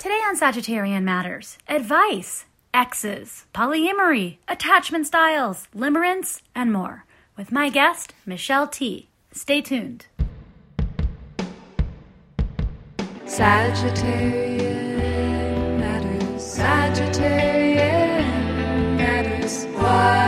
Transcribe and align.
Today 0.00 0.20
on 0.26 0.34
Sagittarian 0.34 1.02
Matters, 1.02 1.58
advice, 1.68 2.46
exes, 2.72 3.44
polyamory, 3.52 4.38
attachment 4.48 5.06
styles, 5.06 5.68
limerence, 5.76 6.40
and 6.54 6.72
more. 6.72 7.04
With 7.36 7.52
my 7.52 7.68
guest, 7.68 8.14
Michelle 8.24 8.66
Tea. 8.66 9.10
Stay 9.30 9.60
tuned. 9.60 10.06
Sagittarian 13.26 15.78
matters. 15.78 16.56
Sagittarian 16.56 18.24
matters. 18.96 19.66
What's 19.66 20.19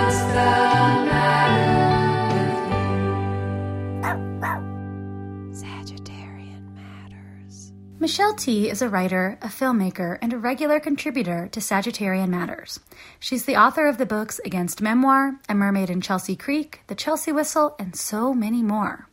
Michelle 8.02 8.34
Tea 8.34 8.68
is 8.68 8.82
a 8.82 8.88
writer, 8.88 9.38
a 9.42 9.46
filmmaker, 9.46 10.18
and 10.20 10.32
a 10.32 10.36
regular 10.36 10.80
contributor 10.80 11.48
to 11.52 11.60
Sagittarian 11.60 12.30
Matters. 12.30 12.80
She's 13.20 13.44
the 13.44 13.54
author 13.56 13.86
of 13.86 13.96
the 13.96 14.04
books 14.04 14.40
Against 14.44 14.82
Memoir, 14.82 15.36
A 15.48 15.54
Mermaid 15.54 15.88
in 15.88 16.00
Chelsea 16.00 16.34
Creek, 16.34 16.80
The 16.88 16.96
Chelsea 16.96 17.30
Whistle, 17.30 17.76
and 17.78 17.94
so 17.94 18.34
many 18.34 18.60
more. 18.60 19.06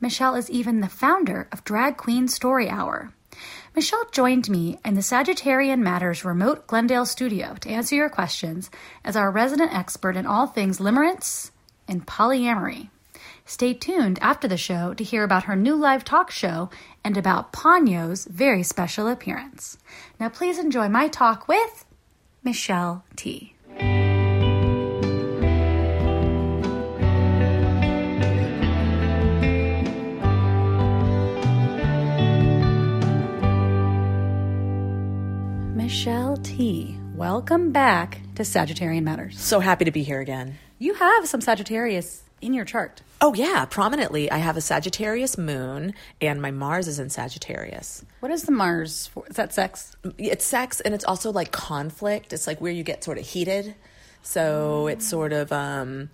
Michelle 0.00 0.34
is 0.34 0.50
even 0.50 0.80
the 0.80 0.88
founder 0.88 1.46
of 1.52 1.62
Drag 1.62 1.96
Queen 1.96 2.26
Story 2.26 2.68
Hour. 2.68 3.12
Michelle 3.76 4.06
joined 4.10 4.50
me 4.50 4.76
in 4.84 4.94
the 4.94 5.02
Sagittarian 5.02 5.78
Matters 5.78 6.24
remote 6.24 6.66
Glendale 6.66 7.06
studio 7.06 7.54
to 7.60 7.68
answer 7.68 7.94
your 7.94 8.10
questions 8.10 8.72
as 9.04 9.14
our 9.14 9.30
resident 9.30 9.72
expert 9.72 10.16
in 10.16 10.26
all 10.26 10.48
things 10.48 10.80
limerence 10.80 11.52
and 11.86 12.04
polyamory. 12.08 12.88
Stay 13.44 13.74
tuned 13.74 14.18
after 14.20 14.46
the 14.46 14.56
show 14.56 14.94
to 14.94 15.02
hear 15.02 15.24
about 15.24 15.44
her 15.44 15.56
new 15.56 15.74
live 15.74 16.04
talk 16.04 16.30
show 16.30 16.70
and 17.02 17.16
about 17.16 17.52
Ponyo's 17.52 18.24
very 18.26 18.62
special 18.62 19.08
appearance. 19.08 19.78
Now, 20.20 20.28
please 20.28 20.58
enjoy 20.58 20.88
my 20.88 21.08
talk 21.08 21.48
with 21.48 21.84
Michelle 22.44 23.04
Tea. 23.16 23.54
Michelle 35.74 36.36
Tea. 36.38 36.96
Welcome 37.14 37.72
back 37.72 38.20
to 38.36 38.42
Sagittarian 38.44 39.02
Matters. 39.02 39.38
So 39.38 39.60
happy 39.60 39.84
to 39.84 39.90
be 39.90 40.02
here 40.02 40.20
again. 40.20 40.58
You 40.78 40.94
have 40.94 41.28
some 41.28 41.40
Sagittarius 41.40 42.22
in 42.42 42.52
your 42.54 42.64
chart. 42.64 43.00
Oh, 43.20 43.32
yeah, 43.34 43.64
prominently. 43.64 44.30
I 44.30 44.38
have 44.38 44.56
a 44.56 44.60
Sagittarius 44.60 45.38
moon, 45.38 45.94
and 46.20 46.42
my 46.42 46.50
Mars 46.50 46.88
is 46.88 46.98
in 46.98 47.08
Sagittarius. 47.08 48.04
What 48.20 48.32
is 48.32 48.42
the 48.42 48.52
Mars 48.52 49.06
for? 49.08 49.24
Is 49.28 49.36
that 49.36 49.54
sex? 49.54 49.96
It's 50.18 50.44
sex, 50.44 50.80
and 50.80 50.92
it's 50.94 51.04
also 51.04 51.30
like 51.32 51.52
conflict. 51.52 52.32
It's 52.32 52.46
like 52.46 52.60
where 52.60 52.72
you 52.72 52.82
get 52.82 53.04
sort 53.04 53.18
of 53.18 53.24
heated. 53.26 53.74
So 54.22 54.86
it's 54.88 55.08
sort 55.08 55.32
of, 55.32 55.50
um, 55.52 56.10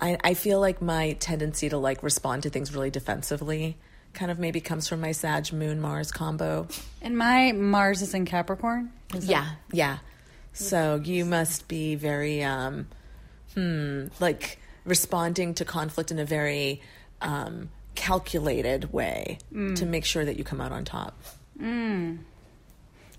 I, 0.00 0.16
I 0.22 0.34
feel 0.34 0.60
like 0.60 0.80
my 0.80 1.12
tendency 1.20 1.68
to 1.68 1.76
like 1.78 2.02
respond 2.02 2.42
to 2.44 2.50
things 2.50 2.74
really 2.74 2.90
defensively 2.90 3.76
kind 4.14 4.30
of 4.30 4.38
maybe 4.38 4.60
comes 4.60 4.88
from 4.88 5.00
my 5.00 5.12
Sag 5.12 5.52
moon 5.52 5.80
Mars 5.80 6.10
combo. 6.12 6.66
And 7.02 7.16
my 7.16 7.52
Mars 7.52 8.02
is 8.02 8.14
in 8.14 8.24
Capricorn. 8.24 8.90
Is 9.14 9.26
that- 9.26 9.30
Yeah, 9.30 9.46
yeah. 9.72 9.98
So 10.52 11.00
you 11.04 11.24
must 11.24 11.68
be 11.68 11.94
very, 11.94 12.42
um, 12.42 12.88
hmm, 13.54 14.06
like 14.18 14.58
responding 14.84 15.54
to 15.54 15.64
conflict 15.64 16.10
in 16.10 16.18
a 16.18 16.24
very 16.24 16.80
um, 17.20 17.70
calculated 17.94 18.92
way 18.92 19.38
to 19.76 19.86
make 19.86 20.04
sure 20.04 20.24
that 20.24 20.36
you 20.36 20.44
come 20.44 20.60
out 20.60 20.72
on 20.72 20.84
top. 20.84 21.22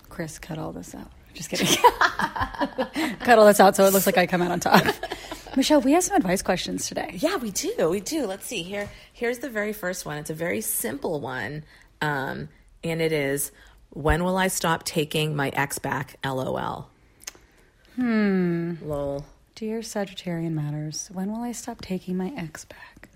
Chris, 0.10 0.40
cut 0.40 0.58
all 0.58 0.72
this 0.72 0.96
out. 0.96 1.12
Just 1.34 1.50
kidding. 1.50 1.68
cut 3.20 3.40
all 3.40 3.46
this 3.46 3.60
out 3.60 3.76
so 3.76 3.86
it 3.86 3.94
looks 3.94 4.06
like 4.06 4.18
I 4.18 4.28
come 4.28 4.42
out 4.42 4.52
on 4.52 4.60
top. 4.60 4.84
Michelle, 5.56 5.82
we 5.82 5.92
have 5.94 6.04
some 6.04 6.16
advice 6.16 6.42
questions 6.42 6.88
today. 6.88 7.12
Yeah, 7.14 7.36
we 7.38 7.52
do. 7.52 7.90
We 7.90 8.00
do. 8.00 8.26
Let's 8.26 8.46
see 8.46 8.64
here. 8.64 8.90
Here's 9.12 9.40
the 9.40 9.50
very 9.50 9.74
first 9.74 10.06
one. 10.06 10.18
It's 10.18 10.30
a 10.30 10.34
very 10.34 10.62
simple 10.62 11.20
one, 11.20 11.66
um, 12.02 12.48
and 12.84 13.02
it 13.02 13.12
is: 13.12 13.52
When 13.90 14.24
will 14.24 14.38
I 14.38 14.48
stop 14.48 14.84
taking 14.84 15.36
my 15.36 15.50
ex 15.50 15.78
back? 15.78 16.16
LOL. 16.24 16.90
Hmm. 17.96 18.76
Lol. 18.82 19.26
Dear 19.62 19.82
Sagittarian 19.82 20.54
Matters, 20.54 21.08
when 21.14 21.32
will 21.32 21.44
I 21.44 21.52
stop 21.52 21.82
taking 21.82 22.18
my 22.18 22.34
ex 22.36 22.66
back? 22.66 23.10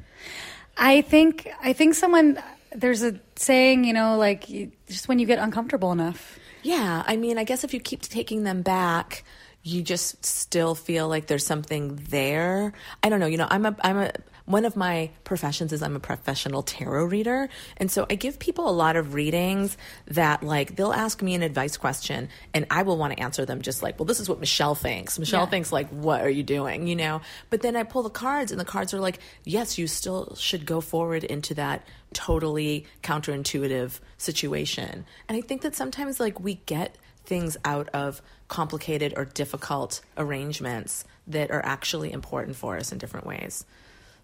I 0.78 1.02
think 1.02 1.50
I 1.60 1.74
think 1.74 1.96
someone 1.96 2.38
there's 2.72 3.02
a 3.02 3.20
saying, 3.36 3.84
you 3.84 3.94
know, 3.94 4.16
like 4.18 4.48
you, 4.48 4.72
just 4.88 5.08
when 5.08 5.18
you 5.18 5.26
get 5.26 5.40
uncomfortable 5.40 5.92
enough. 5.92 6.38
Yeah, 6.62 7.02
I 7.04 7.16
mean, 7.16 7.40
I 7.40 7.46
guess 7.46 7.64
if 7.64 7.74
you 7.74 7.80
keep 7.80 8.04
taking 8.04 8.44
them 8.44 8.62
back, 8.62 9.24
you 9.64 9.82
just 9.82 10.24
still 10.24 10.76
feel 10.76 11.10
like 11.10 11.26
there's 11.26 11.48
something 11.48 11.96
there. 12.10 12.74
I 13.02 13.10
don't 13.10 13.20
know. 13.20 13.26
You 13.26 13.38
know, 13.38 13.48
I'm 13.50 13.66
a 13.66 13.76
I'm 13.80 13.98
a 13.98 14.12
one 14.46 14.64
of 14.66 14.76
my 14.76 15.10
professions 15.24 15.74
is 15.74 15.82
I'm 15.82 15.96
a 15.96 16.00
professional 16.00 16.62
tarot 16.62 17.06
reader, 17.06 17.50
and 17.78 17.90
so 17.92 18.06
I 18.10 18.16
give 18.16 18.38
people 18.38 18.70
a 18.70 18.72
lot 18.72 18.96
of 18.96 19.14
readings 19.14 19.76
that 20.08 20.44
like 20.44 20.76
they'll 20.76 20.94
ask 20.94 21.22
me 21.22 21.34
an 21.34 21.42
advice 21.42 21.78
question, 21.78 22.30
and 22.54 22.68
I 22.70 22.84
will 22.84 22.98
want 22.98 23.14
to 23.14 23.20
answer 23.22 23.46
them 23.46 23.62
just 23.62 23.82
like, 23.82 23.98
well, 24.00 24.06
this 24.06 24.20
is 24.20 24.30
what 24.30 24.40
Michelle 24.40 24.76
thinks. 24.76 25.18
Michelle 25.18 25.42
Yeah. 25.42 25.50
thinks 25.50 25.72
like, 25.72 25.90
what 25.90 26.22
are 26.22 26.30
you 26.30 26.44
doing? 26.44 26.88
You 26.88 26.96
know. 26.96 27.22
But 27.50 27.62
then 27.62 27.76
I 27.76 27.84
pull 27.84 28.04
the 28.04 28.10
cards, 28.10 28.52
and 28.52 28.60
the 28.62 28.66
cards 28.66 28.94
are 28.94 29.00
like, 29.00 29.20
yes, 29.44 29.78
you 29.78 29.88
still 29.88 30.36
should 30.36 30.66
go 30.66 30.80
forward 30.80 31.24
into 31.24 31.56
that 31.56 31.86
totally 32.14 32.86
counterintuitive 33.04 34.00
situation. 34.18 35.06
And 35.28 35.38
I 35.38 35.42
think 35.42 35.62
that 35.64 35.76
sometimes 35.76 36.20
like 36.20 36.40
we 36.40 36.56
get 36.66 36.98
things 37.26 37.58
out 37.66 37.90
of 37.90 38.22
complicated 38.48 39.14
or 39.18 39.26
difficult 39.26 40.02
arrangements 40.18 41.04
that 41.28 41.50
are 41.50 41.66
actually 41.66 42.12
important 42.14 42.56
for 42.56 42.78
us 42.78 42.92
in 42.92 43.00
different 43.00 43.26
ways. 43.26 43.66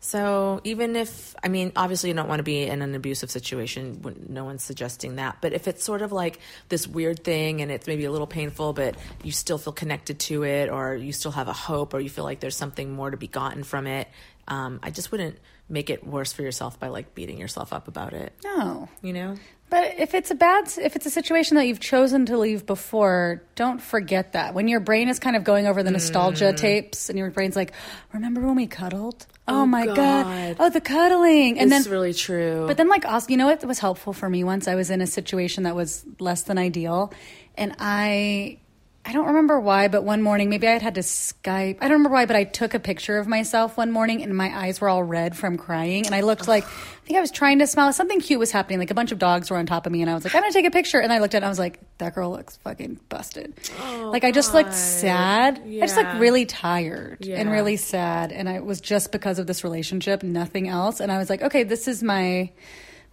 So 0.04 0.62
even 0.64 0.96
if, 0.96 1.36
I 1.44 1.48
mean, 1.48 1.72
obviously 1.76 2.10
you 2.10 2.16
don't 2.16 2.28
want 2.28 2.40
to 2.40 2.44
be 2.44 2.64
in 2.64 2.82
an 2.82 2.96
abusive 2.96 3.30
situation. 3.30 4.02
No 4.28 4.44
one's 4.44 4.64
suggesting 4.64 5.18
that. 5.18 5.38
But 5.42 5.54
if 5.54 5.68
it's 5.68 5.84
sort 5.84 6.02
of 6.02 6.12
like 6.12 6.40
this 6.70 6.88
weird 6.88 7.24
thing 7.24 7.62
and 7.62 7.72
it's 7.72 7.86
maybe 7.86 8.06
a 8.06 8.12
little 8.12 8.26
painful, 8.26 8.74
but 8.74 8.96
you 9.24 9.32
still 9.32 9.60
feel 9.60 9.74
connected 9.74 10.20
to 10.22 10.44
it, 10.44 10.70
or 10.70 10.96
you 10.96 11.14
still 11.14 11.32
have 11.32 11.48
a 11.48 11.54
hope, 11.54 11.94
or 11.94 12.00
you 12.00 12.10
feel 12.10 12.24
like 12.24 12.40
there's 12.40 12.56
something 12.56 12.92
more 12.92 13.12
to 13.12 13.18
be 13.18 13.28
gotten 13.28 13.64
from 13.64 13.86
it, 13.86 14.08
um, 14.48 14.80
I 14.82 14.90
just 14.90 15.12
wouldn't 15.12 15.38
make 15.72 15.90
it 15.90 16.06
worse 16.06 16.34
for 16.34 16.44
yourself 16.44 16.80
by 16.80 16.90
like 16.90 17.16
beating 17.16 17.38
yourself 17.38 17.74
up 17.74 17.88
about 17.88 18.14
it. 18.14 18.34
No. 18.44 18.90
You 19.02 19.14
know? 19.14 19.36
But 19.72 20.00
if 20.00 20.14
it's 20.14 20.30
a 20.32 20.36
bad, 20.36 20.70
if 20.78 20.98
it's 20.98 21.06
a 21.06 21.10
situation 21.10 21.56
that 21.56 21.66
you've 21.66 21.80
chosen 21.80 22.26
to 22.26 22.38
leave 22.38 22.66
before, 22.66 23.42
don't 23.56 23.82
forget 23.82 24.34
that. 24.34 24.54
When 24.54 24.68
your 24.68 24.82
brain 24.82 25.08
is 25.08 25.18
kind 25.18 25.38
of 25.38 25.46
going 25.46 25.66
over 25.66 25.82
the 25.82 25.92
nostalgia 25.92 26.52
mm. 26.52 26.58
tapes, 26.58 27.08
and 27.10 27.18
your 27.18 27.32
brain's 27.32 27.56
like, 27.56 27.72
"Remember 28.12 28.42
when 28.42 28.58
we 28.58 28.68
cuddled? 28.68 29.26
Oh, 29.48 29.62
Oh, 29.62 29.66
my 29.66 29.86
god. 29.86 29.96
God. 29.96 30.56
Oh, 30.60 30.70
the 30.70 30.82
cuddling!" 30.82 31.58
And 31.58 31.72
it's 31.72 31.86
then, 31.86 31.92
really 31.92 32.14
true. 32.14 32.68
but 32.68 32.76
then, 32.76 32.90
like, 32.90 33.06
also, 33.06 33.30
you 33.30 33.38
know 33.38 33.46
what 33.46 33.64
was 33.64 33.80
helpful 33.80 34.12
for 34.12 34.30
me 34.30 34.44
once? 34.44 34.68
I 34.68 34.76
was 34.76 34.90
in 34.90 35.00
a 35.00 35.08
situation 35.08 35.64
that 35.64 35.74
was 35.74 36.04
less 36.20 36.42
than 36.42 36.58
ideal, 36.58 37.14
and 37.56 37.74
I. 37.80 38.60
I 39.04 39.14
don't 39.14 39.26
remember 39.26 39.60
why, 39.60 39.88
but 39.88 40.04
one 40.04 40.22
morning, 40.22 40.50
maybe 40.50 40.68
I 40.68 40.74
had 40.74 40.84
had 40.84 40.96
to 40.96 41.02
Skype. 41.02 41.78
I 41.82 41.88
don't 41.88 41.94
remember 41.94 42.10
why, 42.12 42.28
but 42.28 42.36
I 42.36 42.44
took 42.44 42.76
a 42.76 42.80
picture 42.80 43.18
of 43.18 43.26
myself 43.28 43.76
one 43.76 43.92
morning 43.92 44.22
and 44.22 44.38
my 44.38 44.56
eyes 44.56 44.80
were 44.80 44.90
all 44.90 45.04
red 45.04 45.36
from 45.36 45.58
crying. 45.58 46.06
And 46.06 46.14
I 46.14 46.22
looked 46.22 46.48
like, 46.48 46.64
I 46.66 47.06
think 47.08 47.18
I 47.18 47.20
was 47.22 47.32
trying 47.32 47.60
to 47.60 47.68
smile. 47.68 47.92
Something 47.94 48.20
cute 48.20 48.40
was 48.40 48.52
happening. 48.52 48.78
Like 48.78 48.92
a 48.92 48.94
bunch 48.94 49.12
of 49.12 49.18
dogs 49.18 49.50
were 49.50 49.58
on 49.58 49.66
top 49.66 49.88
of 49.88 49.92
me. 49.92 50.02
And 50.02 50.10
I 50.10 50.14
was 50.14 50.24
like, 50.24 50.36
I'm 50.36 50.42
going 50.42 50.52
to 50.54 50.58
take 50.58 50.68
a 50.68 50.72
picture. 50.72 51.00
And 51.00 51.12
I 51.12 51.18
looked 51.18 51.34
at 51.34 51.38
it 51.38 51.40
and 51.40 51.46
I 51.46 51.50
was 51.50 51.58
like, 51.58 51.80
that 51.98 52.14
girl 52.14 52.30
looks 52.30 52.58
fucking 52.58 53.00
busted. 53.10 53.56
Oh, 53.82 54.10
like 54.14 54.24
I 54.24 54.30
just 54.32 54.54
looked 54.54 54.74
sad. 54.74 55.56
I 55.66 55.80
just 55.80 55.98
Yeah. 55.98 56.04
looked 56.04 56.20
really 56.22 56.46
tired 56.46 57.26
and 57.28 57.50
really 57.50 57.78
sad. 57.78 58.32
And 58.32 58.48
I 58.48 58.54
it 58.58 58.66
was 58.66 58.82
just 58.82 59.12
because 59.12 59.40
of 59.40 59.48
this 59.48 59.64
relationship, 59.64 60.22
nothing 60.22 60.68
else. 60.68 61.00
And 61.00 61.12
I 61.12 61.18
was 61.18 61.28
like, 61.28 61.42
okay, 61.42 61.64
this 61.64 61.88
is 61.88 62.04
my 62.04 62.52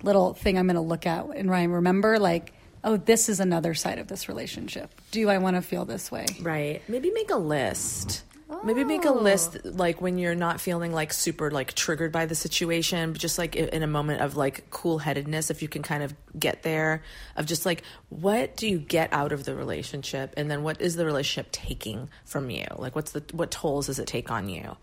little 0.03 0.35
thing 0.35 0.59
I'm 0.59 0.67
going 0.67 0.75
to 0.77 0.83
look 0.83 1.07
at 1.07 1.25
and 1.35 1.51
I 1.51 1.65
remember 1.65 2.19
like, 2.19 2.53
oh, 2.85 2.97
this 2.97 3.29
is 3.29 3.41
another 3.41 3.75
side 3.75 3.99
of 3.99 4.09
this 4.09 4.29
relationship. 4.29 4.91
Do 5.11 5.29
I 5.29 5.39
want 5.39 5.57
to 5.57 5.63
feel 5.63 5.85
this 5.85 6.11
way? 6.11 6.27
Right. 6.41 6.83
Maybe 6.89 7.11
make 7.11 7.31
a 7.31 7.37
list. 7.37 8.25
Maybe 8.65 8.83
make 8.83 9.05
a 9.05 9.11
list 9.11 9.59
oh. 9.63 9.69
like 9.69 10.01
when 10.01 10.17
you're 10.17 10.35
not 10.35 10.59
feeling 10.59 10.93
like 10.93 11.13
super 11.13 11.51
like 11.51 11.75
triggered 11.75 12.13
by 12.13 12.25
the 12.25 12.35
situation, 12.35 13.13
but 13.13 13.21
just 13.21 13.37
like 13.37 13.55
in 13.55 13.83
a 13.83 13.87
moment 13.87 14.23
of 14.23 14.37
like 14.37 14.71
cool 14.71 14.99
headedness, 14.99 15.51
if 15.51 15.61
you 15.61 15.69
can 15.69 15.83
kind 15.83 16.03
of 16.03 16.15
get 16.39 16.63
there, 16.63 17.03
of 17.37 17.45
just 17.45 17.67
like 17.67 17.83
what 18.09 18.57
do 18.57 18.67
you 18.67 18.79
get 18.79 19.13
out 19.13 19.33
of 19.33 19.45
the 19.45 19.55
relationship, 19.55 20.33
and 20.37 20.51
then 20.51 20.63
what 20.63 20.81
is 20.81 20.97
the 20.97 21.05
relationship 21.05 21.51
taking 21.53 22.09
from 22.25 22.49
you? 22.49 22.65
Like 22.77 22.97
what's 22.97 23.13
the 23.13 23.23
what 23.33 23.51
tolls 23.51 23.87
does 23.87 23.99
it 23.99 24.07
take 24.07 24.31
on 24.31 24.49
you? 24.49 24.77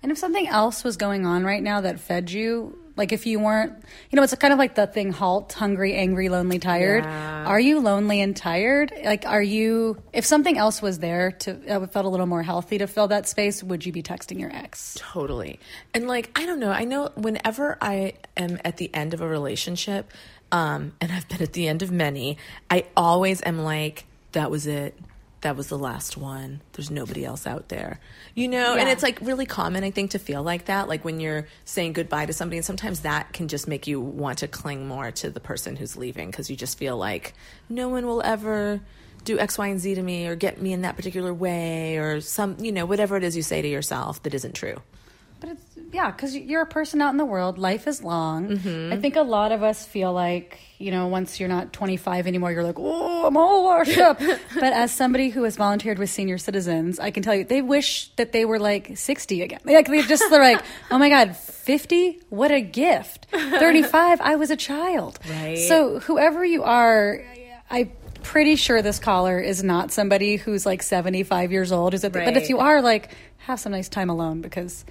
And 0.00 0.12
if 0.12 0.18
something 0.18 0.46
else 0.46 0.84
was 0.84 0.96
going 0.96 1.26
on 1.26 1.44
right 1.44 1.62
now 1.62 1.80
that 1.80 1.98
fed 1.98 2.30
you, 2.30 2.78
like 2.98 3.12
if 3.12 3.24
you 3.24 3.40
weren't, 3.40 3.72
you 4.10 4.16
know, 4.16 4.22
it's 4.22 4.34
kind 4.34 4.52
of 4.52 4.58
like 4.58 4.74
the 4.74 4.86
thing 4.86 5.12
halt, 5.12 5.52
hungry, 5.52 5.94
angry, 5.94 6.28
lonely, 6.28 6.58
tired. 6.58 7.04
Yeah. 7.04 7.44
Are 7.46 7.60
you 7.60 7.80
lonely 7.80 8.20
and 8.20 8.36
tired? 8.36 8.92
Like, 9.04 9.24
are 9.24 9.42
you, 9.42 9.96
if 10.12 10.26
something 10.26 10.58
else 10.58 10.82
was 10.82 10.98
there 10.98 11.32
to, 11.32 11.54
that 11.54 11.92
felt 11.92 12.04
a 12.04 12.08
little 12.08 12.26
more 12.26 12.42
healthy 12.42 12.78
to 12.78 12.86
fill 12.86 13.08
that 13.08 13.28
space, 13.28 13.62
would 13.62 13.86
you 13.86 13.92
be 13.92 14.02
texting 14.02 14.38
your 14.38 14.54
ex? 14.54 14.96
Totally. 14.98 15.60
And 15.94 16.08
like, 16.08 16.30
I 16.36 16.44
don't 16.44 16.60
know. 16.60 16.70
I 16.70 16.84
know 16.84 17.10
whenever 17.14 17.78
I 17.80 18.14
am 18.36 18.58
at 18.64 18.76
the 18.76 18.92
end 18.92 19.14
of 19.14 19.20
a 19.20 19.28
relationship, 19.28 20.12
um, 20.50 20.92
and 21.00 21.12
I've 21.12 21.28
been 21.28 21.42
at 21.42 21.52
the 21.52 21.68
end 21.68 21.82
of 21.82 21.90
many, 21.90 22.38
I 22.68 22.86
always 22.96 23.42
am 23.44 23.60
like, 23.60 24.04
that 24.32 24.50
was 24.50 24.66
it. 24.66 24.98
That 25.42 25.56
was 25.56 25.68
the 25.68 25.78
last 25.78 26.16
one. 26.16 26.62
There's 26.72 26.90
nobody 26.90 27.24
else 27.24 27.46
out 27.46 27.68
there. 27.68 28.00
You 28.34 28.48
know, 28.48 28.74
and 28.74 28.88
it's 28.88 29.02
like 29.04 29.20
really 29.20 29.46
common, 29.46 29.84
I 29.84 29.92
think, 29.92 30.10
to 30.12 30.18
feel 30.18 30.42
like 30.42 30.64
that. 30.64 30.88
Like 30.88 31.04
when 31.04 31.20
you're 31.20 31.46
saying 31.64 31.92
goodbye 31.92 32.26
to 32.26 32.32
somebody, 32.32 32.56
and 32.58 32.66
sometimes 32.66 33.00
that 33.00 33.32
can 33.32 33.46
just 33.46 33.68
make 33.68 33.86
you 33.86 34.00
want 34.00 34.38
to 34.38 34.48
cling 34.48 34.88
more 34.88 35.12
to 35.12 35.30
the 35.30 35.40
person 35.40 35.76
who's 35.76 35.96
leaving 35.96 36.30
because 36.30 36.50
you 36.50 36.56
just 36.56 36.76
feel 36.76 36.96
like 36.96 37.34
no 37.68 37.88
one 37.88 38.06
will 38.06 38.22
ever 38.22 38.80
do 39.24 39.38
X, 39.38 39.58
Y, 39.58 39.68
and 39.68 39.78
Z 39.78 39.94
to 39.94 40.02
me 40.02 40.26
or 40.26 40.34
get 40.34 40.60
me 40.60 40.72
in 40.72 40.82
that 40.82 40.96
particular 40.96 41.32
way 41.32 41.98
or 41.98 42.20
some, 42.20 42.56
you 42.58 42.72
know, 42.72 42.86
whatever 42.86 43.16
it 43.16 43.22
is 43.22 43.36
you 43.36 43.42
say 43.42 43.62
to 43.62 43.68
yourself 43.68 44.22
that 44.24 44.34
isn't 44.34 44.54
true. 44.54 44.80
But 45.40 45.50
it's 45.50 45.62
yeah, 45.92 46.10
because 46.10 46.36
you're 46.36 46.62
a 46.62 46.66
person 46.66 47.00
out 47.00 47.10
in 47.10 47.16
the 47.16 47.24
world. 47.24 47.58
Life 47.58 47.86
is 47.86 48.02
long. 48.02 48.48
Mm-hmm. 48.48 48.92
I 48.92 48.96
think 48.96 49.16
a 49.16 49.22
lot 49.22 49.52
of 49.52 49.62
us 49.62 49.86
feel 49.86 50.12
like 50.12 50.58
you 50.78 50.90
know 50.90 51.06
once 51.06 51.40
you're 51.40 51.48
not 51.48 51.72
25 51.72 52.26
anymore, 52.26 52.52
you're 52.52 52.64
like, 52.64 52.78
oh, 52.78 53.26
I'm 53.26 53.36
all 53.36 53.64
washed 53.64 53.98
up. 53.98 54.18
but 54.54 54.72
as 54.72 54.92
somebody 54.92 55.30
who 55.30 55.44
has 55.44 55.56
volunteered 55.56 55.98
with 55.98 56.10
senior 56.10 56.38
citizens, 56.38 56.98
I 56.98 57.10
can 57.10 57.22
tell 57.22 57.34
you 57.34 57.44
they 57.44 57.62
wish 57.62 58.08
that 58.16 58.32
they 58.32 58.44
were 58.44 58.58
like 58.58 58.96
60 58.96 59.42
again. 59.42 59.60
Like 59.78 59.86
they 59.86 60.02
just 60.02 60.24
they're 60.28 60.42
like, 60.42 60.62
oh 60.90 60.98
my 60.98 61.08
god, 61.08 61.36
50, 61.36 62.20
what 62.30 62.50
a 62.50 62.60
gift. 62.60 63.26
35, 63.30 64.20
I 64.20 64.34
was 64.36 64.50
a 64.50 64.56
child. 64.56 65.20
Right. 65.30 65.58
So 65.58 66.00
whoever 66.00 66.44
you 66.44 66.64
are, 66.64 67.24
I. 67.70 67.90
Pretty 68.20 68.56
sure 68.56 68.82
this 68.82 68.98
caller 68.98 69.38
is 69.38 69.62
not 69.62 69.90
somebody 69.90 70.36
who's 70.36 70.66
like 70.66 70.82
75 70.82 71.50
years 71.52 71.72
old. 71.72 71.94
Is 71.94 72.02
it? 72.04 72.12
But 72.12 72.36
if 72.36 72.50
you 72.50 72.58
are, 72.58 72.82
like, 72.82 73.10
have 73.48 73.58
some 73.58 73.72
nice 73.72 73.88
time 73.88 74.10
alone 74.10 74.40
because 74.42 74.84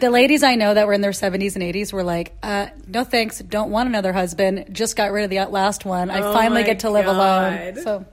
the 0.00 0.10
ladies 0.10 0.42
I 0.42 0.54
know 0.54 0.74
that 0.74 0.86
were 0.86 0.92
in 0.92 1.00
their 1.00 1.10
70s 1.12 1.54
and 1.56 1.64
80s 1.64 1.92
were 1.92 2.02
like, 2.04 2.36
uh, 2.42 2.66
no 2.86 3.04
thanks, 3.04 3.40
don't 3.40 3.70
want 3.70 3.88
another 3.88 4.12
husband, 4.12 4.66
just 4.70 4.96
got 4.96 5.10
rid 5.12 5.24
of 5.24 5.30
the 5.30 5.40
last 5.46 5.84
one. 5.84 6.10
I 6.10 6.20
Oh 6.20 6.32
finally 6.32 6.62
get 6.62 6.80
to 6.80 6.90
live 6.90 7.06
alone. 7.06 7.76
So 7.82 8.04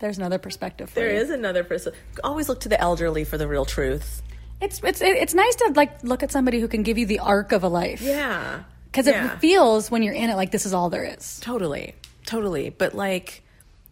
there's 0.00 0.18
another 0.18 0.38
perspective 0.38 0.90
for 0.90 0.96
There 0.96 1.14
you. 1.14 1.20
is 1.20 1.30
another 1.30 1.64
person. 1.64 1.92
Always 2.22 2.48
look 2.48 2.60
to 2.60 2.68
the 2.68 2.80
elderly 2.80 3.24
for 3.24 3.38
the 3.38 3.48
real 3.48 3.64
truth. 3.64 4.20
It's, 4.60 4.80
it's, 4.82 5.00
it's 5.00 5.34
nice 5.34 5.54
to 5.56 5.72
like 5.76 6.02
look 6.02 6.22
at 6.22 6.32
somebody 6.32 6.60
who 6.60 6.68
can 6.68 6.82
give 6.82 6.98
you 6.98 7.06
the 7.06 7.20
arc 7.20 7.52
of 7.52 7.62
a 7.62 7.68
life. 7.68 8.02
Yeah. 8.02 8.64
Because 8.86 9.06
Yeah. 9.06 9.32
it 9.34 9.38
feels 9.40 9.90
when 9.90 10.02
you're 10.02 10.14
in 10.14 10.28
it 10.28 10.34
like 10.36 10.50
this 10.50 10.66
is 10.66 10.74
all 10.74 10.90
there 10.90 11.04
is. 11.04 11.38
Totally. 11.40 11.94
Totally. 12.24 12.70
But 12.70 12.94
like 12.94 13.42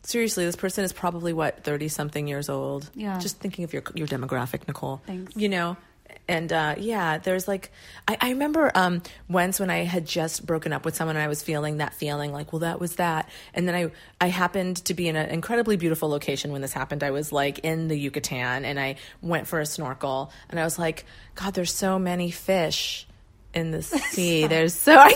seriously, 0.04 0.44
this 0.44 0.56
person 0.56 0.84
is 0.84 0.92
probably 0.92 1.32
what, 1.32 1.64
30 1.64 1.88
something 1.88 2.28
years 2.28 2.48
old. 2.48 2.90
Yeah. 2.94 3.18
Just 3.18 3.38
thinking 3.38 3.64
of 3.64 3.72
your 3.72 3.82
your 3.94 4.06
demographic, 4.06 4.66
Nicole. 4.68 5.02
Thanks. 5.06 5.36
You 5.36 5.48
know? 5.48 5.76
And 6.26 6.52
uh, 6.52 6.76
yeah, 6.78 7.18
there's 7.18 7.46
like 7.46 7.70
I, 8.08 8.16
I 8.20 8.30
remember 8.30 8.70
um, 8.74 9.02
once 9.28 9.60
when 9.60 9.68
I 9.68 9.84
had 9.84 10.06
just 10.06 10.46
broken 10.46 10.72
up 10.72 10.84
with 10.84 10.94
someone 10.96 11.16
and 11.16 11.22
I 11.22 11.28
was 11.28 11.42
feeling 11.42 11.78
that 11.78 11.92
feeling 11.92 12.32
like, 12.32 12.52
well, 12.52 12.60
that 12.60 12.80
was 12.80 12.96
that. 12.96 13.28
And 13.52 13.68
then 13.68 13.74
I 13.74 13.90
I 14.20 14.28
happened 14.28 14.76
to 14.86 14.94
be 14.94 15.08
in 15.08 15.16
an 15.16 15.28
incredibly 15.28 15.76
beautiful 15.76 16.08
location 16.08 16.52
when 16.52 16.62
this 16.62 16.72
happened. 16.72 17.02
I 17.02 17.10
was 17.10 17.30
like 17.30 17.58
in 17.60 17.88
the 17.88 17.98
Yucatan 17.98 18.64
and 18.64 18.80
I 18.80 18.96
went 19.20 19.46
for 19.46 19.60
a 19.60 19.66
snorkel 19.66 20.32
and 20.48 20.58
I 20.58 20.64
was 20.64 20.78
like, 20.78 21.04
God, 21.34 21.54
there's 21.54 21.74
so 21.74 21.98
many 21.98 22.30
fish 22.30 23.06
in 23.52 23.70
the 23.70 23.82
sea. 24.12 24.46
There's 24.46 24.74
so 24.74 24.96
I 24.96 25.12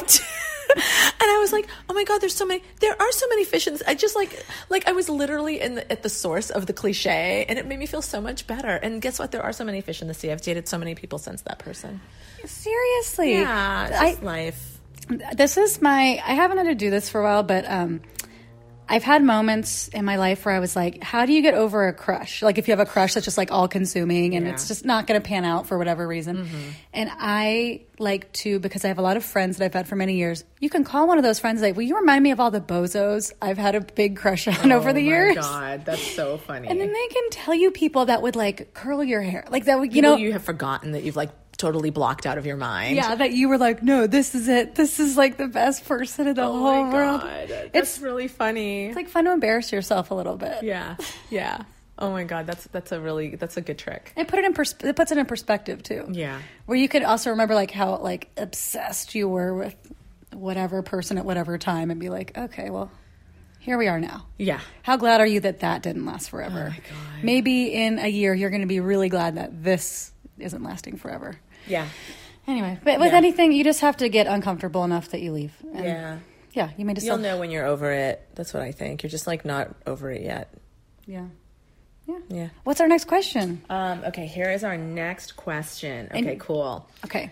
I 1.38 1.41
was 1.41 1.53
like, 1.53 1.69
oh 1.88 1.94
my 1.94 2.05
god, 2.05 2.20
there's 2.20 2.35
so 2.35 2.44
many. 2.44 2.62
There 2.81 3.00
are 3.00 3.12
so 3.12 3.26
many 3.29 3.44
fish 3.44 3.67
in. 3.67 3.75
This. 3.75 3.82
I 3.87 3.94
just 3.94 4.17
like 4.17 4.44
like 4.69 4.88
I 4.88 4.93
was 4.93 5.09
literally 5.09 5.61
in 5.61 5.76
the, 5.76 5.93
at 5.93 6.03
the 6.03 6.09
source 6.09 6.50
of 6.50 6.67
the 6.67 6.73
cliche, 6.73 7.47
and 7.49 7.59
it 7.59 7.67
made 7.67 7.79
me 7.79 7.87
feel 7.87 8.03
so 8.03 8.20
much 8.20 8.47
better. 8.47 8.69
And 8.69 9.00
guess 9.00 9.19
what? 9.19 9.31
There 9.31 9.43
are 9.43 9.53
so 9.53 9.65
many 9.65 9.81
fish 9.81 10.03
in 10.03 10.09
the 10.09 10.15
sea. 10.15 10.32
I've 10.32 10.43
dated 10.43 10.69
so 10.69 10.79
many 10.79 10.94
people 10.94 11.19
since 11.19 11.43
that 11.43 11.61
person. 11.61 12.00
Seriously. 12.44 13.35
Yeah, 13.35 14.17
life. 14.23 14.75
this 15.32 15.56
is 15.56 15.81
my 15.81 16.23
i 16.26 16.35
haven't 16.35 16.59
had 16.59 16.65
to 16.65 16.75
do 16.75 16.91
this 16.91 17.09
for 17.09 17.23
a 17.23 17.25
while 17.25 17.43
but 17.43 17.64
um 17.67 18.03
i've 18.88 19.02
had 19.02 19.23
moments 19.23 19.88
in 19.88 20.05
my 20.05 20.17
life 20.17 20.44
where 20.44 20.55
i 20.55 20.58
was 20.58 20.75
like 20.75 21.02
how 21.02 21.26
do 21.26 21.32
you 21.32 21.43
get 21.43 21.55
over 21.55 21.88
a 21.88 21.93
crush 21.93 22.43
like 22.43 22.58
if 22.58 22.67
you 22.69 22.73
have 22.73 22.81
a 22.81 22.90
crush 22.90 23.14
that's 23.14 23.25
just 23.25 23.38
like 23.38 23.50
all 23.52 23.69
consuming 23.69 24.35
and 24.35 24.46
Yeah. 24.46 24.52
it's 24.52 24.69
just 24.69 24.85
not 24.85 25.06
going 25.06 25.20
to 25.20 25.26
pan 25.26 25.44
out 25.44 25.67
for 25.67 25.76
whatever 25.79 26.06
reason 26.06 26.38
mm-hmm. 26.38 26.69
and 26.93 27.11
i 27.14 27.82
like 27.99 28.32
to 28.32 28.58
because 28.61 28.85
i 28.85 28.88
have 28.88 28.99
a 28.99 29.02
lot 29.02 29.17
of 29.17 29.25
friends 29.25 29.56
that 29.58 29.64
i've 29.64 29.75
had 29.75 29.88
for 29.88 29.96
many 29.96 30.17
years 30.17 30.44
you 30.61 30.70
can 30.70 30.85
call 30.85 31.06
one 31.08 31.19
of 31.19 31.25
those 31.25 31.38
friends 31.38 31.61
like 31.61 31.76
will 31.76 31.82
you 31.82 31.96
remind 31.96 32.23
me 32.23 32.31
of 32.31 32.40
all 32.40 32.50
the 32.50 32.61
bozos 32.61 33.32
i've 33.43 33.58
had 33.58 33.75
a 33.75 33.81
big 33.81 34.17
crush 34.17 34.46
on 34.49 34.73
oh 34.73 34.76
over 34.76 34.93
the 34.93 35.02
years 35.02 35.37
Oh 35.38 35.40
god, 35.43 35.85
that's 35.85 36.14
so 36.14 36.38
funny. 36.38 36.69
and 36.69 36.81
then 36.81 36.93
they 36.93 37.06
can 37.08 37.31
tell 37.31 37.55
you 37.55 37.70
people 37.70 38.06
that 38.06 38.23
would 38.23 38.37
like 38.37 38.73
curl 38.75 39.02
your 39.05 39.20
hair 39.23 39.44
like 39.50 39.64
that 39.67 39.79
would 39.81 39.90
you 39.94 40.02
People 40.02 40.12
know 40.12 40.17
you 40.17 40.32
have 40.32 40.44
forgotten 40.44 40.93
that 40.93 41.02
you've 41.02 41.17
like 41.17 41.31
totally 41.58 41.90
blocked 41.90 42.25
out 42.25 42.38
of 42.38 42.46
your 42.46 42.56
mind. 42.56 42.96
yeah, 42.96 43.14
that 43.16 43.32
you 43.32 43.49
were 43.49 43.58
like, 43.58 43.82
no, 43.82 44.06
this 44.06 44.34
is 44.34 44.49
it. 44.49 44.75
This 44.76 44.99
is 45.00 45.16
like 45.16 45.37
the 45.37 45.49
best 45.49 45.84
person 45.84 46.26
in 46.28 46.34
the 46.37 46.43
Oh 46.44 46.52
whole 46.52 46.84
my 46.84 46.93
world. 46.93 47.20
god, 47.20 47.49
that's 47.49 47.70
It's 47.75 47.99
really 47.99 48.28
funny. 48.28 48.87
it's 48.87 48.96
like 48.96 49.08
fun 49.08 49.25
to 49.26 49.32
embarrass 49.32 49.72
yourself 49.72 50.10
a 50.10 50.14
little 50.14 50.37
bit. 50.37 50.62
yeah, 50.62 50.96
yeah. 51.31 51.64
Oh 51.99 52.10
my 52.12 52.22
god, 52.22 52.46
that's 52.46 52.64
that's 52.69 52.93
a 52.93 53.00
really 53.00 53.34
that's 53.34 53.56
a 53.56 53.60
good 53.60 53.76
trick. 53.76 54.12
It 54.16 54.28
put 54.28 54.38
it 54.38 54.44
in 54.44 54.55
pers- 54.55 54.75
it 54.84 54.94
puts 54.94 55.10
it 55.10 55.19
in 55.19 55.26
perspective 55.26 55.82
too. 55.82 56.06
Yeah. 56.12 56.38
Where 56.66 56.78
you 56.78 56.88
could 56.88 57.02
also 57.02 57.31
remember 57.31 57.55
like 57.56 57.72
how 57.72 57.96
like 57.99 58.31
obsessed 58.37 59.16
you 59.16 59.28
were 59.28 59.52
with 59.52 59.75
whatever 60.32 60.81
person 60.82 61.19
at 61.19 61.25
whatever 61.25 61.58
time 61.58 61.90
and 61.90 61.99
be 61.99 62.08
like, 62.08 62.38
okay, 62.38 62.70
well, 62.70 62.88
here 63.58 63.76
we 63.76 63.88
are 63.88 63.99
now. 63.99 64.26
Yeah. 64.37 64.61
How 64.82 64.96
glad 64.96 65.20
are 65.20 65.26
you 65.26 65.40
that 65.40 65.58
that 65.61 65.82
didn't 65.82 66.06
last 66.06 66.31
forever? 66.31 66.66
Oh 66.69 66.70
my 66.70 66.76
God. 66.76 67.25
Maybe 67.25 67.72
in 67.75 67.99
a 67.99 68.06
year 68.06 68.32
you're 68.32 68.50
going 68.50 68.61
to 68.61 68.69
be 68.69 68.78
really 68.78 69.08
glad 69.08 69.34
that 69.34 69.64
this 69.64 70.12
isn't 70.38 70.62
lasting 70.62 70.99
forever. 70.99 71.40
Yeah. 71.69 71.87
Anyway, 72.47 72.79
but 72.82 72.99
with 72.99 73.12
Yeah. 73.12 73.19
anything, 73.19 73.53
you 73.53 73.62
just 73.65 73.81
have 73.82 73.97
to 73.99 74.09
get 74.09 74.26
uncomfortable 74.26 74.85
enough 74.85 75.11
that 75.11 75.20
you 75.20 75.32
leave. 75.32 75.53
And 75.75 75.85
Yeah. 75.85 76.19
Yeah, 76.53 76.70
you 76.76 76.85
may 76.87 76.94
just 76.94 77.06
You'll 77.06 77.19
know 77.19 77.38
when 77.38 77.50
you're 77.50 77.67
over 77.67 77.93
it. 77.93 78.26
That's 78.35 78.55
what 78.55 78.62
I 78.62 78.73
think. 78.73 79.03
You're 79.03 79.11
just 79.11 79.26
like 79.26 79.44
not 79.44 79.75
over 79.87 80.11
it 80.11 80.23
yet. 80.23 80.53
Yeah. 81.06 81.26
Yeah. 82.06 82.19
Yeah. 82.29 82.49
What's 82.65 82.81
our 82.81 82.88
next 82.88 83.05
question? 83.05 83.62
Um, 83.69 84.03
okay, 84.06 84.26
here 84.26 84.50
is 84.50 84.65
our 84.65 84.76
next 84.79 85.37
question. 85.37 86.06
Okay, 86.11 86.31
And- 86.32 86.41
cool. 86.41 86.88
Okay. 87.05 87.31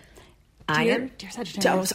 I 0.68 0.84
Dear- 0.84 0.94
am 0.96 1.10
dear 1.16 1.30
Sagittarius. 1.30 1.92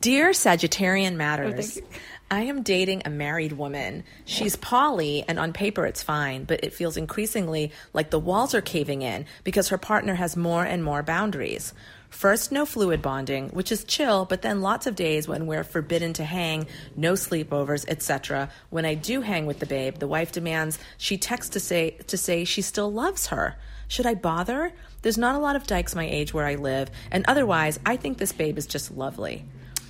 Dear 0.00 0.30
Sagittarian 0.30 1.14
Matters. 1.14 1.78
Oh. 1.80 1.86
I 2.34 2.40
am 2.40 2.64
dating 2.64 3.02
a 3.04 3.10
married 3.10 3.52
woman. 3.52 4.02
She's 4.24 4.56
poly, 4.56 5.24
and 5.28 5.38
on 5.38 5.52
paper 5.52 5.86
it's 5.86 6.02
fine, 6.02 6.42
but 6.42 6.64
it 6.64 6.72
feels 6.72 6.96
increasingly 6.96 7.70
like 7.92 8.10
the 8.10 8.18
walls 8.18 8.56
are 8.56 8.60
caving 8.60 9.02
in 9.02 9.26
because 9.44 9.68
her 9.68 9.78
partner 9.78 10.16
has 10.16 10.36
more 10.36 10.64
and 10.64 10.82
more 10.82 11.04
boundaries. 11.04 11.72
First, 12.10 12.50
no 12.50 12.66
fluid 12.66 13.00
bonding, 13.00 13.50
which 13.50 13.70
is 13.70 13.84
chill, 13.84 14.24
but 14.24 14.42
then 14.42 14.62
lots 14.62 14.88
of 14.88 14.96
days 14.96 15.28
when 15.28 15.46
we're 15.46 15.62
forbidden 15.62 16.12
to 16.14 16.24
hang, 16.24 16.66
no 16.96 17.12
sleepovers, 17.12 17.84
etc. 17.86 18.50
When 18.68 18.84
I 18.84 18.94
do 18.94 19.20
hang 19.20 19.46
with 19.46 19.60
the 19.60 19.66
babe, 19.66 20.00
the 20.00 20.08
wife 20.08 20.32
demands 20.32 20.80
she 20.98 21.16
texts 21.16 21.52
to 21.52 21.60
say 21.60 21.90
to 22.08 22.18
say 22.18 22.44
she 22.44 22.62
still 22.62 22.92
loves 22.92 23.28
her. 23.28 23.54
Should 23.86 24.06
I 24.06 24.14
bother? 24.14 24.72
There's 25.02 25.18
not 25.18 25.36
a 25.36 25.38
lot 25.38 25.54
of 25.54 25.68
dykes 25.68 25.94
my 25.94 26.04
age 26.04 26.34
where 26.34 26.46
I 26.46 26.56
live, 26.56 26.90
and 27.12 27.24
otherwise, 27.28 27.78
I 27.86 27.96
think 27.96 28.18
this 28.18 28.32
babe 28.32 28.58
is 28.58 28.66
just 28.66 28.90
lovely. 28.90 29.44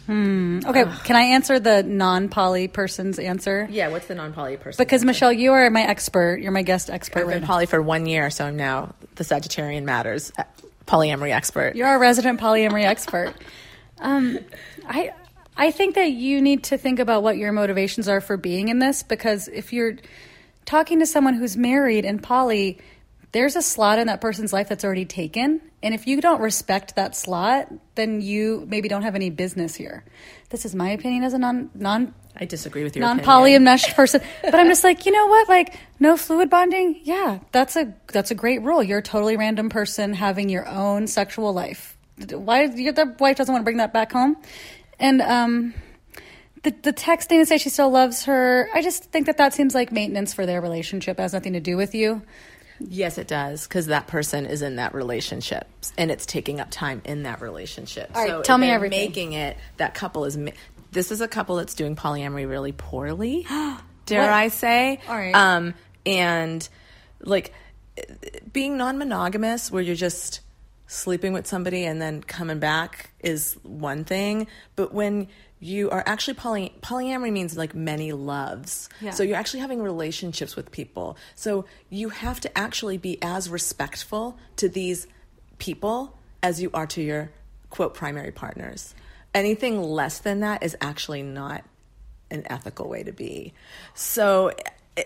Okay, 0.08 0.84
can 1.04 1.16
I 1.16 1.23
answer 1.23 1.58
the 1.58 1.82
non-poly 1.82 2.68
person's 2.68 3.18
answer? 3.18 3.66
Yeah, 3.70 3.88
what's 3.88 4.06
the 4.06 4.14
non-poly 4.14 4.58
person? 4.58 4.82
Because 4.82 5.04
Michelle, 5.04 5.32
you 5.32 5.52
are 5.52 5.68
my 5.70 5.82
expert. 5.82 6.40
You're 6.40 6.52
my 6.52 6.62
guest 6.62 6.90
expert 6.90 7.20
I've 7.20 7.26
right 7.26 7.34
been 7.34 7.42
now. 7.42 7.46
poly 7.49 7.66
for 7.66 7.80
one 7.80 8.06
year, 8.06 8.30
so 8.30 8.44
I'm 8.44 8.56
now 8.56 8.94
the 9.14 9.25
Sagittarian 9.25 9.84
Matters 9.84 10.32
uh, 10.38 10.44
polyamory 10.87 11.32
expert. 11.32 11.75
You're 11.76 11.88
our 11.88 11.99
resident 11.99 12.40
polyamory 12.40 12.84
expert. 12.84 13.34
Um, 14.00 14.40
I 14.87 15.12
I 15.56 15.70
think 15.70 15.94
that 15.94 16.11
you 16.11 16.42
need 16.42 16.64
to 16.64 16.76
think 16.76 16.99
about 16.99 17.23
what 17.23 17.37
your 17.37 17.52
motivations 17.52 18.08
are 18.08 18.20
for 18.20 18.37
being 18.37 18.68
in 18.68 18.80
this 18.80 19.04
because 19.04 19.46
if 19.49 19.73
you're 19.73 19.96
talking 20.66 20.99
to 20.99 21.06
someone 21.06 21.34
who's 21.34 21.56
married 21.56 22.04
and 22.04 22.20
poly, 22.20 22.78
there's 23.34 23.56
a 23.56 23.62
slot 23.62 23.98
in 23.98 24.06
that 24.06 24.20
person's 24.20 24.52
life 24.52 24.68
that's 24.68 24.84
already 24.84 25.04
taken. 25.04 25.60
And 25.82 25.92
if 25.92 26.06
you 26.06 26.20
don't 26.20 26.40
respect 26.40 26.94
that 26.94 27.16
slot, 27.16 27.68
then 27.96 28.20
you 28.20 28.64
maybe 28.68 28.88
don't 28.88 29.02
have 29.02 29.16
any 29.16 29.28
business 29.28 29.74
here. 29.74 30.04
This 30.50 30.64
is 30.64 30.72
my 30.72 30.90
opinion 30.90 31.24
as 31.24 31.34
a 31.34 31.38
non 31.38 31.68
non 31.74 32.14
I 32.36 32.44
disagree 32.44 32.84
with 32.84 32.94
your 32.94 33.02
non 33.02 33.16
opinion. 33.16 33.26
poly 33.26 33.54
enmeshed 33.56 33.96
person. 33.96 34.20
But 34.42 34.54
I'm 34.54 34.68
just 34.68 34.84
like, 34.84 35.04
you 35.04 35.10
know 35.10 35.26
what? 35.26 35.48
Like, 35.48 35.76
no 35.98 36.16
fluid 36.16 36.48
bonding. 36.48 37.00
Yeah, 37.02 37.40
that's 37.50 37.74
a 37.74 37.92
that's 38.12 38.30
a 38.30 38.36
great 38.36 38.62
rule. 38.62 38.84
You're 38.84 39.00
a 39.00 39.02
totally 39.02 39.36
random 39.36 39.68
person 39.68 40.14
having 40.14 40.48
your 40.48 40.66
own 40.68 41.08
sexual 41.08 41.52
life. 41.52 41.98
Why 42.30 42.66
your 42.66 42.92
the 42.92 43.16
wife 43.18 43.36
doesn't 43.36 43.52
want 43.52 43.62
to 43.62 43.64
bring 43.64 43.78
that 43.78 43.92
back 43.92 44.12
home? 44.12 44.36
And 45.00 45.20
um, 45.20 45.74
the 46.62 46.70
the 46.82 46.92
texting 46.92 47.40
to 47.40 47.46
say 47.46 47.58
she 47.58 47.68
still 47.68 47.90
loves 47.90 48.26
her. 48.26 48.68
I 48.72 48.80
just 48.80 49.06
think 49.06 49.26
that 49.26 49.38
that 49.38 49.54
seems 49.54 49.74
like 49.74 49.90
maintenance 49.90 50.32
for 50.32 50.46
their 50.46 50.60
relationship. 50.60 51.18
It 51.18 51.22
has 51.22 51.32
nothing 51.32 51.54
to 51.54 51.60
do 51.60 51.76
with 51.76 51.96
you. 51.96 52.22
Yes, 52.80 53.18
it 53.18 53.28
does, 53.28 53.66
because 53.66 53.86
that 53.86 54.06
person 54.06 54.46
is 54.46 54.62
in 54.62 54.76
that 54.76 54.94
relationship, 54.94 55.66
and 55.96 56.10
it's 56.10 56.26
taking 56.26 56.60
up 56.60 56.70
time 56.70 57.02
in 57.04 57.22
that 57.22 57.40
relationship. 57.40 58.10
All 58.14 58.22
right, 58.22 58.30
so 58.30 58.42
tell 58.42 58.58
me 58.58 58.68
everything. 58.70 58.98
Making 59.08 59.32
it 59.34 59.56
that 59.76 59.94
couple 59.94 60.24
is. 60.24 60.36
ma- 60.36 60.50
This 60.92 61.10
is 61.12 61.20
a 61.20 61.28
couple 61.28 61.56
that's 61.56 61.74
doing 61.74 61.94
polyamory 61.96 62.48
really 62.48 62.72
poorly. 62.72 63.46
dare 64.06 64.22
What? 64.22 64.30
I 64.30 64.48
say? 64.48 65.00
All 65.08 65.14
right. 65.16 65.34
Um, 65.34 65.74
and 66.04 66.68
like 67.20 67.52
being 68.52 68.76
non-monogamous, 68.76 69.70
where 69.70 69.82
you're 69.82 69.94
just 69.94 70.40
sleeping 70.86 71.32
with 71.32 71.46
somebody 71.46 71.84
and 71.84 72.00
then 72.02 72.22
coming 72.22 72.58
back 72.58 73.10
is 73.20 73.56
one 73.62 74.04
thing, 74.04 74.46
but 74.76 74.92
when 74.92 75.28
you 75.64 75.88
are 75.88 76.02
actually 76.04 76.35
poly 76.35 76.75
polyamory 76.83 77.33
means 77.33 77.56
like 77.56 77.75
many 77.75 78.12
loves. 78.12 78.90
Yeah. 79.00 79.12
So 79.12 79.23
you're 79.23 79.38
actually 79.38 79.61
having 79.61 79.80
relationships 79.80 80.56
with 80.56 80.71
people. 80.71 81.16
So 81.37 81.64
you 81.88 82.11
have 82.11 82.38
to 82.40 82.59
actually 82.59 82.99
be 82.99 83.18
as 83.23 83.49
respectful 83.49 84.37
to 84.56 84.68
these 84.68 85.06
people 85.56 86.18
as 86.42 86.61
you 86.61 86.71
are 86.75 86.87
to 86.88 87.00
your 87.00 87.30
quote 87.71 87.94
primary 87.94 88.30
partners. 88.30 88.94
Anything 89.35 89.83
less 89.83 90.18
than 90.18 90.40
that 90.40 90.62
is 90.62 90.76
actually 90.83 91.23
not 91.23 91.64
an 92.30 92.42
ethical 92.50 92.87
way 92.87 93.02
to 93.02 93.12
be. 93.12 93.54
So, 93.94 94.52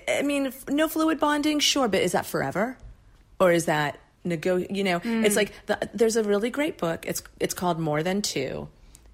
I- 0.08 0.22
mean, 0.22 0.52
no 0.68 0.88
fluid 0.88 1.20
bonding, 1.20 1.60
sure, 1.60 1.86
but 1.86 2.02
is 2.02 2.12
that 2.12 2.26
forever, 2.26 2.76
or 3.38 3.52
is 3.52 3.66
that 3.66 4.00
nego? 4.24 4.56
You 4.56 4.82
know, 4.82 4.96
it's 4.96 5.34
mm. 5.34 5.36
like 5.36 5.52
the, 5.66 5.88
there's 5.94 6.16
a 6.16 6.24
really 6.24 6.50
great 6.50 6.78
book. 6.78 7.06
It's 7.06 7.22
it's 7.38 7.54
called 7.54 7.78
More 7.78 8.02
Than 8.02 8.22
Two, 8.22 8.68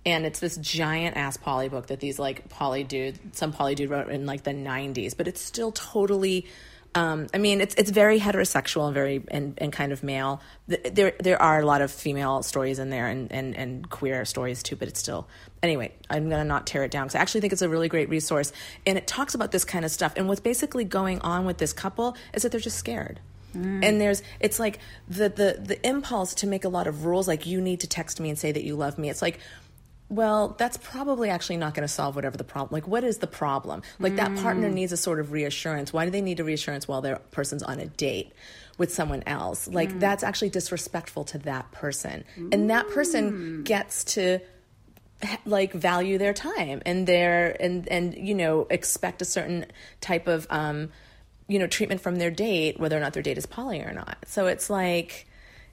and 0.07 0.27
it's 0.27 0.41
this 0.41 0.57
giant 0.57 1.17
ass 1.17 1.37
poly 1.37 1.69
book 1.69 1.87
that 1.87 2.01
these 2.01 2.19
like 2.19 2.49
poly 2.49 2.85
dude, 2.85 3.19
some 3.35 3.53
poly 3.53 3.75
dude 3.75 3.91
wrote 3.91 4.09
in 4.09 4.27
like 4.27 4.43
the 4.43 4.53
'90s, 4.53 5.17
but 5.17 5.29
it's 5.29 5.41
still 5.41 5.73
totally. 5.73 6.47
Um, 6.97 7.27
I 7.35 7.39
mean, 7.39 7.61
it's 7.61 7.75
it's 7.75 7.91
very 7.91 8.21
heterosexual 8.21 8.87
and 8.87 8.95
very 8.95 9.25
and, 9.29 9.55
and 9.59 9.73
kind 9.73 9.93
of 9.93 10.03
male. 10.03 10.41
There 10.69 11.15
there 11.19 11.41
are 11.41 11.61
a 11.61 11.67
lot 11.67 11.83
of 11.83 11.91
female 11.91 12.43
stories 12.43 12.79
in 12.79 12.91
there 12.91 13.09
and, 13.09 13.33
and, 13.33 13.57
and 13.57 13.91
queer 13.91 14.25
stories 14.25 14.63
too, 14.63 14.77
but 14.77 14.87
it's 14.89 15.01
still 15.01 15.27
anyway. 15.63 15.93
I'm 16.09 16.31
gonna 16.31 16.45
not 16.45 16.67
tear 16.67 16.85
it 16.85 16.91
down 16.91 17.07
because 17.07 17.17
I 17.17 17.21
actually 17.21 17.41
think 17.41 17.53
it's 17.53 17.63
a 17.63 17.69
really 17.69 17.89
great 17.89 18.09
resource 18.11 18.53
and 18.87 18.97
it 18.97 19.07
talks 19.07 19.35
about 19.35 19.51
this 19.51 19.65
kind 19.65 19.85
of 19.85 19.91
stuff. 19.91 20.13
And 20.17 20.29
what's 20.29 20.41
basically 20.41 20.85
going 20.85 21.21
on 21.23 21.47
with 21.47 21.59
this 21.59 21.73
couple 21.73 22.17
is 22.33 22.43
that 22.43 22.53
they're 22.53 22.61
just 22.61 22.79
scared. 22.79 23.21
And 23.85 24.01
there's 24.01 24.23
it's 24.41 24.59
like 24.59 24.81
the 25.09 25.29
the 25.29 25.57
the 25.61 25.87
impulse 25.87 26.35
to 26.35 26.47
make 26.47 26.65
a 26.65 26.69
lot 26.69 26.89
of 26.89 27.05
rules 27.05 27.29
like 27.29 27.47
you 27.47 27.61
need 27.61 27.81
to 27.81 27.87
text 27.87 28.19
me 28.19 28.29
and 28.29 28.39
say 28.39 28.51
that 28.51 28.65
you 28.65 28.75
love 28.75 28.99
me. 28.99 29.11
It's 29.11 29.23
like 29.23 29.39
well, 30.09 30.55
that's 30.59 30.77
probably 30.77 31.31
actually 31.31 31.57
not 31.57 31.75
going 31.75 31.87
to 31.87 31.93
solve 31.93 32.15
whatever 32.15 32.37
the 32.37 32.45
problem. 32.45 32.71
Like, 32.73 32.87
what 32.87 33.05
is 33.05 33.19
the 33.19 33.27
problem? 33.27 33.83
Like, 33.99 34.17
that 34.17 34.37
partner 34.37 34.69
mm. 34.69 34.75
needs 34.75 34.93
a 34.93 34.97
sort 34.97 35.19
of 35.19 35.33
reassurance. 35.33 35.93
Why 35.93 36.05
do 36.05 36.11
they 36.11 36.21
need 36.21 36.41
a 36.41 36.45
reassurance 36.45 36.87
while 36.87 37.01
their 37.01 37.17
person's 37.31 37.63
on 37.63 37.81
a 37.81 37.87
date 37.87 38.33
with 38.77 38.93
someone 38.93 39.23
else? 39.27 39.67
Like, 39.67 39.91
mm. 39.91 40.01
that's 40.01 40.23
actually 40.23 40.51
disrespectful 40.51 41.25
to 41.25 41.39
that 41.39 41.73
person, 41.73 42.25
and 42.37 42.53
mm. 42.53 42.69
that 42.69 42.89
person 42.91 43.63
gets 43.65 44.05
to 44.05 44.41
like 45.47 45.73
value 45.73 46.19
their 46.19 46.35
time 46.35 46.83
and 46.85 47.07
their 47.07 47.57
and 47.61 47.89
and 47.89 48.15
you 48.15 48.35
know 48.35 48.67
expect 48.69 49.23
a 49.23 49.25
certain 49.25 49.65
type 50.01 50.27
of 50.27 50.47
um 50.51 50.91
you 51.49 51.59
know 51.59 51.67
treatment 51.67 52.01
from 52.01 52.17
their 52.17 52.31
date 52.31 52.79
whether 52.79 52.97
or 52.97 53.01
not 53.01 53.13
their 53.13 53.23
date 53.23 53.39
is 53.39 53.47
poly 53.47 53.81
or 53.81 53.93
not 53.93 54.19
so 54.27 54.47
it's 54.47 54.69
like 54.69 55.27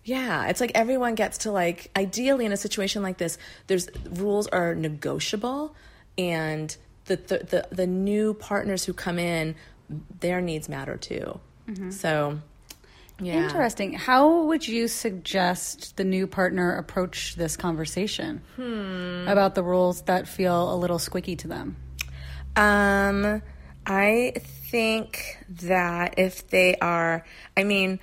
yeah 0.03 0.47
it's 0.47 0.59
like 0.59 0.71
everyone 0.75 1.15
gets 1.15 1.39
to 1.39 1.51
like 1.51 1.89
ideally 1.95 2.45
in 2.45 2.51
a 2.51 2.57
situation 2.57 3.03
like 3.03 3.17
this 3.17 3.37
there's 3.67 3.87
rules 4.09 4.47
are 4.47 4.73
negotiable 4.75 5.75
and 6.17 6.75
the 7.05 7.15
the 7.17 7.37
the, 7.37 7.75
the 7.75 7.87
new 7.87 8.33
partners 8.33 8.83
who 8.85 8.93
come 8.93 9.19
in 9.19 9.55
their 10.19 10.41
needs 10.41 10.67
matter 10.69 10.97
too 10.97 11.39
so 11.89 12.39
yeah 13.21 13.43
Interesting. 13.45 13.93
How 13.93 14.43
would 14.45 14.67
you 14.67 14.87
suggest 14.87 15.95
the 15.95 16.03
new 16.03 16.25
partner 16.27 16.75
approach 16.75 17.35
this 17.35 17.55
conversation 17.55 18.41
Hmm. 18.55 19.27
about 19.27 19.53
the 19.55 19.61
rules 19.63 20.01
that 20.03 20.27
feel 20.27 20.73
a 20.73 20.75
little 20.75 20.97
squicky 20.97 21.37
to 21.37 21.47
them? 21.47 21.75
Um, 22.55 23.41
I 23.85 24.33
think 24.71 25.37
that 25.61 26.15
if 26.17 26.47
they 26.49 26.75
are, 26.81 27.23
I 27.55 27.63
mean, 27.63 27.99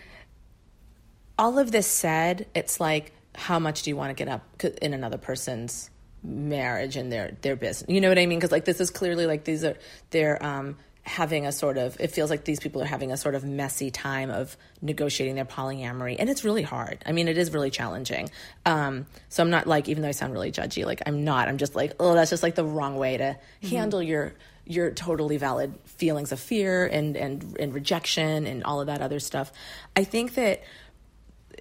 all 1.39 1.59
of 1.59 1.71
this 1.71 1.87
said, 1.87 2.47
it's 2.55 2.81
like, 2.81 3.13
how 3.35 3.59
much 3.59 3.83
do 3.83 3.91
you 3.91 3.97
want 3.97 4.11
to 4.11 4.15
get 4.15 4.29
up 4.29 4.43
in 4.83 4.93
another 4.93 5.19
person's 5.19 5.91
marriage 6.25 6.97
and 6.97 7.13
their 7.13 7.37
their 7.43 7.55
business? 7.55 7.89
You 7.89 8.01
know 8.01 8.09
what 8.09 8.19
I 8.19 8.27
mean? 8.27 8.39
Because 8.39 8.51
like 8.53 8.65
this 8.65 8.81
is 8.81 8.91
clearly 8.91 9.27
like 9.27 9.45
these 9.45 9.65
are 9.65 9.77
they're 10.11 10.45
um 10.45 10.77
having 11.03 11.47
a 11.47 11.53
sort 11.53 11.79
of 11.79 11.99
it 12.01 12.11
feels 12.11 12.29
like 12.29 12.45
these 12.45 12.61
people 12.61 12.83
are 12.83 12.87
having 12.87 13.13
a 13.13 13.17
sort 13.17 13.35
of 13.35 13.43
messy 13.43 13.91
time 13.91 14.31
of 14.31 14.57
negotiating 14.83 15.37
their 15.37 15.47
polyamory 15.47 16.17
and 16.19 16.29
it's 16.29 16.45
really 16.45 16.63
hard. 16.63 17.03
I 17.07 17.13
mean 17.13 17.29
it 17.29 17.39
is 17.39 17.53
really 17.53 17.71
challenging. 17.71 18.29
Um 18.67 19.07
so 19.29 19.43
i'm 19.43 19.51
not 19.51 19.67
like 19.67 19.89
even 19.89 20.03
though 20.03 20.09
i 20.09 20.13
sound 20.13 20.33
really 20.33 20.53
judgy 20.53 20.85
like 20.85 21.01
i'm 21.07 21.25
not. 21.25 21.49
I'm 21.49 21.59
just 21.59 21.77
like 21.77 21.93
oh 22.01 22.15
that's 22.15 22.31
just 22.31 22.43
like 22.43 22.57
the 22.57 22.65
wrong 22.65 22.97
way 22.97 23.17
to 23.17 23.39
handle 23.63 24.03
your 24.03 24.35
your 24.67 24.91
totally 24.91 25.39
valid 25.39 25.73
feelings 25.85 26.31
of 26.31 26.41
fear 26.41 26.85
and 26.87 27.17
and 27.17 27.57
and 27.59 27.73
rejection 27.73 28.47
and 28.47 28.65
all 28.65 28.81
of 28.81 28.89
that 28.89 29.01
other 29.01 29.21
stuff. 29.21 29.51
I 29.97 30.05
think 30.05 30.35
that 30.35 30.63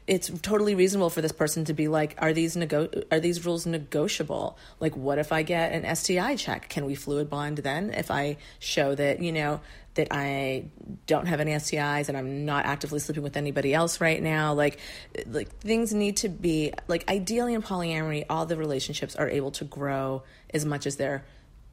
it's 0.06 0.30
totally 0.42 0.76
reasonable 0.76 1.10
for 1.10 1.22
this 1.22 1.32
person 1.32 1.66
to 1.66 1.74
be 1.74 1.88
like 1.88 2.16
are 2.20 2.34
these 2.34 2.56
nego- 2.56 2.90
are 3.12 3.20
these 3.20 3.46
rules 3.46 3.66
negotiable? 3.66 4.58
Like 4.80 4.96
what 4.96 5.18
if 5.18 5.32
i 5.32 5.44
get 5.44 5.72
an 5.72 5.96
sti 5.96 6.36
check? 6.36 6.70
Can 6.70 6.86
we 6.86 6.96
fluid 6.96 7.30
bond 7.30 7.60
then 7.60 7.92
if 7.92 8.12
i 8.12 8.38
show 8.60 8.94
that 8.96 9.22
you 9.22 9.32
know 9.32 9.60
that 9.96 10.10
i 10.12 10.66
don't 11.08 11.26
have 11.26 11.40
any 11.40 11.52
stis 11.52 12.08
and 12.08 12.18
i'm 12.18 12.46
not 12.46 12.66
actively 12.66 13.00
sleeping 13.00 13.24
with 13.24 13.38
anybody 13.38 13.74
else 13.74 14.00
right 14.00 14.22
now? 14.22 14.54
Like 14.54 14.80
like 15.28 15.56
things 15.60 15.94
need 15.94 16.18
to 16.18 16.30
be 16.30 16.74
like 16.88 17.10
ideally 17.10 17.54
in 17.54 17.62
polyamory 17.62 18.26
all 18.30 18.46
the 18.46 18.58
relationships 18.58 19.16
are 19.16 19.30
able 19.30 19.52
to 19.52 19.66
grow 19.66 20.24
as 20.54 20.66
much 20.66 20.86
as 20.86 20.98
they're 20.98 21.26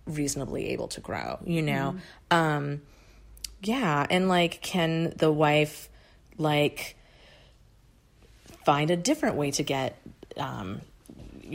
reasonably 0.07 0.69
able 0.71 0.89
to 0.89 1.01
grow 1.01 1.39
you 1.45 1.63
know? 1.63 1.97
Um 2.31 2.83
yeah 3.63 4.07
and 4.11 4.29
like 4.29 4.61
can 4.61 5.15
the 5.17 5.33
wife 5.33 5.89
like 6.37 6.97
find 8.65 8.91
a 8.91 8.97
different 8.97 9.37
way 9.37 9.51
to 9.53 9.63
get 9.63 9.99
um, 10.37 10.81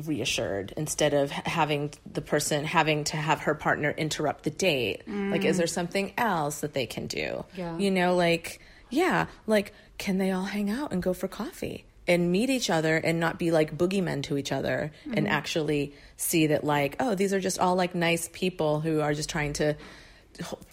reassured 0.06 0.74
instead 0.78 1.13
of 1.13 1.32
having 1.32 1.92
the 2.12 2.22
person 2.22 2.63
having 2.66 3.04
to 3.06 3.18
have 3.18 3.42
her 3.42 3.56
partner 3.56 3.92
interrupt 3.92 4.44
the 4.44 4.50
date. 4.50 5.04
Like 5.08 5.46
is 5.46 5.58
there 5.58 5.68
something 5.68 6.13
else 6.18 6.62
that 6.62 6.74
they 6.74 6.86
can 6.86 7.08
do? 7.08 7.46
Yeah. 7.56 7.78
you 7.78 7.92
know 7.92 8.16
like 8.16 8.60
yeah 8.89 9.28
like 9.46 9.74
can 9.98 10.18
they 10.18 10.32
all 10.32 10.46
hang 10.46 10.70
out 10.70 10.92
and 10.92 11.01
go 11.04 11.13
for 11.13 11.28
coffee 11.28 11.86
and 12.08 12.32
meet 12.32 12.50
each 12.50 12.70
other 12.72 12.98
and 12.98 13.20
not 13.20 13.38
be 13.38 13.51
like 13.51 13.78
boogeymen 13.78 14.24
to 14.24 14.38
each 14.38 14.51
other 14.51 14.92
and 15.13 15.28
actually 15.28 15.94
see 16.18 16.48
that 16.48 16.63
like 16.63 16.96
oh 17.00 17.13
these 17.13 17.34
are 17.34 17.39
just 17.39 17.60
all 17.60 17.75
like 17.75 17.94
nice 17.94 18.28
people 18.34 18.80
who 18.82 19.00
are 19.01 19.13
just 19.13 19.30
trying 19.30 19.54
to 19.54 19.75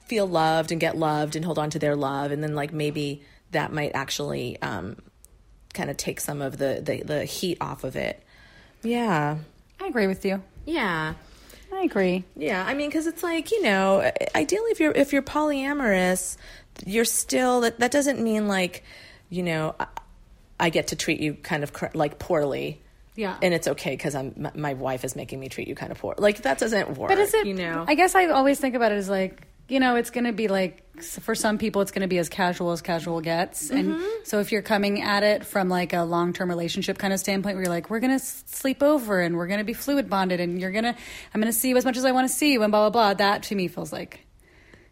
feel 0.07 0.27
loved 0.27 0.73
and 0.73 0.81
get 0.81 0.97
loved 0.97 1.37
and 1.37 1.45
hold 1.45 1.59
on 1.59 1.71
to 1.71 1.79
their 1.79 1.97
love. 1.97 2.31
And 2.31 2.43
then 2.43 2.55
like 2.55 2.73
maybe 2.73 3.23
that 3.53 3.73
might 3.73 3.93
actually 3.95 4.61
um, 4.63 4.97
kind 5.77 5.91
of 5.91 5.97
take 5.97 6.19
some 6.21 6.43
of 6.43 6.59
the, 6.59 6.81
the 6.83 7.03
the 7.03 7.25
heat 7.25 7.59
off 7.61 7.85
of 7.85 7.95
it 7.97 8.23
yeah 8.83 9.37
I 9.81 9.87
agree 9.87 10.07
with 10.07 10.25
you. 10.25 10.43
yeah 10.65 11.15
I 11.73 11.81
agree. 11.83 12.25
yeah 12.37 12.65
i 12.67 12.75
mean 12.75 12.89
because 12.89 13.07
it's 13.07 13.23
like 13.23 13.51
you 13.51 13.63
know 13.63 14.11
ideally 14.35 14.71
if 14.71 14.81
you're 14.81 14.93
if 14.93 15.13
you're 15.13 15.23
polyamorous 15.23 16.37
you're 16.87 17.05
still 17.05 17.61
that 17.63 17.79
that 17.81 17.91
doesn't 17.91 18.21
mean 18.21 18.49
like 18.49 18.83
you 19.31 19.43
know 19.43 19.75
i, 19.79 19.87
I 20.59 20.71
get 20.71 20.89
to 20.89 20.97
treat 20.97 21.21
you 21.21 21.35
kind 21.35 21.63
of 21.65 21.73
cr- 21.73 21.87
like 21.95 22.19
poorly 22.19 22.81
Yeah. 23.15 23.37
and 23.43 23.53
it's 23.53 23.67
okay 23.69 23.91
because 23.91 24.15
i'm 24.15 24.33
my, 24.37 24.53
my 24.55 24.75
wife 24.75 25.05
is 25.05 25.17
making 25.17 25.41
me 25.41 25.49
treat 25.49 25.69
you 25.69 25.75
kind 25.75 25.91
of 25.93 25.99
poor 25.99 26.15
like 26.19 26.43
that 26.43 26.59
doesn't 26.59 26.97
work 26.97 27.09
But 27.11 27.19
is 27.19 27.35
it? 27.35 27.47
you 27.47 27.55
know 27.55 27.85
I 27.87 27.95
guess 27.95 28.15
I 28.15 28.27
always 28.27 28.59
think 28.61 28.75
about 28.75 28.93
it 28.93 28.97
as 28.97 29.09
like 29.09 29.43
you 29.69 29.81
know, 29.81 29.97
it's 29.97 30.11
going 30.11 30.25
to 30.25 30.33
be 30.33 30.49
like 30.49 30.83
for 31.03 31.35
some 31.35 31.59
people, 31.59 31.83
it's 31.83 31.91
going 31.91 32.03
to 32.03 32.09
be 32.09 32.19
as 32.19 32.29
casual 32.29 32.73
as 32.73 32.81
casual 32.81 33.21
gets. 33.21 33.71
And 33.71 33.91
Mm-hmm. 33.97 34.05
so 34.25 34.41
if 34.41 34.51
you're 34.51 34.63
coming 34.63 35.03
at 35.03 35.23
it 35.23 35.45
from 35.45 35.69
like 35.69 35.93
a 35.93 36.03
long 36.03 36.33
term 36.33 36.49
relationship 36.49 36.99
kind 36.99 37.13
of 37.13 37.21
standpoint, 37.21 37.57
where 37.57 37.65
you're 37.65 37.73
like, 37.73 37.91
we're 37.91 38.01
going 38.01 38.19
to 38.19 38.25
sleep 38.25 38.83
over 38.83 39.21
and 39.21 39.37
we're 39.37 39.47
going 39.47 39.59
to 39.59 39.65
be 39.65 39.75
fluid 39.75 40.09
bonded, 40.09 40.41
and 40.41 40.61
you're 40.61 40.71
gonna, 40.73 40.97
I'm 41.35 41.41
going 41.41 41.53
to 41.53 41.59
see 41.59 41.69
you 41.69 41.77
as 41.77 41.85
much 41.85 41.97
as 41.97 42.05
I 42.05 42.13
want 42.13 42.29
to 42.29 42.35
see 42.35 42.53
you, 42.53 42.63
and 42.63 42.71
blah 42.73 42.89
blah 42.89 43.13
blah. 43.13 43.15
That 43.15 43.43
to 43.45 43.55
me 43.55 43.69
feels 43.69 43.93
like 43.93 44.26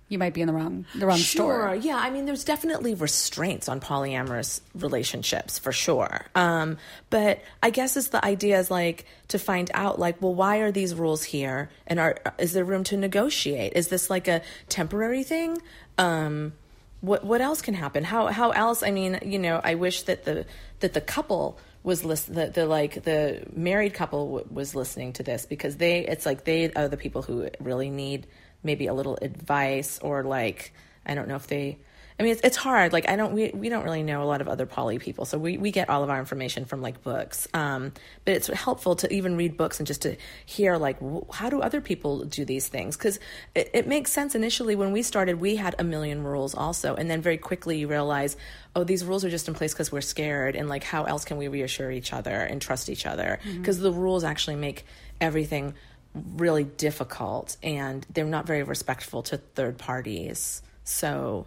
you 0.08 0.18
might 0.18 0.34
be 0.34 0.42
in 0.42 0.46
the 0.46 0.52
wrong 0.52 0.84
the 0.94 1.06
wrong 1.06 1.18
Sure. 1.18 1.44
store. 1.70 1.74
Yeah. 1.74 1.96
I 1.96 2.10
mean, 2.10 2.26
there's 2.26 2.44
definitely 2.44 2.94
restraints 2.94 3.68
on 3.68 3.80
polyamorous 3.80 4.60
relationships 4.74 5.58
for 5.58 5.72
sure. 5.72 6.26
Um, 6.34 6.76
but 7.10 7.40
I 7.62 7.70
guess 7.70 7.96
it's 7.96 8.08
the 8.08 8.24
idea 8.24 8.58
is 8.58 8.70
like 8.70 9.06
to 9.28 9.38
find 9.38 9.70
out, 9.74 9.98
like, 9.98 10.20
well, 10.20 10.34
why 10.34 10.58
are 10.58 10.70
these 10.70 10.94
rules 10.94 11.22
here? 11.24 11.70
And 11.86 11.98
are 11.98 12.16
is 12.38 12.52
there 12.52 12.64
room 12.64 12.84
to 12.84 12.96
negotiate? 12.96 13.72
Is 13.74 13.88
this 13.88 14.10
like 14.10 14.28
a 14.28 14.42
temporary 14.68 15.22
thing? 15.24 15.58
Um, 15.98 16.52
what 17.00 17.24
what 17.24 17.40
else 17.40 17.62
can 17.62 17.74
happen? 17.74 18.04
How 18.04 18.26
how 18.28 18.50
else? 18.50 18.82
I 18.82 18.90
mean, 18.90 19.18
you 19.24 19.38
know, 19.38 19.60
I 19.62 19.74
wish 19.74 20.02
that 20.02 20.24
the 20.24 20.46
that 20.80 20.92
the 20.94 21.00
couple 21.00 21.58
was 21.82 22.00
the, 22.02 22.46
the 22.54 22.66
like 22.66 23.04
the 23.04 23.42
married 23.54 23.92
couple 23.94 24.24
w- 24.26 24.46
was 24.50 24.74
listening 24.74 25.12
to 25.14 25.22
this 25.22 25.44
because 25.44 25.76
they 25.76 26.00
it's 26.06 26.24
like 26.24 26.44
they 26.44 26.72
are 26.72 26.88
the 26.88 26.96
people 26.96 27.20
who 27.22 27.48
really 27.60 27.90
need 27.90 28.26
maybe 28.64 28.86
a 28.86 28.94
little 28.94 29.18
advice 29.20 29.98
or 30.00 30.22
like 30.24 30.72
I 31.06 31.14
don't 31.14 31.28
know 31.28 31.36
if 31.36 31.46
they 31.46 31.78
I 32.18 32.22
mean 32.22 32.30
it's, 32.30 32.42
it's 32.42 32.56
hard. 32.56 32.92
Like 32.92 33.08
I 33.08 33.16
don't 33.16 33.32
we, 33.32 33.50
we 33.50 33.68
don't 33.68 33.82
really 33.82 34.04
know 34.04 34.22
a 34.22 34.24
lot 34.24 34.40
of 34.40 34.46
other 34.46 34.66
poly 34.66 34.98
people 34.98 35.24
so 35.24 35.36
we, 35.36 35.58
we 35.58 35.72
get 35.72 35.90
all 35.90 36.04
of 36.04 36.10
our 36.10 36.18
information 36.18 36.64
from 36.64 36.80
like 36.80 37.02
books. 37.02 37.48
Um, 37.52 37.92
but 38.24 38.34
it's 38.34 38.46
helpful 38.46 38.94
to 38.96 39.12
even 39.12 39.36
read 39.36 39.56
books 39.56 39.80
and 39.80 39.86
just 39.86 40.02
to 40.02 40.16
hear 40.46 40.76
like 40.76 41.00
w- 41.00 41.26
how 41.32 41.50
do 41.50 41.60
other 41.60 41.80
people 41.80 42.24
do 42.24 42.44
these 42.44 42.68
things? 42.68 42.96
Because 42.96 43.18
it, 43.54 43.68
it 43.74 43.88
makes 43.88 44.12
sense. 44.12 44.36
Initially 44.36 44.76
when 44.76 44.92
we 44.92 45.02
started 45.02 45.40
we 45.40 45.56
had 45.56 45.74
a 45.78 45.84
million 45.84 46.22
rules 46.22 46.54
also 46.54 46.94
and 46.94 47.10
then 47.10 47.20
very 47.20 47.38
quickly 47.38 47.78
you 47.78 47.88
realize 47.88 48.36
oh 48.76 48.84
these 48.84 49.04
rules 49.04 49.24
are 49.24 49.30
just 49.30 49.48
in 49.48 49.54
place 49.54 49.72
because 49.72 49.90
we're 49.90 50.00
scared 50.00 50.54
and 50.54 50.68
like 50.68 50.84
how 50.84 51.04
else 51.04 51.24
can 51.24 51.36
we 51.36 51.48
reassure 51.48 51.90
each 51.90 52.12
other 52.12 52.30
and 52.30 52.62
trust 52.62 52.88
each 52.88 53.06
other? 53.06 53.40
Because 53.56 53.80
the 53.80 53.92
rules 53.92 54.22
actually 54.22 54.56
make 54.56 54.86
everything 55.20 55.74
really 56.14 56.64
difficult 56.64 57.56
and 57.62 58.06
they're 58.12 58.24
not 58.24 58.46
very 58.46 58.62
respectful 58.62 59.22
to 59.24 59.36
third 59.38 59.78
parties. 59.78 60.62
So, 60.84 61.46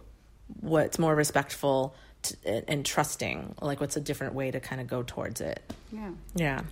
what's 0.60 0.98
more 0.98 1.14
respectful 1.14 1.94
to, 2.22 2.36
and, 2.44 2.64
and 2.68 2.86
trusting? 2.86 3.54
Like, 3.62 3.80
what's 3.80 3.96
a 3.96 4.00
different 4.00 4.34
way 4.34 4.50
to 4.50 4.60
kind 4.60 4.80
of 4.80 4.86
go 4.86 5.02
towards 5.02 5.40
it? 5.40 5.62
Yeah. 5.92 6.10
Yeah. 6.34 6.62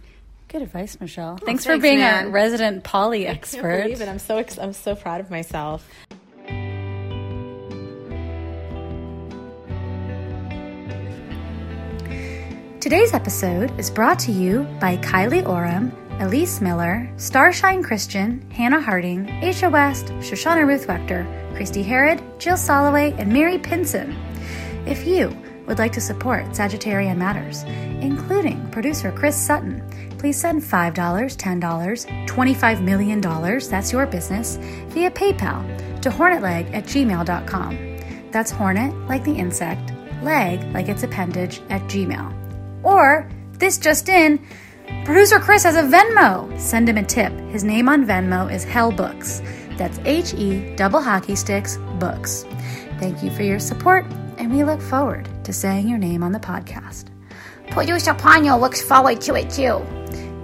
Good 0.49 0.62
advice, 0.62 1.00
Michelle. 1.00 1.38
Oh, 1.43 1.45
thanks, 1.45 1.65
for 1.65 1.76
being 1.79 1.99
man. 1.99 2.26
our 2.26 2.31
resident 2.31 2.85
poly 2.85 3.23
I 3.29 3.35
can't 3.35 3.38
expert. 3.38 3.83
believe 3.83 4.00
it. 4.00 4.09
I'm 4.09 4.19
so 4.19 4.37
ex- 4.38 4.59
I'm 4.59 4.73
so 4.73 4.95
proud 4.95 5.21
of 5.21 5.31
myself. 5.31 5.87
Today's 12.81 13.12
episode 13.15 13.76
is 13.81 13.91
brought 13.91 14.19
to 14.21 14.33
you 14.33 14.62
by 14.81 14.97
Kylie 14.99 15.47
Oram, 15.47 15.91
Elise 16.20 16.62
Miller, 16.62 17.11
Starshine 17.18 17.82
Christian, 17.82 18.40
Hannah 18.50 18.80
Harding, 18.80 19.26
Aisha 19.26 19.70
West, 19.70 20.06
Shoshana 20.20 20.66
Ruth 20.66 20.87
Wechter, 20.87 21.26
Christy 21.54 21.82
Herod, 21.82 22.23
Jill 22.38 22.56
Soloway, 22.56 23.14
and 23.18 23.30
Mary 23.30 23.58
Pinson. 23.58 24.16
If 24.87 25.06
you 25.06 25.37
would 25.66 25.78
like 25.78 25.92
to 25.92 26.00
support 26.00 26.46
Sagittarian 26.46 27.18
Matters, 27.18 27.64
including 28.02 28.70
producer 28.70 29.12
Chris 29.12 29.37
Sutton, 29.37 29.82
please 30.18 30.40
send 30.40 30.62
$5, 30.62 30.94
$10, 30.94 32.26
$25 32.26 32.82
million, 32.82 33.20
that's 33.20 33.92
your 33.92 34.06
business, 34.06 34.56
via 34.88 35.11
PayPal 35.11 36.00
to 36.00 36.08
hornetleg 36.08 36.73
at 36.73 36.85
gmail.com. 36.85 38.30
That's 38.30 38.50
hornet 38.50 38.94
like 39.06 39.25
the 39.25 39.35
insect, 39.35 39.92
leg 40.23 40.62
like 40.73 40.88
its 40.88 41.02
appendage 41.02 41.61
at 41.68 41.82
gmail. 41.82 42.32
Or, 42.82 43.28
this 43.58 43.76
just 43.76 44.08
in, 44.08 44.46
producer 45.05 45.38
Chris 45.38 45.64
has 45.64 45.76
a 45.76 45.83
Venmo. 45.83 46.59
Send 46.59 46.88
him 46.88 46.97
a 46.97 47.02
tip. 47.02 47.33
His 47.50 47.64
name 47.64 47.88
on 47.88 48.07
Venmo 48.07 48.52
is 48.52 48.64
Hell 48.64 48.90
Books. 48.93 49.43
That's 49.76 49.99
H 50.05 50.33
E 50.35 50.75
double 50.76 51.02
hockey 51.02 51.37
sticks 51.37 51.78
books. 51.99 52.45
Thank 52.99 53.23
you 53.23 53.31
for 53.31 53.43
your 53.43 53.59
support, 53.59 54.07
and 54.38 54.55
we 54.55 54.64
look 54.64 54.81
forward 54.81 55.28
to 55.45 55.52
saying 55.52 55.87
your 55.87 55.99
name 55.99 56.23
on 56.23 56.33
the 56.33 56.38
podcast. 56.38 57.09
Producer 57.71 58.14
Ponyo 58.14 58.59
looks 58.59 58.81
forward 58.81 59.21
to 59.23 59.35
it 59.35 59.50
too. 59.50 59.85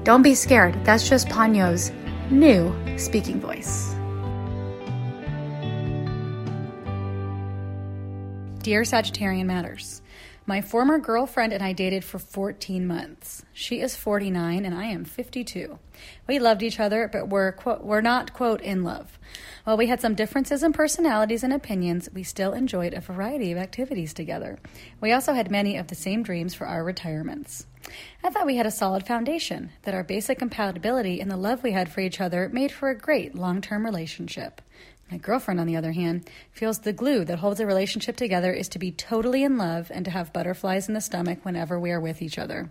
Don't 0.05 0.23
be 0.23 0.35
scared, 0.35 0.85
that's 0.85 1.09
just 1.09 1.29
Ponyo's 1.29 1.91
new 2.31 2.75
speaking 2.99 3.41
voice. 3.41 3.95
Dear 8.63 8.83
Sagittarian 8.83 9.47
Matters, 9.47 10.02
my 10.45 10.61
former 10.61 10.99
girlfriend 10.99 11.53
and 11.53 11.63
I 11.63 11.73
dated 11.73 12.05
for 12.05 12.19
14 12.19 12.87
months. 12.87 13.45
She 13.53 13.81
is 13.81 13.95
49 13.95 14.65
and 14.65 14.75
I 14.75 14.87
am 14.87 15.05
52. 15.05 15.79
We 16.27 16.39
loved 16.39 16.63
each 16.63 16.81
other, 16.81 17.09
but 17.13 17.29
we're, 17.29 17.53
quote, 17.53 17.85
we're 17.85 18.01
not, 18.01 18.33
quote, 18.33 18.61
in 18.61 18.83
love. 18.83 19.19
While 19.65 19.77
we 19.77 19.87
had 19.87 20.01
some 20.01 20.17
differences 20.17 20.65
in 20.65 20.73
personalities 20.73 21.45
and 21.45 21.53
opinions, 21.53 22.09
we 22.13 22.25
still 22.25 22.53
enjoyed 22.53 22.95
a 22.95 23.01
variety 23.01 23.53
of 23.53 23.59
activities 23.59 24.13
together. 24.13 24.59
We 25.01 25.13
also 25.13 25.33
had 25.33 25.51
many 25.51 25.77
of 25.77 25.87
the 25.87 25.95
same 25.95 26.25
dreams 26.25 26.55
for 26.55 26.67
our 26.67 26.83
retirements. 26.83 27.67
I 28.25 28.31
thought 28.31 28.47
we 28.47 28.57
had 28.57 28.67
a 28.67 28.71
solid 28.71 29.07
foundation, 29.07 29.71
that 29.83 29.95
our 29.95 30.05
basic 30.05 30.39
compatibility 30.39 31.21
and 31.21 31.31
the 31.31 31.37
love 31.37 31.63
we 31.63 31.73
had 31.73 31.91
for 31.91 32.01
each 32.01 32.21
other 32.21 32.49
made 32.49 32.73
for 32.73 32.91
a 32.91 32.99
great 32.99 33.35
long 33.35 33.61
term 33.61 33.85
relationship. 33.85 34.61
My 35.11 35.19
girlfriend, 35.19 35.61
on 35.61 35.67
the 35.67 35.77
other 35.77 35.93
hand, 35.93 36.29
feels 36.53 36.79
the 36.79 36.93
glue 36.93 37.25
that 37.27 37.39
holds 37.39 37.61
a 37.61 37.67
relationship 37.67 38.17
together 38.17 38.51
is 38.53 38.69
to 38.71 38.79
be 38.79 38.91
totally 38.91 39.45
in 39.45 39.59
love 39.59 39.91
and 39.93 40.07
to 40.07 40.11
have 40.11 40.33
butterflies 40.33 40.89
in 40.89 40.95
the 40.95 41.03
stomach 41.03 41.45
whenever 41.45 41.79
we 41.79 41.91
are 41.91 42.01
with 42.01 42.23
each 42.23 42.39
other. 42.39 42.71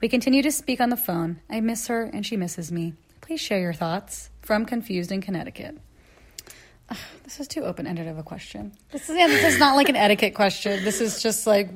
We 0.00 0.08
continue 0.08 0.42
to 0.42 0.50
speak 0.50 0.80
on 0.80 0.90
the 0.90 0.96
phone. 0.96 1.40
I 1.48 1.60
miss 1.60 1.86
her 1.86 2.02
and 2.02 2.26
she 2.26 2.36
misses 2.36 2.72
me. 2.72 2.94
Please 3.20 3.40
share 3.40 3.60
your 3.60 3.72
thoughts. 3.72 4.30
From 4.42 4.66
Confused 4.66 5.12
in 5.12 5.20
Connecticut. 5.20 5.78
Ugh, 6.88 6.96
this 7.22 7.38
is 7.38 7.46
too 7.46 7.62
open 7.62 7.86
ended 7.86 8.08
of 8.08 8.18
a 8.18 8.22
question. 8.24 8.72
This 8.90 9.08
is, 9.08 9.16
yeah, 9.16 9.28
this 9.28 9.44
is 9.44 9.60
not 9.60 9.76
like 9.76 9.88
an 9.88 9.94
etiquette 9.94 10.34
question. 10.34 10.82
This 10.82 11.00
is 11.00 11.22
just 11.22 11.46
like, 11.46 11.70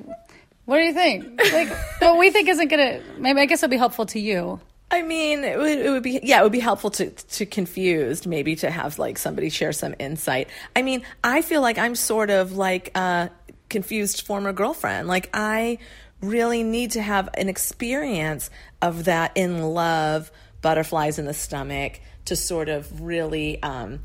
what 0.64 0.78
do 0.78 0.82
you 0.82 0.92
think? 0.92 1.40
Like, 1.52 1.68
what 2.00 2.18
we 2.18 2.30
think 2.30 2.48
isn't 2.48 2.66
going 2.66 3.00
to, 3.00 3.20
maybe 3.20 3.40
I 3.40 3.46
guess 3.46 3.62
it'll 3.62 3.70
be 3.70 3.76
helpful 3.76 4.06
to 4.06 4.18
you. 4.18 4.60
I 4.94 5.02
mean, 5.02 5.42
it 5.42 5.58
would, 5.58 5.78
it 5.78 5.90
would 5.90 6.04
be 6.04 6.20
yeah, 6.22 6.38
it 6.38 6.44
would 6.44 6.52
be 6.52 6.60
helpful 6.60 6.90
to 6.92 7.10
to 7.10 7.46
confused 7.46 8.28
maybe 8.28 8.54
to 8.56 8.70
have 8.70 8.96
like 8.96 9.18
somebody 9.18 9.50
share 9.50 9.72
some 9.72 9.96
insight. 9.98 10.48
I 10.76 10.82
mean, 10.82 11.02
I 11.24 11.42
feel 11.42 11.62
like 11.62 11.78
I'm 11.78 11.96
sort 11.96 12.30
of 12.30 12.52
like 12.52 12.96
a 12.96 13.28
confused 13.68 14.24
former 14.24 14.52
girlfriend. 14.52 15.08
Like 15.08 15.30
I 15.34 15.78
really 16.20 16.62
need 16.62 16.92
to 16.92 17.02
have 17.02 17.28
an 17.34 17.48
experience 17.48 18.50
of 18.80 19.06
that 19.06 19.32
in 19.34 19.62
love, 19.62 20.30
butterflies 20.62 21.18
in 21.18 21.24
the 21.26 21.34
stomach 21.34 21.98
to 22.26 22.36
sort 22.36 22.68
of 22.68 23.00
really 23.00 23.60
um, 23.64 23.98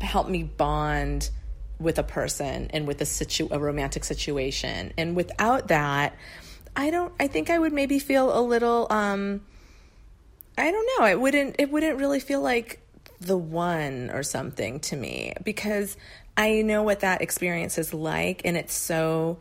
help 0.00 0.28
me 0.28 0.44
bond 0.44 1.28
with 1.80 1.98
a 1.98 2.04
person 2.04 2.70
and 2.70 2.86
with 2.86 3.00
a 3.00 3.04
situ 3.04 3.48
a 3.50 3.58
romantic 3.58 4.04
situation. 4.04 4.92
And 4.96 5.16
without 5.16 5.68
that, 5.68 6.14
I 6.76 6.90
don't. 6.90 7.12
I 7.18 7.26
think 7.26 7.50
I 7.50 7.58
would 7.58 7.72
maybe 7.72 7.98
feel 7.98 8.38
a 8.38 8.40
little. 8.40 8.86
Um, 8.90 9.40
I 10.58 10.70
don't 10.70 10.88
know. 10.98 11.06
It 11.06 11.20
wouldn't 11.20 11.56
it 11.58 11.70
wouldn't 11.70 11.98
really 11.98 12.20
feel 12.20 12.40
like 12.40 12.80
the 13.20 13.36
one 13.36 14.10
or 14.10 14.22
something 14.22 14.80
to 14.80 14.96
me 14.96 15.34
because 15.42 15.96
I 16.36 16.62
know 16.62 16.82
what 16.82 17.00
that 17.00 17.20
experience 17.20 17.78
is 17.78 17.92
like 17.92 18.42
and 18.44 18.56
it's 18.56 18.74
so 18.74 19.38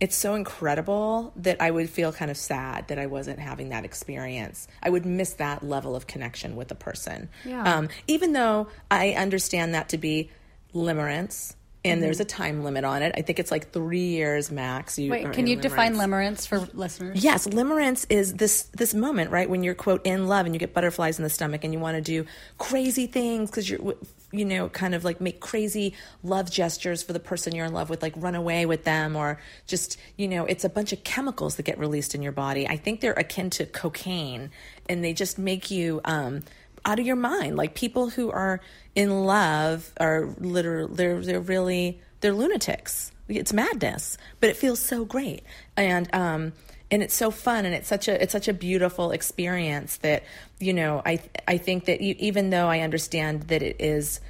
it's 0.00 0.16
so 0.16 0.34
incredible 0.34 1.32
that 1.36 1.62
I 1.62 1.70
would 1.70 1.88
feel 1.88 2.12
kind 2.12 2.30
of 2.30 2.36
sad 2.36 2.88
that 2.88 2.98
I 2.98 3.06
wasn't 3.06 3.38
having 3.38 3.68
that 3.70 3.84
experience. 3.84 4.66
I 4.82 4.90
would 4.90 5.06
miss 5.06 5.34
that 5.34 5.62
level 5.62 5.94
of 5.94 6.06
connection 6.06 6.56
with 6.56 6.70
a 6.70 6.74
person. 6.74 7.28
Yeah. 7.44 7.76
Um, 7.76 7.88
even 8.06 8.32
though 8.32 8.68
I 8.90 9.12
understand 9.12 9.74
that 9.74 9.88
to 9.90 9.98
be 9.98 10.30
limerence 10.74 11.54
and 11.84 12.02
there's 12.02 12.20
a 12.20 12.24
time 12.24 12.64
limit 12.64 12.84
on 12.84 13.02
it. 13.02 13.14
I 13.16 13.22
think 13.22 13.38
it's 13.38 13.50
like 13.50 13.70
three 13.70 14.08
years 14.08 14.50
max. 14.50 14.98
You 14.98 15.10
Wait, 15.10 15.32
can 15.32 15.46
you 15.46 15.56
define 15.56 15.94
limerence. 15.94 16.46
limerence 16.46 16.48
for 16.48 16.58
listeners? 16.72 17.22
Yes, 17.22 17.46
limerence 17.46 18.06
is 18.08 18.34
this 18.34 18.64
this 18.72 18.94
moment, 18.94 19.30
right, 19.30 19.48
when 19.48 19.62
you're 19.62 19.74
quote 19.74 20.04
in 20.06 20.26
love 20.26 20.46
and 20.46 20.54
you 20.54 20.58
get 20.58 20.72
butterflies 20.72 21.18
in 21.18 21.22
the 21.22 21.30
stomach 21.30 21.62
and 21.64 21.72
you 21.72 21.78
want 21.78 21.96
to 21.96 22.00
do 22.00 22.26
crazy 22.58 23.06
things 23.06 23.50
because 23.50 23.68
you're 23.68 23.94
you 24.32 24.44
know 24.44 24.68
kind 24.68 24.94
of 24.94 25.04
like 25.04 25.20
make 25.20 25.40
crazy 25.40 25.94
love 26.22 26.50
gestures 26.50 27.02
for 27.02 27.12
the 27.12 27.20
person 27.20 27.54
you're 27.54 27.66
in 27.66 27.72
love 27.72 27.90
with, 27.90 28.02
like 28.02 28.14
run 28.16 28.34
away 28.34 28.64
with 28.64 28.84
them 28.84 29.14
or 29.14 29.38
just 29.66 29.98
you 30.16 30.26
know 30.26 30.46
it's 30.46 30.64
a 30.64 30.70
bunch 30.70 30.92
of 30.92 31.04
chemicals 31.04 31.56
that 31.56 31.64
get 31.64 31.78
released 31.78 32.14
in 32.14 32.22
your 32.22 32.32
body. 32.32 32.66
I 32.66 32.76
think 32.76 33.00
they're 33.00 33.12
akin 33.12 33.50
to 33.50 33.66
cocaine, 33.66 34.50
and 34.88 35.04
they 35.04 35.12
just 35.12 35.38
make 35.38 35.70
you. 35.70 36.00
Um, 36.04 36.42
out 36.84 36.98
of 36.98 37.06
your 37.06 37.16
mind. 37.16 37.56
Like 37.56 37.74
people 37.74 38.10
who 38.10 38.30
are 38.30 38.60
in 38.94 39.24
love 39.24 39.92
are 39.98 40.34
literally 40.38 40.94
they're 40.94 41.20
they're 41.20 41.40
really 41.40 42.00
they're 42.20 42.32
lunatics. 42.32 43.12
It's 43.28 43.52
madness, 43.52 44.18
but 44.40 44.50
it 44.50 44.56
feels 44.56 44.80
so 44.80 45.04
great. 45.04 45.42
And 45.76 46.12
um 46.14 46.52
and 46.90 47.02
it's 47.02 47.14
so 47.14 47.30
fun 47.30 47.64
and 47.66 47.74
it's 47.74 47.88
such 47.88 48.08
a 48.08 48.22
it's 48.22 48.32
such 48.32 48.48
a 48.48 48.52
beautiful 48.52 49.10
experience 49.10 49.96
that 49.98 50.22
you 50.60 50.72
know 50.72 51.02
I 51.04 51.20
I 51.48 51.58
think 51.58 51.86
that 51.86 52.00
you, 52.00 52.14
even 52.18 52.50
though 52.50 52.68
I 52.68 52.80
understand 52.80 53.44
that 53.44 53.62
it 53.62 53.76
is 53.80 54.20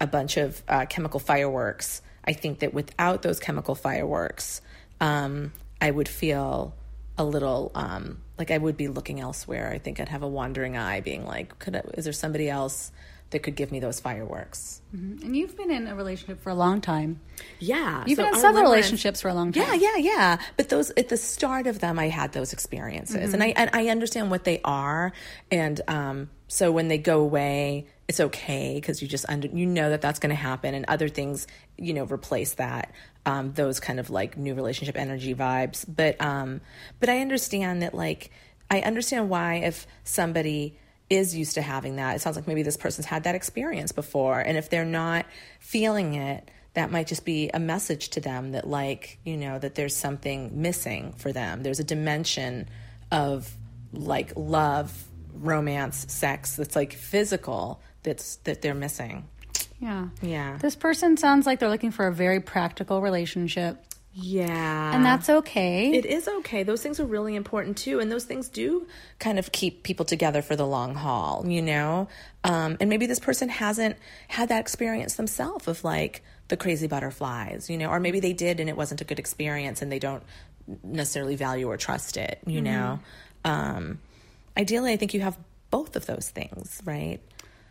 a 0.00 0.06
bunch 0.06 0.36
of 0.36 0.62
uh, 0.68 0.86
chemical 0.86 1.20
fireworks, 1.20 2.02
I 2.24 2.32
think 2.32 2.58
that 2.60 2.74
without 2.74 3.22
those 3.22 3.38
chemical 3.38 3.74
fireworks, 3.74 4.60
um, 5.00 5.52
I 5.80 5.90
would 5.90 6.08
feel 6.08 6.74
a 7.16 7.24
little 7.24 7.70
um, 7.74 8.18
like 8.38 8.50
I 8.50 8.58
would 8.58 8.76
be 8.76 8.88
looking 8.88 9.20
elsewhere. 9.20 9.70
I 9.72 9.78
think 9.78 10.00
I'd 10.00 10.08
have 10.08 10.22
a 10.22 10.28
wandering 10.28 10.76
eye, 10.76 11.00
being 11.00 11.24
like, 11.24 11.58
"Could 11.58 11.76
I, 11.76 11.82
is 11.94 12.04
there 12.04 12.12
somebody 12.12 12.48
else 12.48 12.90
that 13.30 13.40
could 13.40 13.56
give 13.56 13.70
me 13.72 13.80
those 13.80 14.00
fireworks?" 14.00 14.80
And 14.92 15.36
you've 15.36 15.56
been 15.56 15.70
in 15.70 15.86
a 15.86 15.94
relationship 15.94 16.40
for 16.42 16.50
a 16.50 16.54
long 16.54 16.80
time. 16.80 17.20
Yeah, 17.58 18.04
You've 18.06 18.16
so 18.16 18.24
been 18.24 18.34
in 18.34 18.40
several 18.40 18.64
relationships 18.64 19.20
for 19.20 19.28
a 19.28 19.34
long 19.34 19.52
time. 19.52 19.64
Yeah, 19.66 19.74
yeah, 19.74 19.96
yeah. 19.96 20.38
But 20.56 20.68
those 20.68 20.90
at 20.96 21.08
the 21.08 21.16
start 21.16 21.66
of 21.66 21.80
them, 21.80 21.98
I 21.98 22.08
had 22.08 22.32
those 22.32 22.52
experiences, 22.52 23.34
and 23.34 23.42
I 23.42 23.48
and 23.48 23.70
I 23.72 23.88
understand 23.88 24.30
what 24.30 24.44
they 24.44 24.60
are, 24.64 25.12
and 25.50 25.80
um, 25.88 26.30
so 26.48 26.70
when 26.72 26.88
they 26.88 26.98
go 26.98 27.20
away, 27.20 27.86
it's 28.08 28.20
okay 28.20 28.74
because 28.74 29.00
you 29.00 29.08
just 29.08 29.26
under 29.28 29.48
you 29.48 29.66
know 29.66 29.90
that 29.90 30.00
that's 30.00 30.18
going 30.18 30.30
to 30.30 30.36
happen, 30.36 30.74
and 30.74 30.84
other 30.86 31.08
things 31.08 31.46
you 31.78 31.94
know 31.94 32.04
replace 32.04 32.54
that. 32.54 32.92
Um, 33.26 33.52
those 33.52 33.80
kind 33.80 33.98
of 33.98 34.10
like 34.10 34.36
new 34.36 34.54
relationship 34.54 34.98
energy 34.98 35.34
vibes, 35.34 35.84
but 35.88 36.20
um, 36.20 36.60
but 37.00 37.08
I 37.08 37.20
understand 37.20 37.80
that 37.80 37.94
like 37.94 38.30
I 38.70 38.80
understand 38.80 39.30
why 39.30 39.56
if 39.56 39.86
somebody 40.04 40.78
is 41.08 41.34
used 41.34 41.54
to 41.54 41.62
having 41.62 41.96
that, 41.96 42.16
it 42.16 42.20
sounds 42.20 42.36
like 42.36 42.46
maybe 42.46 42.62
this 42.62 42.76
person's 42.76 43.06
had 43.06 43.24
that 43.24 43.34
experience 43.34 43.92
before, 43.92 44.40
and 44.40 44.58
if 44.58 44.68
they're 44.68 44.84
not 44.84 45.24
feeling 45.58 46.14
it, 46.14 46.50
that 46.74 46.90
might 46.90 47.06
just 47.06 47.24
be 47.24 47.50
a 47.54 47.58
message 47.58 48.10
to 48.10 48.20
them 48.20 48.52
that 48.52 48.68
like 48.68 49.18
you 49.24 49.38
know 49.38 49.58
that 49.58 49.74
there's 49.74 49.96
something 49.96 50.60
missing 50.60 51.14
for 51.16 51.32
them. 51.32 51.62
There's 51.62 51.80
a 51.80 51.84
dimension 51.84 52.68
of 53.10 53.50
like 53.92 54.32
love 54.36 54.92
romance 55.32 56.12
sex 56.12 56.56
that's 56.56 56.76
like 56.76 56.92
physical 56.92 57.80
that's 58.02 58.36
that 58.44 58.62
they're 58.62 58.74
missing 58.74 59.28
Yeah. 59.84 60.08
yeah 60.22 60.56
This 60.56 60.76
person 60.76 61.18
sounds 61.18 61.44
like 61.44 61.60
they're 61.60 61.68
looking 61.68 61.90
for 61.90 62.06
a 62.06 62.12
very 62.12 62.40
practical 62.40 63.02
relationship. 63.02 63.84
Yeah. 64.16 64.94
And 64.94 65.04
that's 65.04 65.28
okay. 65.28 65.92
It 65.92 66.06
is 66.06 66.28
okay. 66.28 66.62
Those 66.62 66.82
things 66.82 67.00
are 67.00 67.04
really 67.04 67.34
important 67.34 67.76
too. 67.76 67.98
And 67.98 68.10
those 68.10 68.24
things 68.24 68.48
do 68.48 68.86
kind 69.18 69.38
of 69.38 69.50
keep 69.52 69.82
people 69.82 70.06
together 70.06 70.40
for 70.40 70.54
the 70.56 70.66
long 70.66 70.94
haul, 70.94 71.44
you 71.46 71.60
know? 71.60 72.08
Um, 72.44 72.76
and 72.80 72.88
maybe 72.88 73.06
this 73.06 73.18
person 73.18 73.48
hasn't 73.48 73.96
had 74.28 74.48
that 74.50 74.60
experience 74.60 75.16
themselves 75.16 75.66
of 75.66 75.82
like 75.82 76.22
the 76.48 76.56
crazy 76.56 76.86
butterflies, 76.86 77.68
you 77.68 77.76
know? 77.76 77.88
Or 77.90 77.98
maybe 77.98 78.20
they 78.20 78.32
did 78.32 78.60
and 78.60 78.70
it 78.70 78.76
wasn't 78.76 79.00
a 79.00 79.04
good 79.04 79.18
experience 79.18 79.82
and 79.82 79.90
they 79.90 79.98
don't 79.98 80.22
necessarily 80.82 81.34
value 81.36 81.68
or 81.68 81.76
trust 81.76 82.16
it, 82.16 82.38
you 82.46 82.62
know? 82.62 83.00
Um, 83.44 83.98
ideally, 84.56 84.92
I 84.92 84.96
think 84.96 85.12
you 85.12 85.20
have 85.20 85.36
both 85.70 85.96
of 85.96 86.06
those 86.06 86.30
things, 86.30 86.80
right? 86.84 87.20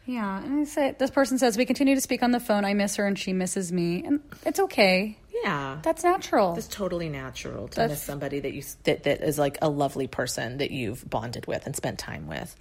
Yeah. 0.06 0.44
And 0.44 0.60
I 0.62 0.64
say, 0.66 0.96
this 0.98 1.12
person 1.12 1.38
says, 1.38 1.58
We 1.58 1.66
continue 1.66 1.96
to 1.96 2.02
speak 2.02 2.24
on 2.24 2.32
the 2.32 2.40
phone. 2.40 2.66
I 2.66 2.74
miss 2.74 2.96
her 2.98 3.06
and 3.08 3.18
she 3.18 3.34
misses 3.34 3.72
me. 3.72 4.04
And 4.06 4.20
it's 4.46 4.60
okay. 4.60 5.18
Yeah. 5.44 5.80
That's 5.84 6.04
natural. 6.04 6.56
It's 6.56 6.68
totally 6.68 7.10
natural 7.10 7.68
to 7.70 7.76
That's- 7.76 7.90
miss 7.98 8.02
somebody 8.04 8.40
that 8.40 8.54
you 8.54 8.64
that, 8.84 9.04
that 9.04 9.22
is 9.22 9.38
like 9.38 9.58
a 9.62 9.70
lovely 9.70 10.08
person 10.08 10.58
that 10.58 10.72
you've 10.72 11.10
bonded 11.10 11.48
with 11.48 11.66
and 11.66 11.76
spent 11.76 12.00
time 12.00 12.28
with. 12.28 12.56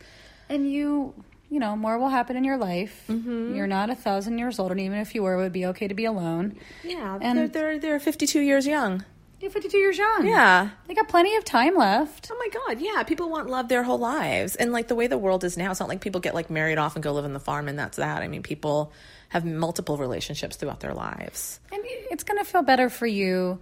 and 0.49 0.71
you 0.71 1.15
you 1.51 1.61
know 1.61 1.77
more 1.77 1.99
will 1.99 2.09
happen 2.09 2.35
in 2.37 2.45
your 2.45 2.57
life 2.57 3.05
Mm-hmm. 3.09 3.55
you're 3.55 3.67
not 3.67 3.91
a 3.91 3.95
thousand 3.95 4.39
years 4.39 4.59
old 4.59 4.71
and 4.71 4.81
even 4.81 4.99
if 4.99 5.15
you 5.15 5.23
were 5.23 5.35
it 5.35 5.37
would 5.37 5.53
be 5.53 5.67
okay 5.67 5.87
to 5.87 5.95
be 5.95 6.07
alone 6.07 6.57
Yeah, 6.83 7.19
And- 7.21 7.39
they're, 7.39 7.49
they're 7.49 7.79
they're 7.79 8.01
52 8.01 8.41
years 8.41 8.67
young. 8.67 9.05
You're 9.43 9.51
52 9.51 9.77
years 9.77 9.99
young 9.99 10.27
Yeah. 10.27 10.71
they 10.87 10.95
got 10.95 11.09
plenty 11.09 11.35
of 11.37 11.45
time 11.45 11.77
left 11.77 12.31
Oh 12.33 12.37
my 12.39 12.49
god, 12.75 12.81
yeah. 12.81 13.03
People 13.03 13.29
want 13.29 13.49
love 13.51 13.69
their 13.69 13.83
whole 13.83 13.99
lives. 13.99 14.55
And 14.57 14.73
like 14.73 14.89
the 14.89 14.95
way 14.95 15.07
the 15.09 15.19
world 15.19 15.43
is 15.45 15.57
now, 15.57 15.71
it's 15.71 15.81
not 15.81 15.89
like 15.89 16.01
people 16.01 16.21
get 16.21 16.35
like 16.35 16.49
married 16.51 16.79
off 16.79 16.95
and 16.97 17.03
go 17.03 17.13
live 17.13 17.25
on 17.25 17.33
the 17.33 17.41
farm 17.41 17.69
and 17.69 17.79
that's 17.79 17.97
that. 17.99 18.23
I 18.23 18.29
mean, 18.29 18.43
people 18.43 18.93
have 19.29 19.45
multiple 19.45 19.97
relationships 19.97 20.57
throughout 20.57 20.81
their 20.81 20.95
lives. 20.95 21.59
and 21.73 21.81
it's 21.85 22.23
going 22.25 22.39
to 22.39 22.45
feel 22.45 22.63
better 22.63 22.89
for 22.89 23.07
you 23.07 23.59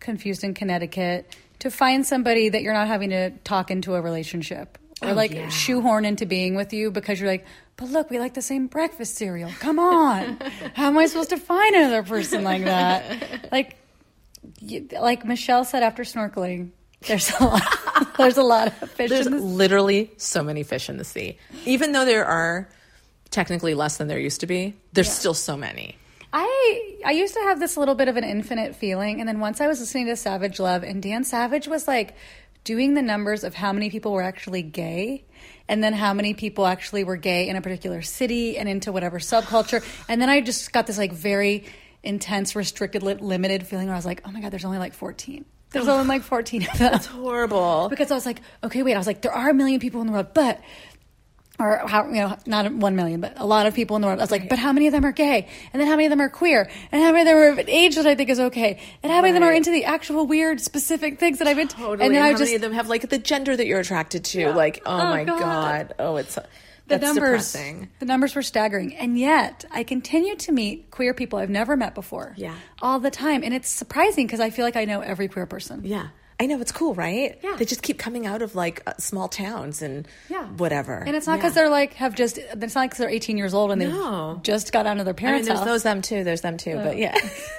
confused 0.00 0.44
in 0.44 0.54
connecticut 0.54 1.34
to 1.60 1.70
find 1.70 2.06
somebody 2.06 2.48
that 2.50 2.62
you're 2.62 2.74
not 2.74 2.86
having 2.86 3.10
to 3.10 3.30
talk 3.44 3.70
into 3.70 3.94
a 3.94 4.00
relationship 4.00 4.78
or 5.02 5.10
Oh, 5.10 5.12
like 5.14 5.32
yeah. 5.32 5.48
shoehorn 5.48 6.04
into 6.04 6.26
being 6.26 6.54
with 6.54 6.72
you 6.72 6.90
because 6.90 7.20
you're 7.20 7.28
like 7.28 7.44
but 7.76 7.88
look 7.90 8.08
we 8.10 8.18
like 8.18 8.34
the 8.34 8.42
same 8.42 8.66
breakfast 8.66 9.16
cereal 9.16 9.50
come 9.60 9.78
on 9.78 10.38
how 10.74 10.86
am 10.86 10.96
i 10.98 11.06
supposed 11.06 11.30
to 11.30 11.36
find 11.36 11.74
another 11.74 12.02
person 12.02 12.44
like 12.44 12.64
that 12.64 13.50
like 13.52 13.76
like 15.00 15.24
michelle 15.24 15.64
said 15.64 15.82
after 15.82 16.02
snorkeling 16.02 16.70
there's 17.02 17.30
a 17.38 17.44
lot 17.44 17.62
there's 18.16 18.36
a 18.36 18.42
lot 18.42 18.68
of 18.68 18.90
fish 18.90 19.10
There's 19.10 19.26
in 19.26 19.36
the 19.36 19.42
literally 19.42 20.10
so 20.16 20.42
many 20.42 20.62
fish 20.62 20.88
in 20.88 20.96
the 20.96 21.04
sea. 21.04 21.38
Even 21.64 21.92
though 21.92 22.04
there 22.04 22.24
are 22.24 22.68
technically 23.30 23.74
less 23.74 23.96
than 23.96 24.08
there 24.08 24.18
used 24.18 24.40
to 24.40 24.46
be, 24.46 24.74
there's 24.92 25.10
still 25.10 25.34
so 25.34 25.56
many. 25.56 25.96
I 26.32 26.98
I 27.04 27.12
used 27.12 27.34
to 27.34 27.40
have 27.40 27.60
this 27.60 27.76
little 27.76 27.94
bit 27.94 28.08
of 28.08 28.16
an 28.16 28.24
infinite 28.24 28.74
feeling, 28.74 29.20
and 29.20 29.28
then 29.28 29.40
once 29.40 29.60
I 29.60 29.66
was 29.66 29.80
listening 29.80 30.06
to 30.06 30.16
Savage 30.16 30.58
Love, 30.58 30.82
and 30.82 31.02
Dan 31.02 31.24
Savage 31.24 31.68
was 31.68 31.86
like 31.86 32.14
doing 32.64 32.94
the 32.94 33.02
numbers 33.02 33.44
of 33.44 33.54
how 33.54 33.72
many 33.72 33.90
people 33.90 34.12
were 34.12 34.22
actually 34.22 34.62
gay, 34.62 35.24
and 35.68 35.84
then 35.84 35.92
how 35.92 36.12
many 36.12 36.34
people 36.34 36.66
actually 36.66 37.04
were 37.04 37.16
gay 37.16 37.48
in 37.48 37.56
a 37.56 37.60
particular 37.60 38.02
city 38.02 38.58
and 38.58 38.68
into 38.68 38.90
whatever 38.90 39.18
subculture, 39.18 39.84
and 40.08 40.20
then 40.20 40.28
I 40.28 40.40
just 40.40 40.72
got 40.72 40.86
this 40.86 40.98
like 40.98 41.12
very 41.12 41.64
intense, 42.06 42.56
restricted, 42.56 43.02
limited 43.02 43.66
feeling 43.66 43.86
where 43.86 43.94
I 43.94 43.98
was 43.98 44.06
like, 44.06 44.22
oh 44.24 44.30
my 44.30 44.40
god, 44.40 44.50
there's 44.52 44.64
only 44.64 44.78
like 44.78 44.94
fourteen. 44.94 45.44
There's 45.70 45.88
oh 45.88 45.92
only 45.94 46.06
like 46.08 46.22
fourteen 46.22 46.62
of 46.66 46.78
them. 46.78 46.94
It's 46.94 47.06
horrible. 47.06 47.88
because 47.90 48.10
I 48.10 48.14
was 48.14 48.24
like, 48.24 48.40
okay, 48.64 48.82
wait. 48.82 48.94
I 48.94 48.98
was 48.98 49.06
like, 49.06 49.20
there 49.22 49.32
are 49.32 49.50
a 49.50 49.54
million 49.54 49.80
people 49.80 50.00
in 50.00 50.06
the 50.06 50.12
world, 50.12 50.28
but 50.32 50.60
or 51.58 51.78
how 51.88 52.06
you 52.08 52.16
know 52.16 52.36
not 52.46 52.70
one 52.72 52.96
million, 52.96 53.20
but 53.20 53.32
a 53.40 53.46
lot 53.46 53.66
of 53.66 53.74
people 53.74 53.96
in 53.96 54.02
the 54.02 54.08
world. 54.08 54.20
I 54.20 54.22
was 54.22 54.30
like, 54.30 54.48
but 54.50 54.58
how 54.58 54.72
many 54.72 54.86
of 54.88 54.92
them 54.92 55.04
are 55.06 55.12
gay? 55.12 55.48
And 55.72 55.80
then 55.80 55.86
how 55.88 55.94
many 55.96 56.04
of 56.04 56.10
them 56.10 56.20
are 56.20 56.28
queer? 56.28 56.68
And 56.92 57.02
how 57.02 57.12
many 57.12 57.22
of 57.22 57.26
them 57.26 57.36
are 57.38 57.48
of 57.48 57.58
an 57.58 57.68
age 57.70 57.96
that 57.96 58.06
I 58.06 58.14
think 58.14 58.28
is 58.28 58.38
okay? 58.38 58.78
And 59.02 59.10
how 59.10 59.22
many 59.22 59.30
of 59.30 59.34
them 59.34 59.42
are 59.42 59.52
into 59.54 59.70
the 59.70 59.86
actual 59.86 60.26
weird 60.26 60.60
specific 60.60 61.18
things 61.18 61.38
that 61.38 61.48
I've 61.48 61.56
been? 61.56 61.68
Totally. 61.68 61.92
And 61.94 62.02
And, 62.02 62.14
then 62.14 62.22
how 62.22 62.28
I 62.28 62.38
many 62.38 62.54
of 62.56 62.60
them 62.60 62.72
have 62.72 62.88
like 62.88 63.08
the 63.08 63.18
gender 63.18 63.56
that 63.56 63.66
you're 63.66 63.80
attracted 63.80 64.24
to? 64.26 64.52
Like, 64.52 64.82
oh, 64.84 64.92
Oh, 65.00 65.04
my 65.04 65.24
God. 65.24 65.38
god. 65.40 65.94
Oh, 65.98 66.16
it's 66.16 66.38
the 66.88 66.98
that's 66.98 67.02
numbers. 67.04 67.52
depressing. 67.52 67.88
The 67.98 68.06
numbers 68.06 68.34
were 68.34 68.42
staggering, 68.42 68.94
and 68.96 69.18
yet 69.18 69.64
I 69.70 69.82
continue 69.82 70.36
to 70.36 70.52
meet 70.52 70.90
queer 70.90 71.14
people 71.14 71.38
I've 71.38 71.50
never 71.50 71.76
met 71.76 71.94
before. 71.94 72.34
Yeah. 72.36 72.54
all 72.82 73.00
the 73.00 73.10
time, 73.10 73.42
and 73.42 73.52
it's 73.54 73.68
surprising 73.68 74.26
because 74.26 74.40
I 74.40 74.50
feel 74.50 74.64
like 74.64 74.76
I 74.76 74.84
know 74.84 75.00
every 75.00 75.28
queer 75.28 75.46
person. 75.46 75.82
Yeah. 75.84 76.08
I 76.38 76.44
know 76.44 76.60
it's 76.60 76.70
cool, 76.70 76.92
right? 76.94 77.38
Yeah. 77.42 77.56
They 77.56 77.64
just 77.64 77.80
keep 77.82 77.98
coming 77.98 78.26
out 78.26 78.42
of 78.42 78.54
like 78.54 78.82
uh, 78.86 78.92
small 78.98 79.26
towns 79.26 79.80
and 79.80 80.06
Yeah. 80.28 80.44
whatever. 80.44 80.98
And 80.98 81.16
it's 81.16 81.26
not 81.26 81.32
Yeah. 81.34 81.36
because 81.38 81.54
they're 81.54 81.70
like 81.70 81.94
have 81.94 82.14
just. 82.14 82.36
It's 82.36 82.74
not 82.74 82.82
because 82.84 82.98
they're 82.98 83.08
18 83.08 83.38
years 83.38 83.54
old 83.54 83.70
and 83.72 83.80
they 83.80 83.86
No. 83.86 84.34
have 84.34 84.42
just 84.42 84.70
got 84.70 84.84
out 84.86 84.98
of 84.98 85.06
their 85.06 85.14
I 85.14 85.16
mean, 85.16 85.26
parents' 85.26 85.48
there's 85.48 85.60
house. 85.60 85.66
those 85.66 85.82
them 85.82 86.02
too. 86.02 86.24
There's 86.24 86.42
them 86.42 86.58
too. 86.58 86.74
But 86.76 86.98
yeah, 86.98 87.16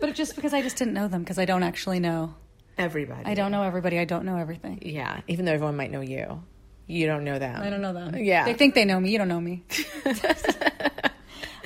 But 0.00 0.08
it's 0.08 0.16
just 0.18 0.34
because 0.34 0.52
I 0.54 0.62
just 0.62 0.76
didn't 0.78 0.94
know 0.94 1.06
them 1.06 1.20
because 1.22 1.38
I 1.38 1.44
don't 1.44 1.62
actually 1.62 2.00
know. 2.00 2.34
everybody. 2.78 3.24
I 3.26 3.34
don't 3.34 3.52
know 3.52 3.62
everybody. 3.62 3.98
I 3.98 4.04
don't 4.06 4.24
know 4.24 4.36
everything. 4.38 4.78
Yeah, 4.82 5.20
even 5.28 5.44
though 5.44 5.52
everyone 5.52 5.76
might 5.76 5.90
know 5.90 6.00
you, 6.00 6.42
you 6.92 7.06
don't 7.06 7.24
know 7.24 7.38
them. 7.38 7.60
I 7.60 7.70
don't 7.70 7.80
know 7.80 7.92
them. 7.92 8.16
Yeah. 8.16 8.44
They 8.44 8.54
think 8.54 8.74
they 8.74 8.84
know 8.84 9.00
me. 9.00 9.10
You 9.10 9.18
don't 9.18 9.28
know 9.28 9.40
me. 9.40 9.62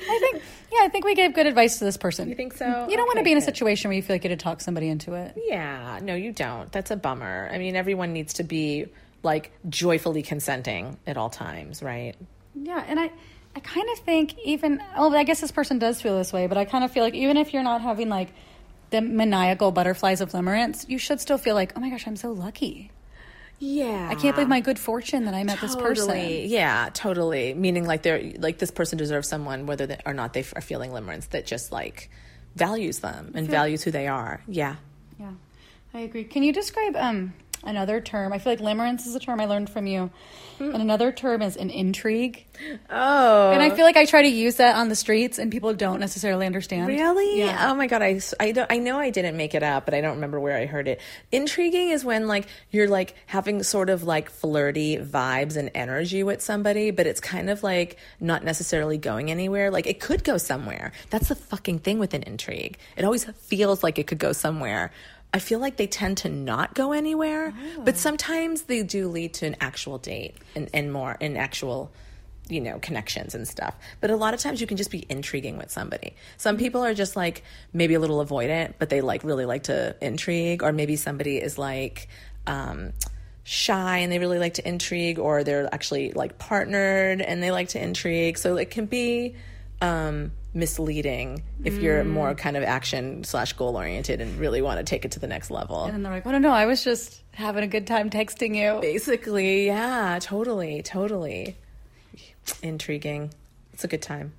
I 0.09 0.19
think, 0.19 0.41
yeah, 0.71 0.79
I 0.81 0.89
think 0.89 1.05
we 1.05 1.15
gave 1.15 1.33
good 1.33 1.47
advice 1.47 1.79
to 1.79 1.85
this 1.85 1.97
person. 1.97 2.29
You 2.29 2.35
think 2.35 2.53
so? 2.53 2.87
You 2.89 2.95
don't 2.95 3.07
want 3.07 3.17
to 3.17 3.23
be 3.23 3.31
in 3.31 3.37
a 3.37 3.41
good. 3.41 3.45
situation 3.45 3.89
where 3.89 3.95
you 3.95 4.01
feel 4.01 4.15
like 4.15 4.23
you 4.23 4.29
had 4.29 4.39
to 4.39 4.43
talk 4.43 4.61
somebody 4.61 4.87
into 4.87 5.13
it. 5.15 5.37
Yeah, 5.45 5.99
no, 6.01 6.15
you 6.15 6.31
don't. 6.31 6.71
That's 6.71 6.91
a 6.91 6.95
bummer. 6.95 7.49
I 7.51 7.57
mean, 7.57 7.75
everyone 7.75 8.13
needs 8.13 8.33
to 8.35 8.43
be 8.43 8.85
like 9.23 9.51
joyfully 9.67 10.21
consenting 10.21 10.97
at 11.05 11.17
all 11.17 11.29
times, 11.29 11.83
right? 11.83 12.15
Yeah, 12.55 12.83
and 12.87 12.99
I, 12.99 13.11
I 13.55 13.59
kind 13.59 13.89
of 13.91 13.99
think 13.99 14.37
even, 14.45 14.81
oh, 14.95 15.13
I 15.13 15.23
guess 15.23 15.41
this 15.41 15.51
person 15.51 15.77
does 15.77 16.01
feel 16.01 16.17
this 16.17 16.31
way, 16.31 16.47
but 16.47 16.57
I 16.57 16.65
kind 16.65 16.83
of 16.83 16.91
feel 16.91 17.03
like 17.03 17.15
even 17.15 17.35
if 17.35 17.53
you're 17.53 17.63
not 17.63 17.81
having 17.81 18.07
like 18.07 18.29
the 18.91 19.01
maniacal 19.01 19.71
butterflies 19.71 20.21
of 20.21 20.31
limerence, 20.31 20.87
you 20.87 20.97
should 20.97 21.19
still 21.19 21.37
feel 21.37 21.55
like, 21.55 21.73
oh 21.75 21.81
my 21.81 21.89
gosh, 21.89 22.07
I'm 22.07 22.15
so 22.15 22.31
lucky. 22.31 22.91
Yeah, 23.59 24.07
I 24.11 24.15
can't 24.15 24.35
believe 24.35 24.49
my 24.49 24.59
good 24.59 24.77
fortune 24.77 25.25
that 25.25 25.33
I 25.33 25.43
met 25.43 25.59
this 25.59 25.75
person. 25.75 26.17
Yeah, 26.19 26.89
totally. 26.93 27.53
Meaning 27.53 27.85
like 27.85 28.03
they're 28.03 28.33
like 28.37 28.59
this 28.59 28.71
person 28.71 28.97
deserves 28.97 29.27
someone 29.27 29.65
whether 29.65 29.87
they, 29.87 29.99
or 30.05 30.13
not 30.13 30.33
they 30.33 30.45
are 30.55 30.61
feeling 30.61 30.91
limerence 30.91 31.29
that 31.29 31.45
just 31.47 31.71
like 31.71 32.09
values 32.55 32.99
them 32.99 33.31
and 33.33 33.47
values 33.47 33.83
who 33.83 33.91
they 33.91 34.07
are. 34.07 34.41
Yeah. 34.47 34.75
Yeah, 35.19 35.31
I 35.93 35.99
agree. 36.01 36.23
Can 36.23 36.43
you 36.43 36.53
describe 36.53 36.95
um 36.95 37.33
another 37.67 38.01
term? 38.01 38.33
I 38.33 38.39
feel 38.39 38.53
like 38.53 38.59
limerence 38.59 39.05
is 39.05 39.15
a 39.15 39.19
term 39.19 39.39
I 39.39 39.45
learned 39.45 39.69
from 39.69 39.85
you, 39.87 40.09
hmm. 40.57 40.71
and 40.73 40.81
another 40.81 41.11
term 41.11 41.41
is 41.41 41.55
an 41.55 41.69
intrigue. 41.69 42.45
Oh. 42.89 43.51
And 43.51 43.61
I 43.61 43.69
feel 43.69 43.85
like 43.85 43.97
I 43.97 44.05
try 44.05 44.23
to 44.23 44.27
use 44.27 44.55
that 44.55 44.75
on 44.75 44.89
the 44.89 44.95
streets, 44.95 45.37
and 45.37 45.51
people 45.51 45.73
don't 45.73 45.99
necessarily 45.99 46.45
understand. 46.45 46.87
Really? 46.87 47.39
Yeah. 47.39 47.69
Oh 47.69 47.75
my 47.75 47.87
god! 47.87 48.01
I, 48.01 48.19
I, 48.39 48.51
don't, 48.51 48.71
I 48.71 48.77
know 48.77 48.97
I 48.97 49.09
didn't 49.09 49.37
make 49.37 49.53
it 49.53 49.63
up, 49.63 49.85
but 49.85 49.93
I 49.93 50.01
don't 50.01 50.15
remember 50.15 50.39
where 50.39 50.57
I 50.57 50.65
heard 50.65 50.87
it. 50.87 51.01
Intriguing 51.31 51.89
is 51.89 52.03
when 52.03 52.27
like 52.27 52.47
you're 52.71 52.87
like 52.87 53.15
having 53.27 53.61
sort 53.63 53.89
of 53.89 54.03
like 54.03 54.29
flirty 54.29 54.97
vibes 54.97 55.57
and 55.57 55.69
energy 55.75 56.23
with 56.23 56.41
somebody, 56.41 56.91
but 56.91 57.05
it's 57.05 57.19
kind 57.19 57.49
of 57.49 57.63
like 57.63 57.97
not 58.19 58.43
necessarily 58.43 58.97
going 58.97 59.29
anywhere. 59.29 59.69
Like 59.71 59.87
it 59.87 59.99
could 59.99 60.23
go 60.23 60.37
somewhere. 60.37 60.91
That's 61.09 61.29
the 61.29 61.35
fucking 61.35 61.79
thing 61.79 61.99
with 61.99 62.13
an 62.13 62.23
intrigue. 62.23 62.77
It 62.95 63.05
always 63.05 63.25
feels 63.25 63.83
like 63.83 63.99
it 63.99 64.07
could 64.07 64.19
go 64.19 64.31
somewhere. 64.33 64.91
I 65.33 65.39
feel 65.39 65.59
like 65.59 65.77
they 65.77 65.87
tend 65.87 66.17
to 66.19 66.29
not 66.29 66.73
go 66.73 66.93
anywhere, 66.93 67.53
but 67.83 67.97
sometimes 67.97 68.63
they 68.63 68.83
do 68.83 69.09
lead 69.09 69.33
to 69.35 69.45
an 69.45 69.57
actual 69.59 69.97
date 69.97 70.35
and, 70.55 70.69
and 70.73 70.91
more, 70.91 71.17
an 71.19 71.37
actual 71.37 71.91
you 72.49 72.61
know, 72.61 72.79
connections 72.79 73.35
and 73.35 73.47
stuff. 73.47 73.75
But 73.99 74.09
a 74.09 74.15
lot 74.15 74.33
of 74.33 74.39
times 74.39 74.61
you 74.61 74.67
can 74.67 74.77
just 74.77 74.91
be 74.91 75.05
intriguing 75.09 75.57
with 75.57 75.69
somebody. 75.69 76.15
Some 76.37 76.57
people 76.57 76.83
are 76.83 76.93
just 76.93 77.15
like 77.15 77.43
maybe 77.73 77.93
a 77.93 77.99
little 77.99 78.25
avoidant, 78.25 78.75
but 78.79 78.89
they 78.89 79.01
like 79.01 79.23
really 79.23 79.45
like 79.45 79.63
to 79.63 79.95
intrigue, 80.01 80.63
or 80.63 80.71
maybe 80.71 80.95
somebody 80.95 81.37
is 81.37 81.57
like 81.57 82.07
um, 82.45 82.93
shy 83.43 83.97
and 83.97 84.11
they 84.11 84.19
really 84.19 84.39
like 84.39 84.55
to 84.55 84.67
intrigue, 84.67 85.19
or 85.19 85.43
they're 85.43 85.67
actually 85.73 86.13
like 86.13 86.37
partnered 86.37 87.21
and 87.21 87.43
they 87.43 87.51
like 87.51 87.69
to 87.69 87.83
intrigue. 87.83 88.37
So 88.37 88.55
it 88.55 88.71
can 88.71 88.85
be 88.85 89.35
um, 89.81 90.31
misleading 90.57 91.43
if 91.63 91.77
you're 91.77 92.03
more 92.03 92.33
kind 92.35 92.57
of 92.57 92.63
action 92.63 93.23
slash 93.23 93.53
goal 93.53 93.77
oriented 93.77 94.19
and 94.19 94.37
really 94.39 94.61
want 94.61 94.79
to 94.79 94.83
take 94.83 95.05
it 95.05 95.11
to 95.11 95.19
the 95.19 95.27
next 95.27 95.51
level. 95.51 95.85
And 95.85 95.93
then 95.93 96.03
they're 96.03 96.11
like, 96.11 96.25
"Oh 96.25 96.31
no, 96.31 96.39
no, 96.39 96.51
I 96.51 96.65
was 96.65 96.83
just 96.83 97.21
having 97.33 97.63
a 97.63 97.67
good 97.67 97.87
time 97.87 98.09
texting 98.09 98.55
you." 98.55 98.81
Basically, 98.81 99.67
yeah, 99.67 100.19
totally, 100.21 100.81
totally. 100.81 101.55
Intriguing. 102.61 103.31
It's 103.73 103.83
a 103.83 103.87
good 103.87 104.01
time. 104.01 104.33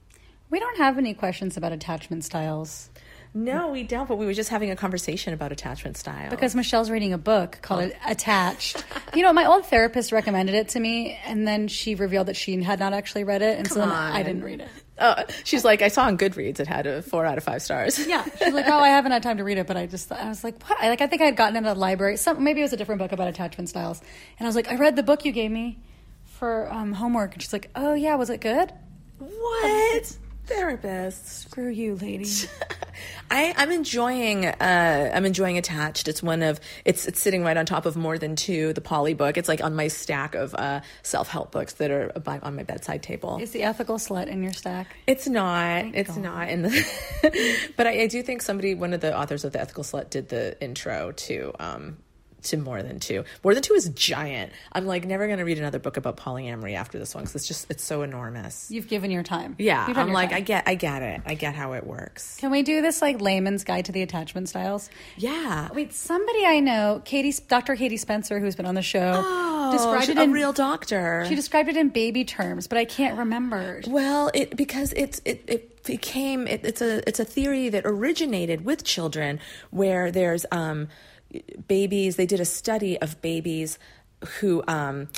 We 0.50 0.58
don't 0.58 0.78
have 0.78 0.98
any 0.98 1.14
questions 1.14 1.56
about 1.56 1.72
attachment 1.72 2.24
styles 2.24 2.88
No, 3.34 3.68
we 3.68 3.82
don't. 3.82 4.08
But 4.08 4.16
we 4.16 4.26
were 4.26 4.32
just 4.32 4.48
having 4.48 4.70
a 4.70 4.76
conversation 4.76 5.34
about 5.34 5.52
attachment 5.52 5.96
style. 5.96 6.30
because 6.30 6.54
Michelle's 6.54 6.90
reading 6.90 7.12
a 7.12 7.18
book 7.18 7.58
called 7.62 7.92
oh. 7.94 8.10
Attached. 8.10 8.84
You 9.14 9.22
know, 9.22 9.32
my 9.32 9.46
old 9.46 9.64
therapist 9.66 10.12
recommended 10.12 10.54
it 10.54 10.70
to 10.70 10.80
me, 10.80 11.18
and 11.24 11.48
then 11.48 11.66
she 11.66 11.94
revealed 11.94 12.26
that 12.28 12.36
she 12.36 12.62
had 12.62 12.78
not 12.78 12.92
actually 12.92 13.24
read 13.24 13.42
it, 13.42 13.58
and 13.58 13.66
so 13.66 13.76
then 13.80 13.88
I 13.88 14.22
didn't 14.22 14.44
read 14.44 14.60
it. 14.60 14.68
Oh, 15.00 15.14
she's 15.44 15.64
like, 15.64 15.82
I 15.82 15.88
saw 15.88 16.04
on 16.04 16.18
Goodreads 16.18 16.60
it 16.60 16.66
had 16.66 16.86
a 16.86 17.02
four 17.02 17.24
out 17.24 17.38
of 17.38 17.44
five 17.44 17.62
stars. 17.62 18.06
Yeah, 18.06 18.24
she's 18.38 18.54
like, 18.54 18.66
"Oh, 18.68 18.78
I 18.78 18.88
haven't 18.88 19.12
had 19.12 19.22
time 19.22 19.38
to 19.38 19.44
read 19.44 19.58
it," 19.58 19.66
but 19.66 19.76
I 19.76 19.86
just, 19.86 20.10
I 20.10 20.28
was 20.28 20.42
like, 20.44 20.62
"What?" 20.68 20.78
I 20.80 20.88
like, 20.88 21.00
I 21.00 21.06
think 21.06 21.22
I 21.22 21.26
had 21.26 21.36
gotten 21.36 21.56
into 21.56 21.68
the 21.68 21.74
library. 21.78 22.16
Some 22.16 22.42
maybe 22.42 22.60
it 22.60 22.64
was 22.64 22.72
a 22.72 22.76
different 22.76 22.98
book 23.00 23.12
about 23.12 23.28
attachment 23.28 23.68
styles, 23.68 24.00
and 24.38 24.46
I 24.46 24.48
was 24.48 24.56
like, 24.56 24.70
"I 24.70 24.76
read 24.76 24.96
the 24.96 25.02
book 25.02 25.24
you 25.24 25.32
gave 25.32 25.50
me 25.50 25.78
for 26.24 26.72
um, 26.72 26.92
homework," 26.92 27.34
and 27.34 27.42
she's 27.42 27.52
like, 27.52 27.70
"Oh 27.74 27.94
yeah, 27.94 28.14
was 28.16 28.30
it 28.30 28.40
good?" 28.40 28.72
What? 29.18 30.16
Therapist. 30.48 31.26
Screw 31.42 31.68
you, 31.68 31.96
lady. 31.96 32.26
I, 33.30 33.54
I'm 33.56 33.70
enjoying. 33.70 34.46
Uh, 34.46 35.10
I'm 35.14 35.26
enjoying 35.26 35.58
Attached. 35.58 36.08
It's 36.08 36.22
one 36.22 36.42
of. 36.42 36.58
It's 36.84 37.06
it's 37.06 37.20
sitting 37.20 37.42
right 37.42 37.56
on 37.56 37.66
top 37.66 37.84
of 37.84 37.96
more 37.96 38.18
than 38.18 38.34
two. 38.34 38.72
The 38.72 38.80
poly 38.80 39.14
book. 39.14 39.36
It's 39.36 39.48
like 39.48 39.62
on 39.62 39.74
my 39.74 39.88
stack 39.88 40.34
of 40.34 40.54
uh, 40.54 40.80
self 41.02 41.28
help 41.28 41.52
books 41.52 41.74
that 41.74 41.90
are 41.90 42.12
by, 42.20 42.38
on 42.38 42.56
my 42.56 42.62
bedside 42.62 43.02
table. 43.02 43.38
Is 43.40 43.50
the 43.50 43.62
ethical 43.62 43.96
slut 43.96 44.28
in 44.28 44.42
your 44.42 44.52
stack? 44.52 44.96
It's 45.06 45.28
not. 45.28 45.94
it's 45.94 46.16
not 46.16 46.48
in 46.48 46.62
the. 46.62 47.68
but 47.76 47.86
I, 47.86 48.02
I 48.02 48.06
do 48.06 48.22
think 48.22 48.42
somebody, 48.42 48.74
one 48.74 48.94
of 48.94 49.00
the 49.00 49.16
authors 49.16 49.44
of 49.44 49.52
the 49.52 49.60
Ethical 49.60 49.84
Slut, 49.84 50.10
did 50.10 50.28
the 50.28 50.60
intro 50.62 51.12
to 51.12 51.52
um 51.58 51.98
to 52.48 52.56
more 52.56 52.82
than 52.82 53.00
two. 53.00 53.24
More 53.42 53.54
than 53.54 53.62
two 53.62 53.74
is 53.74 53.88
giant. 53.90 54.52
I'm 54.72 54.86
like 54.86 55.04
never 55.06 55.26
going 55.26 55.38
to 55.38 55.44
read 55.44 55.58
another 55.58 55.78
book 55.78 55.96
about 55.96 56.16
polyamory 56.16 56.74
after 56.74 56.98
this 56.98 57.14
one 57.14 57.24
because 57.24 57.36
it's 57.36 57.48
just 57.48 57.70
it's 57.70 57.82
so 57.84 58.02
enormous. 58.02 58.70
You've 58.70 58.88
given 58.88 59.10
your 59.10 59.22
time. 59.22 59.56
Yeah, 59.58 59.84
I'm 59.96 60.12
like 60.12 60.30
time. 60.30 60.38
I 60.38 60.40
get 60.40 60.64
I 60.66 60.74
get 60.74 61.02
it. 61.02 61.22
I 61.26 61.34
get 61.34 61.54
how 61.54 61.72
it 61.72 61.86
works. 61.86 62.36
Can 62.38 62.50
we 62.50 62.62
do 62.62 62.82
this 62.82 63.00
like 63.02 63.20
layman's 63.20 63.64
guide 63.64 63.86
to 63.86 63.92
the 63.92 64.02
attachment 64.02 64.48
styles? 64.48 64.90
Yeah. 65.16 65.68
Wait, 65.72 65.92
somebody 65.92 66.44
I 66.44 66.60
know, 66.60 67.02
Katie, 67.04 67.34
Dr. 67.48 67.76
Katie 67.76 67.96
Spencer, 67.96 68.38
who's 68.40 68.56
been 68.56 68.66
on 68.66 68.74
the 68.74 68.82
show, 68.82 69.22
Oh, 69.24 69.72
described 69.72 70.08
it 70.08 70.18
a 70.18 70.22
in 70.22 70.32
real 70.32 70.52
doctor. 70.52 71.24
She 71.28 71.34
described 71.34 71.68
it 71.68 71.76
in 71.76 71.90
baby 71.90 72.24
terms, 72.24 72.66
but 72.66 72.78
I 72.78 72.84
can't 72.84 73.18
remember. 73.18 73.82
Well, 73.86 74.30
it 74.34 74.56
because 74.56 74.92
it's 74.96 75.20
it, 75.24 75.44
it 75.46 75.84
became 75.84 76.46
it, 76.46 76.64
it's 76.64 76.80
a 76.82 77.06
it's 77.08 77.20
a 77.20 77.24
theory 77.24 77.68
that 77.70 77.82
originated 77.86 78.64
with 78.64 78.84
children 78.84 79.40
where 79.70 80.10
there's 80.10 80.44
um 80.50 80.88
babies 81.66 82.16
they 82.16 82.26
did 82.26 82.40
a 82.40 82.44
study 82.44 83.00
of 83.00 83.20
babies 83.20 83.78
who 84.40 84.62
um 84.66 85.08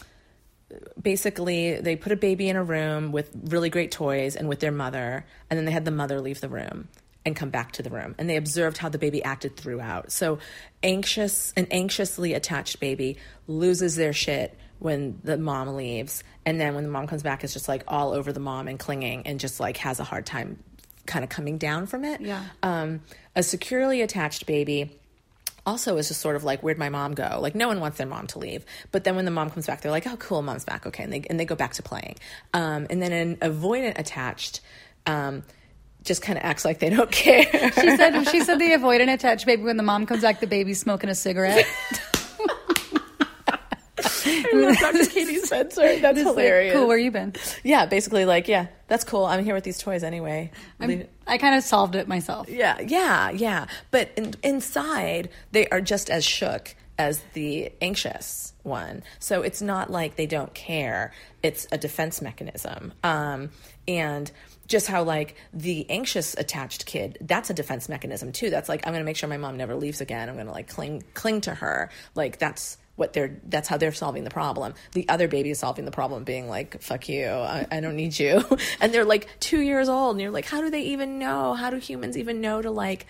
basically 1.01 1.81
they 1.81 1.97
put 1.97 2.13
a 2.13 2.17
baby 2.17 2.49
in 2.49 2.57
a 2.57 2.63
room 2.63 3.13
with 3.13 3.31
really 3.45 3.71
great 3.71 3.91
toys 3.91 4.37
and 4.37 4.49
with 4.49 4.61
their 4.61 4.73
mother 4.73 5.25
and 5.49 5.59
then 5.59 5.65
they 5.65 5.73
had 5.73 5.85
the 5.85 5.91
mother 5.91 6.21
leave 6.21 6.41
the 6.41 6.49
room 6.49 6.89
and 7.25 7.37
come 7.37 7.51
back 7.51 7.73
to 7.73 7.83
the 7.83 7.91
room. 7.91 8.15
And 8.19 8.31
they 8.31 8.37
observed 8.37 8.79
how 8.79 8.89
the 8.89 8.99
baby 8.99 9.23
acted 9.23 9.57
throughout. 9.57 10.11
So 10.11 10.39
anxious 10.83 11.53
an 11.57 11.67
anxiously 11.71 12.35
attached 12.35 12.81
baby 12.81 13.19
loses 13.47 13.97
their 13.97 14.13
shit 14.13 14.57
when 14.79 15.21
the 15.23 15.37
mom 15.37 15.77
leaves. 15.77 16.25
And 16.47 16.61
then 16.61 16.75
when 16.75 16.85
the 16.85 16.91
mom 16.91 17.07
comes 17.07 17.23
back 17.23 17.45
it's 17.45 17.53
just 17.53 17.69
like 17.69 17.85
all 17.87 18.13
over 18.13 18.33
the 18.33 18.41
mom 18.41 18.69
and 18.69 18.79
clinging 18.79 19.27
and 19.27 19.39
just 19.39 19.61
like 19.61 19.77
has 19.79 20.01
a 20.01 20.05
hard 20.05 20.25
time 20.27 20.63
kind 21.07 21.25
of 21.25 21.31
coming 21.31 21.59
down 21.59 21.87
from 21.87 22.05
it. 22.05 22.21
Yeah. 22.21 22.45
um, 22.63 23.03
a 23.37 23.43
securely 23.43 24.01
attached 24.01 24.47
baby 24.47 25.00
also 25.71 25.97
is 25.97 26.09
just 26.09 26.21
sort 26.21 26.37
of 26.37 26.45
like 26.45 26.63
where'd 26.63 26.79
my 26.79 26.89
mom 26.89 27.15
go? 27.15 27.39
Like 27.41 27.55
no 27.55 27.69
one 27.69 27.81
wants 27.81 27.99
their 27.99 28.07
mom 28.07 28.27
to 28.29 28.39
leave. 28.39 28.65
But 28.93 29.05
then 29.05 29.17
when 29.17 29.25
the 29.25 29.31
mom 29.31 29.51
comes 29.51 29.67
back 29.67 29.81
they're 29.81 29.91
like 29.91 30.07
oh 30.07 30.17
cool 30.17 30.43
mom's 30.43 30.65
back. 30.65 30.87
Okay. 30.87 31.05
And 31.05 31.13
they, 31.13 31.25
and 31.31 31.41
they 31.41 31.45
go 31.45 31.55
back 31.55 31.73
to 31.75 31.83
playing. 31.83 32.17
Um, 32.53 32.87
and 32.91 33.01
then 33.01 33.13
an 33.13 33.37
avoidant 33.37 33.99
attached 33.99 34.61
um, 35.07 35.43
just 36.05 36.23
kind 36.23 36.39
of 36.39 36.45
acts 36.45 36.65
like 36.65 36.79
they 36.79 36.91
don't 36.91 37.11
care. 37.25 37.45
She 37.45 37.97
said 37.97 38.25
she 38.25 38.41
said 38.41 38.59
the 38.59 38.71
avoidant 38.73 39.13
attached 39.13 39.47
baby 39.47 39.63
when 39.63 39.77
the 39.77 39.83
mom 39.83 40.07
comes 40.07 40.23
back, 40.23 40.41
the 40.41 40.47
baby's 40.47 40.81
smoking 40.81 41.09
a 41.09 41.15
cigarette. 41.15 41.67
I 44.31 44.77
Dr. 44.81 45.07
Katie 45.11 45.39
Spencer. 45.39 45.99
That's 45.99 46.03
like, 46.03 46.27
hilarious. 46.27 46.75
cool, 46.75 46.87
where 46.87 46.99
you 46.99 47.11
been? 47.11 47.35
yeah, 47.63 47.87
basically 47.87 48.25
like, 48.25 48.49
yeah, 48.49 48.67
that's 48.89 49.05
cool. 49.05 49.25
I'm 49.25 49.45
here 49.45 49.55
with 49.55 49.65
these 49.65 49.79
toys 49.79 50.03
anyway. 50.03 50.51
I'm, 50.79 51.07
I 51.27 51.39
kind 51.39 51.55
of 51.55 51.63
solved 51.63 51.95
it 51.95 52.09
myself. 52.09 52.49
Yeah, 52.49 52.81
yeah, 52.81 53.31
yeah. 53.31 53.67
But 53.91 54.11
in, 54.17 54.35
inside, 54.43 55.31
they 55.53 55.69
are 55.69 55.81
just 55.81 56.11
as 56.11 56.25
shook 56.25 56.75
as 56.99 57.23
the 57.33 57.73
anxious 57.81 58.53
one. 58.63 59.03
So 59.19 59.41
it's 59.41 59.63
not 59.63 59.91
like 59.91 60.17
they 60.17 60.27
don't 60.27 60.53
care. 60.53 61.13
It's 61.43 61.67
a 61.73 61.79
defense 61.79 62.21
mechanism. 62.21 62.93
Um, 63.03 63.51
and 63.89 64.31
just 64.71 64.87
how 64.87 65.03
like 65.03 65.35
the 65.53 65.85
anxious 65.91 66.35
attached 66.35 66.87
kid, 66.87 67.19
that's 67.21 67.51
a 67.51 67.55
defense 67.55 67.89
mechanism 67.89 68.31
too. 68.31 68.51
That's 68.51 68.69
like 68.69 68.87
I'm 68.87 68.93
going 68.93 69.03
to 69.03 69.05
make 69.05 69.17
sure 69.17 69.29
my 69.29 69.37
mom 69.37 69.57
never 69.57 69.75
leaves 69.75 70.01
again. 70.01 70.29
I'm 70.29 70.37
going 70.37 70.47
to 70.47 70.53
like 70.53 70.69
cling 70.69 71.03
cling 71.13 71.41
to 71.43 71.55
her. 71.55 71.91
Like 72.15 72.39
that's 72.39 72.79
what 72.95 73.13
they're 73.13 73.37
that's 73.47 73.67
how 73.67 73.79
they're 73.79 73.93
solving 73.93 74.25
the 74.25 74.31
problem 74.31 74.75
the 74.93 75.09
other 75.09 75.27
baby 75.27 75.51
is 75.51 75.59
solving 75.59 75.87
the 75.87 75.91
problem 75.91 76.23
being 76.23 76.51
like 76.51 76.83
fuck 76.83 77.09
you 77.09 77.27
I, 77.27 77.67
I 77.71 77.81
don't 77.81 77.97
need 77.97 78.19
you 78.19 78.45
and 78.81 78.93
they're 78.93 79.07
like 79.07 79.27
two 79.41 79.61
years 79.61 79.89
old 79.89 80.17
and 80.17 80.21
you're 80.21 80.31
like 80.31 80.45
how 80.45 80.61
do 80.61 80.69
they 80.69 80.83
even 80.83 81.19
know 81.19 81.55
how 81.55 81.71
do 81.71 81.79
humans 81.79 82.19
even 82.19 82.43
know 82.43 82.61
to 82.61 82.71
like 82.71 83.07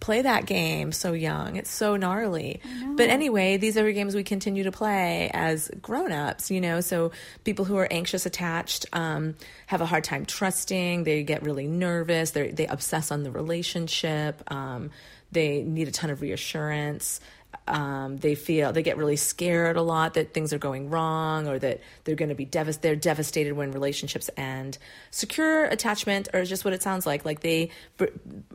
play 0.00 0.22
that 0.22 0.46
game 0.46 0.92
so 0.92 1.12
young. 1.12 1.56
It's 1.56 1.70
so 1.70 1.96
gnarly. 1.96 2.60
But 2.96 3.08
anyway 3.08 3.56
these 3.56 3.76
are 3.76 3.90
games 3.92 4.14
we 4.14 4.24
continue 4.24 4.64
to 4.64 4.72
play 4.72 5.30
as 5.32 5.70
grown-ups 5.80 6.50
you 6.50 6.60
know 6.60 6.80
so 6.80 7.12
people 7.44 7.64
who 7.64 7.76
are 7.76 7.88
anxious 7.90 8.26
attached 8.26 8.86
um, 8.92 9.34
have 9.66 9.80
a 9.80 9.86
hard 9.86 10.04
time 10.04 10.26
trusting 10.26 11.04
they 11.04 11.22
get 11.22 11.42
really 11.42 11.66
nervous 11.66 12.32
they 12.32 12.50
they 12.50 12.66
obsess 12.66 13.10
on 13.10 13.22
the 13.22 13.30
relationship 13.30 14.42
um, 14.50 14.90
they 15.32 15.62
need 15.62 15.88
a 15.88 15.90
ton 15.90 16.10
of 16.10 16.20
reassurance 16.20 17.20
um, 17.66 18.16
they 18.18 18.34
feel 18.34 18.72
they 18.72 18.82
get 18.82 18.96
really 18.96 19.16
scared 19.16 19.76
a 19.76 19.82
lot 19.82 20.14
that 20.14 20.34
things 20.34 20.52
are 20.52 20.58
going 20.58 20.90
wrong 20.90 21.48
or 21.48 21.58
that 21.58 21.80
they're 22.04 22.14
going 22.14 22.28
to 22.28 22.34
be 22.34 22.44
devastated 22.44 22.84
they're 22.84 22.96
devastated 22.96 23.52
when 23.54 23.72
relationships 23.72 24.28
end. 24.36 24.78
Secure 25.10 25.64
attachment 25.64 26.28
or 26.34 26.44
just 26.44 26.64
what 26.64 26.74
it 26.74 26.82
sounds 26.82 27.06
like. 27.06 27.24
Like 27.24 27.40
they 27.40 27.70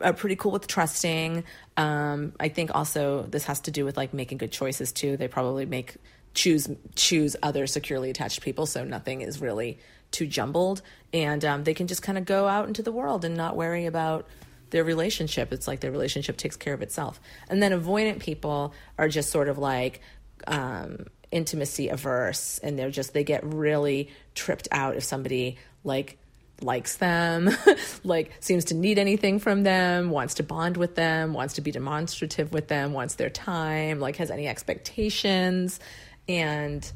are 0.00 0.12
pretty 0.12 0.36
cool 0.36 0.52
with 0.52 0.66
trusting. 0.66 1.44
Um, 1.76 2.32
I 2.38 2.48
think 2.48 2.74
also 2.74 3.22
this 3.24 3.44
has 3.44 3.60
to 3.60 3.70
do 3.70 3.84
with 3.84 3.96
like 3.96 4.14
making 4.14 4.38
good 4.38 4.52
choices 4.52 4.92
too. 4.92 5.16
They 5.16 5.28
probably 5.28 5.66
make 5.66 5.96
choose 6.34 6.68
choose 6.94 7.36
other 7.42 7.66
securely 7.66 8.10
attached 8.10 8.40
people, 8.40 8.66
so 8.66 8.84
nothing 8.84 9.20
is 9.20 9.40
really 9.40 9.78
too 10.10 10.26
jumbled, 10.26 10.82
and 11.12 11.44
um, 11.44 11.64
they 11.64 11.74
can 11.74 11.86
just 11.86 12.02
kind 12.02 12.18
of 12.18 12.24
go 12.24 12.46
out 12.46 12.68
into 12.68 12.82
the 12.82 12.92
world 12.92 13.24
and 13.24 13.36
not 13.36 13.56
worry 13.56 13.86
about 13.86 14.26
their 14.70 14.84
relationship. 14.84 15.52
It's 15.52 15.68
like 15.68 15.80
their 15.80 15.90
relationship 15.90 16.36
takes 16.36 16.56
care 16.56 16.74
of 16.74 16.82
itself. 16.82 17.20
And 17.48 17.62
then 17.62 17.72
avoidant 17.72 18.20
people 18.20 18.72
are 18.98 19.08
just 19.08 19.30
sort 19.30 19.48
of 19.48 19.58
like 19.58 20.00
um, 20.46 21.06
intimacy 21.30 21.88
averse, 21.88 22.58
and 22.62 22.78
they're 22.78 22.90
just 22.90 23.12
they 23.12 23.24
get 23.24 23.44
really 23.44 24.10
tripped 24.34 24.68
out 24.72 24.96
if 24.96 25.04
somebody 25.04 25.58
like 25.84 26.18
likes 26.62 26.96
them, 26.96 27.50
like 28.04 28.32
seems 28.40 28.66
to 28.66 28.74
need 28.74 28.98
anything 28.98 29.38
from 29.38 29.62
them, 29.62 30.10
wants 30.10 30.34
to 30.34 30.42
bond 30.42 30.76
with 30.76 30.94
them, 30.94 31.32
wants 31.32 31.54
to 31.54 31.60
be 31.60 31.70
demonstrative 31.70 32.52
with 32.52 32.68
them, 32.68 32.92
wants 32.92 33.14
their 33.14 33.30
time, 33.30 34.00
like 34.00 34.16
has 34.16 34.30
any 34.30 34.46
expectations, 34.46 35.80
and 36.28 36.90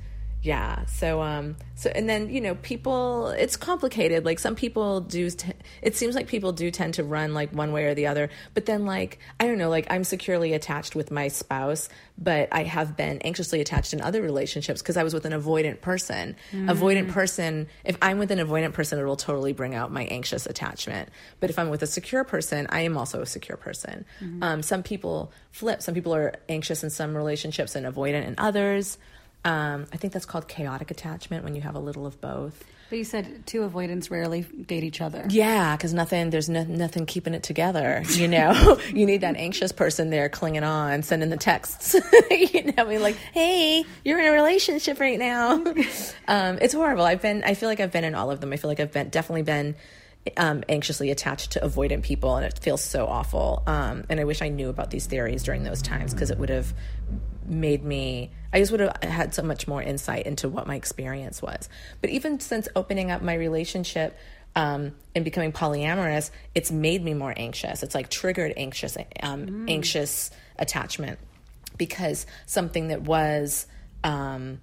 yeah. 0.45 0.85
So 0.85 1.23
um 1.23 1.57
so 1.75 1.91
and 1.95 2.07
then 2.07 2.29
you 2.29 2.41
know 2.41 2.55
people 2.57 3.29
it's 3.29 3.57
complicated. 3.57 4.27
Like 4.27 4.39
some 4.39 4.55
people 4.55 5.01
do 5.01 5.31
t- 5.31 5.53
it 5.81 5.97
seems 5.97 6.15
like 6.15 6.29
people 6.29 6.53
do 6.53 6.71
tend 6.71 6.95
to 6.95 7.03
run 7.03 7.33
like 7.33 7.51
one 7.53 7.73
way 7.73 7.87
or 7.87 7.95
the 7.95 8.09
other. 8.09 8.29
But 8.53 8.67
then 8.67 8.85
like 8.85 9.19
i 9.41 9.47
don't 9.47 9.57
know 9.57 9.71
like 9.71 9.87
i'm 9.89 10.05
securely 10.05 10.53
attached 10.53 10.95
with 10.95 11.11
my 11.11 11.29
spouse 11.29 11.89
but 12.19 12.49
i 12.53 12.63
have 12.63 12.97
been 12.97 13.19
anxiously 13.23 13.61
attached 13.61 13.95
in 13.95 14.01
other 14.03 14.21
relationships 14.21 14.83
because 14.83 14.97
i 14.97 15.03
was 15.03 15.15
with 15.15 15.25
an 15.25 15.33
avoidant 15.33 15.81
person. 15.81 16.37
Avoidant 16.53 17.11
person 17.11 17.67
if 17.85 17.97
i'm 18.03 18.19
with 18.19 18.31
an 18.31 18.39
avoidant 18.39 18.75
person 18.75 18.99
it 18.99 19.05
will 19.05 19.17
totally 19.17 19.55
bring 19.55 19.75
out 19.75 19.91
my 19.91 20.05
anxious 20.05 20.45
attachment. 20.45 21.09
But 21.41 21.49
if 21.49 21.59
i'm 21.59 21.71
with 21.71 21.83
a 21.83 21.87
secure 21.87 22.23
person 22.23 22.67
i 22.69 22.83
am 22.83 22.99
also 22.99 23.23
a 23.23 23.27
secure 23.27 23.57
person. 23.57 24.05
Um, 24.43 24.63
some 24.63 24.83
people 24.83 25.33
flip. 25.53 25.81
Some 25.81 25.95
people 25.95 26.15
are 26.15 26.35
anxious 26.49 26.85
in 26.85 26.91
some 26.91 27.17
relationships 27.17 27.75
and 27.77 27.87
avoidant 27.87 28.27
in 28.27 28.35
others 28.37 28.99
um, 29.45 29.87
I 29.93 29.97
think 29.97 30.13
that's 30.13 30.27
called 30.27 30.49
chaotic 30.49 30.91
attachment 30.91 31.45
when 31.45 31.55
you 31.55 31.63
have 31.63 31.75
a 31.75 31.79
little 31.79 32.07
of 32.07 32.21
both. 32.21 32.65
But 32.91 32.99
you 32.99 33.05
said 33.05 33.47
two 33.47 33.63
avoidants 33.63 34.11
rarely 34.11 34.43
date 34.43 34.85
each 34.85 35.01
other. 35.01 35.25
Yeah, 35.29 35.77
because 35.77 35.95
nothing, 35.95 36.31
there's 36.31 36.49
no, 36.49 36.65
nothing 36.65 37.07
keeping 37.07 37.35
it 37.35 37.43
together. 37.43 38.03
You 38.11 38.29
know, 38.29 38.79
you 38.95 39.07
need 39.07 39.23
that 39.23 39.37
anxious 39.37 39.73
person 39.73 40.11
there 40.11 40.29
clinging 40.29 40.65
on, 40.65 41.03
sending 41.03 41.31
the 41.31 41.37
texts. 41.37 41.95
you 42.31 42.73
know, 42.73 42.85
mean, 42.85 43.03
like, 43.03 43.17
hey, 43.17 43.85
you're 44.05 44.19
in 44.19 44.27
a 44.27 44.33
relationship 44.33 45.01
right 45.01 45.19
now. 45.19 45.55
um, 46.29 46.59
it's 46.61 46.75
horrible. 46.75 47.05
I've 47.05 47.23
been, 47.23 47.43
I 47.45 47.55
feel 47.55 47.69
like 47.69 47.81
I've 47.81 47.93
been 47.93 48.05
in 48.05 48.15
all 48.15 48.31
of 48.31 48.41
them. 48.41 48.53
I 48.53 48.57
feel 48.57 48.71
like 48.71 48.81
I've 48.81 48.93
been 48.93 49.09
definitely 49.09 49.43
been 49.43 49.77
um, 50.37 50.65
anxiously 50.69 51.11
attached 51.11 51.53
to 51.53 51.61
avoidant 51.61 52.03
people, 52.03 52.37
and 52.37 52.47
it 52.47 52.59
feels 52.59 52.83
so 52.83 53.07
awful. 53.07 53.63
Um, 53.67 54.05
and 54.09 54.21
I 54.21 54.25
wish 54.25 54.43
I 54.43 54.49
knew 54.49 54.69
about 54.69 54.91
these 54.91 55.07
theories 55.07 55.43
during 55.43 55.65
those 55.65 55.83
times 55.83 56.15
because 56.15 56.31
it 56.31 56.39
would 56.39 56.49
have 56.49 56.73
made 57.47 57.85
me 57.85 58.31
I 58.55 58.61
just 58.61 58.71
would 58.71 58.81
have 58.81 59.03
had 59.03 59.35
so 59.35 59.43
much 59.43 59.67
more 59.67 59.83
insight 59.83 60.27
into 60.27 60.49
what 60.49 60.69
my 60.69 60.77
experience 60.77 61.43
was. 61.43 61.69
But 62.01 62.11
even 62.11 62.39
since 62.39 62.69
opening 62.77 63.11
up 63.11 63.21
my 63.21 63.35
relationship 63.35 64.17
um, 64.55 64.93
and 65.13 65.25
becoming 65.25 65.51
polyamorous, 65.51 66.31
it's 66.55 66.71
made 66.71 67.03
me 67.03 67.15
more 67.15 67.35
anxious. 67.37 67.83
It's 67.83 67.97
like 67.97 68.11
triggered 68.11 68.53
anxious, 68.57 68.97
um, 69.21 69.67
anxious 69.69 70.31
attachment 70.57 71.19
because 71.77 72.27
something 72.47 72.89
that 72.89 73.03
was 73.03 73.67
um, 74.05 74.61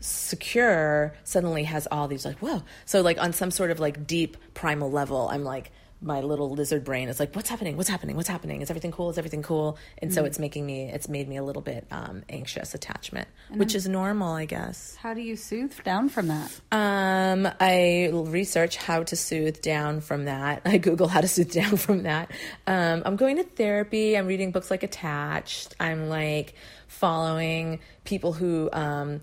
secure 0.00 1.14
suddenly 1.24 1.64
has 1.64 1.86
all 1.90 2.08
these 2.08 2.24
like 2.24 2.38
whoa. 2.38 2.62
So 2.86 3.02
like 3.02 3.18
on 3.20 3.34
some 3.34 3.50
sort 3.50 3.70
of 3.70 3.80
like 3.80 4.06
deep 4.06 4.38
primal 4.54 4.90
level, 4.90 5.28
I'm 5.30 5.44
like 5.44 5.72
my 6.00 6.20
little 6.20 6.50
lizard 6.50 6.84
brain 6.84 7.08
is 7.08 7.18
like, 7.18 7.34
what's 7.34 7.48
happening? 7.48 7.76
What's 7.76 7.88
happening? 7.88 8.16
What's 8.16 8.28
happening? 8.28 8.60
Is 8.60 8.70
everything 8.70 8.92
cool? 8.92 9.10
Is 9.10 9.18
everything 9.18 9.42
cool? 9.42 9.78
And 9.98 10.12
so 10.12 10.24
it's 10.24 10.38
making 10.38 10.66
me, 10.66 10.90
it's 10.90 11.08
made 11.08 11.28
me 11.28 11.36
a 11.36 11.42
little 11.42 11.62
bit 11.62 11.86
um, 11.90 12.22
anxious 12.28 12.74
attachment, 12.74 13.28
which 13.50 13.74
is 13.74 13.88
normal, 13.88 14.32
I 14.32 14.44
guess. 14.44 14.96
How 14.96 15.14
do 15.14 15.22
you 15.22 15.36
soothe 15.36 15.82
down 15.84 16.08
from 16.08 16.28
that? 16.28 16.60
Um, 16.70 17.48
I 17.60 18.10
research 18.12 18.76
how 18.76 19.02
to 19.04 19.16
soothe 19.16 19.62
down 19.62 20.00
from 20.00 20.26
that. 20.26 20.62
I 20.66 20.78
Google 20.78 21.08
how 21.08 21.22
to 21.22 21.28
soothe 21.28 21.52
down 21.52 21.76
from 21.76 22.02
that. 22.02 22.30
Um, 22.66 23.02
I'm 23.06 23.16
going 23.16 23.36
to 23.36 23.44
therapy. 23.44 24.16
I'm 24.16 24.26
reading 24.26 24.52
books 24.52 24.70
like 24.70 24.82
Attached. 24.82 25.74
I'm 25.80 26.08
like 26.08 26.54
following 26.88 27.80
people 28.04 28.32
who, 28.32 28.68
um, 28.72 29.22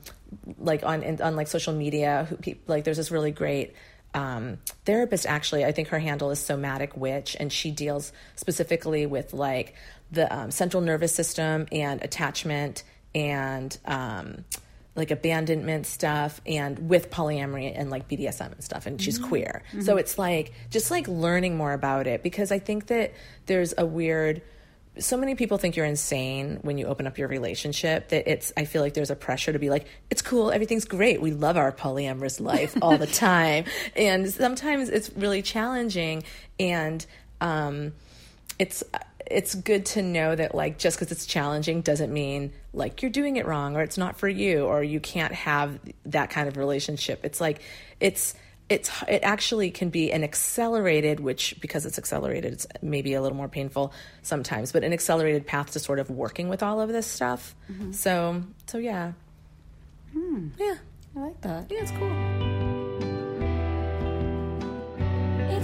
like 0.57 0.83
on 0.83 1.21
on 1.21 1.35
like 1.35 1.47
social 1.47 1.73
media. 1.73 2.25
Who 2.29 2.37
pe- 2.37 2.57
like 2.67 2.83
there's 2.83 2.97
this 2.97 3.11
really 3.11 3.31
great 3.31 3.73
um, 4.13 4.57
therapist. 4.85 5.25
Actually, 5.25 5.65
I 5.65 5.71
think 5.71 5.89
her 5.89 5.99
handle 5.99 6.31
is 6.31 6.39
Somatic 6.39 6.95
Witch, 6.95 7.35
and 7.39 7.51
she 7.51 7.71
deals 7.71 8.11
specifically 8.35 9.05
with 9.05 9.33
like 9.33 9.75
the 10.11 10.33
um, 10.33 10.51
central 10.51 10.81
nervous 10.81 11.13
system 11.13 11.67
and 11.71 12.01
attachment 12.03 12.83
and 13.15 13.77
um, 13.85 14.45
like 14.95 15.11
abandonment 15.11 15.87
stuff 15.87 16.39
and 16.45 16.89
with 16.89 17.09
polyamory 17.09 17.73
and 17.75 17.89
like 17.89 18.07
BDSM 18.07 18.51
and 18.51 18.63
stuff 18.63 18.85
and 18.85 19.01
she's 19.01 19.17
queer. 19.17 19.63
So 19.81 19.97
it's 19.97 20.17
like 20.19 20.53
just 20.69 20.91
like 20.91 21.07
learning 21.07 21.57
more 21.57 21.73
about 21.73 22.05
it 22.05 22.21
because 22.21 22.51
I 22.51 22.59
think 22.59 22.87
that 22.87 23.13
there's 23.47 23.73
a 23.77 23.85
weird 23.85 24.41
so 24.99 25.17
many 25.17 25.35
people 25.35 25.57
think 25.57 25.75
you're 25.75 25.85
insane 25.85 26.59
when 26.61 26.77
you 26.77 26.85
open 26.85 27.07
up 27.07 27.17
your 27.17 27.27
relationship 27.27 28.09
that 28.09 28.31
it's 28.31 28.53
I 28.55 28.65
feel 28.65 28.81
like 28.81 28.93
there's 28.93 29.09
a 29.09 29.15
pressure 29.15 29.51
to 29.51 29.59
be 29.59 29.69
like 29.69 29.87
it's 30.09 30.21
cool 30.21 30.51
everything's 30.51 30.85
great. 30.85 31.21
We 31.21 31.31
love 31.31 31.57
our 31.57 31.71
polyamorous 31.71 32.39
life 32.39 32.77
all 32.81 32.97
the 32.97 33.07
time. 33.27 33.65
And 33.95 34.31
sometimes 34.31 34.89
it's 34.89 35.09
really 35.15 35.41
challenging 35.41 36.23
and 36.59 37.05
um 37.41 37.93
it's 38.59 38.83
it's 39.25 39.55
good 39.55 39.85
to 39.85 40.01
know 40.01 40.35
that 40.35 40.53
like 40.53 40.77
just 40.77 40.97
because 40.97 41.11
it's 41.11 41.25
challenging 41.25 41.81
doesn't 41.81 42.13
mean 42.13 42.51
like 42.73 43.01
you're 43.01 43.11
doing 43.11 43.37
it 43.37 43.45
wrong 43.47 43.75
or 43.75 43.81
it's 43.81 43.97
not 43.97 44.17
for 44.17 44.27
you 44.27 44.65
or 44.65 44.83
you 44.83 44.99
can't 44.99 45.33
have 45.33 45.79
that 46.05 46.29
kind 46.29 46.47
of 46.47 46.57
relationship. 46.57 47.21
It's 47.23 47.41
like 47.41 47.61
it's 47.99 48.35
it's 48.69 48.89
it 49.07 49.21
actually 49.23 49.69
can 49.71 49.89
be 49.89 50.11
an 50.11 50.23
accelerated 50.23 51.19
which 51.19 51.55
because 51.59 51.85
it's 51.85 51.97
accelerated 51.97 52.53
it's 52.53 52.67
maybe 52.81 53.13
a 53.13 53.21
little 53.21 53.37
more 53.37 53.49
painful 53.49 53.93
sometimes 54.21 54.71
but 54.71 54.83
an 54.83 54.93
accelerated 54.93 55.45
path 55.45 55.71
to 55.71 55.79
sort 55.79 55.99
of 55.99 56.09
working 56.09 56.49
with 56.49 56.63
all 56.63 56.79
of 56.79 56.89
this 56.89 57.05
stuff 57.05 57.55
mm-hmm. 57.71 57.91
so 57.91 58.41
so 58.65 58.77
yeah 58.77 59.11
hmm. 60.13 60.47
yeah 60.57 60.75
I 61.15 61.19
like 61.19 61.41
that. 61.41 61.67
yeah 61.69 61.81
it's 61.81 61.91
cool 61.91 62.11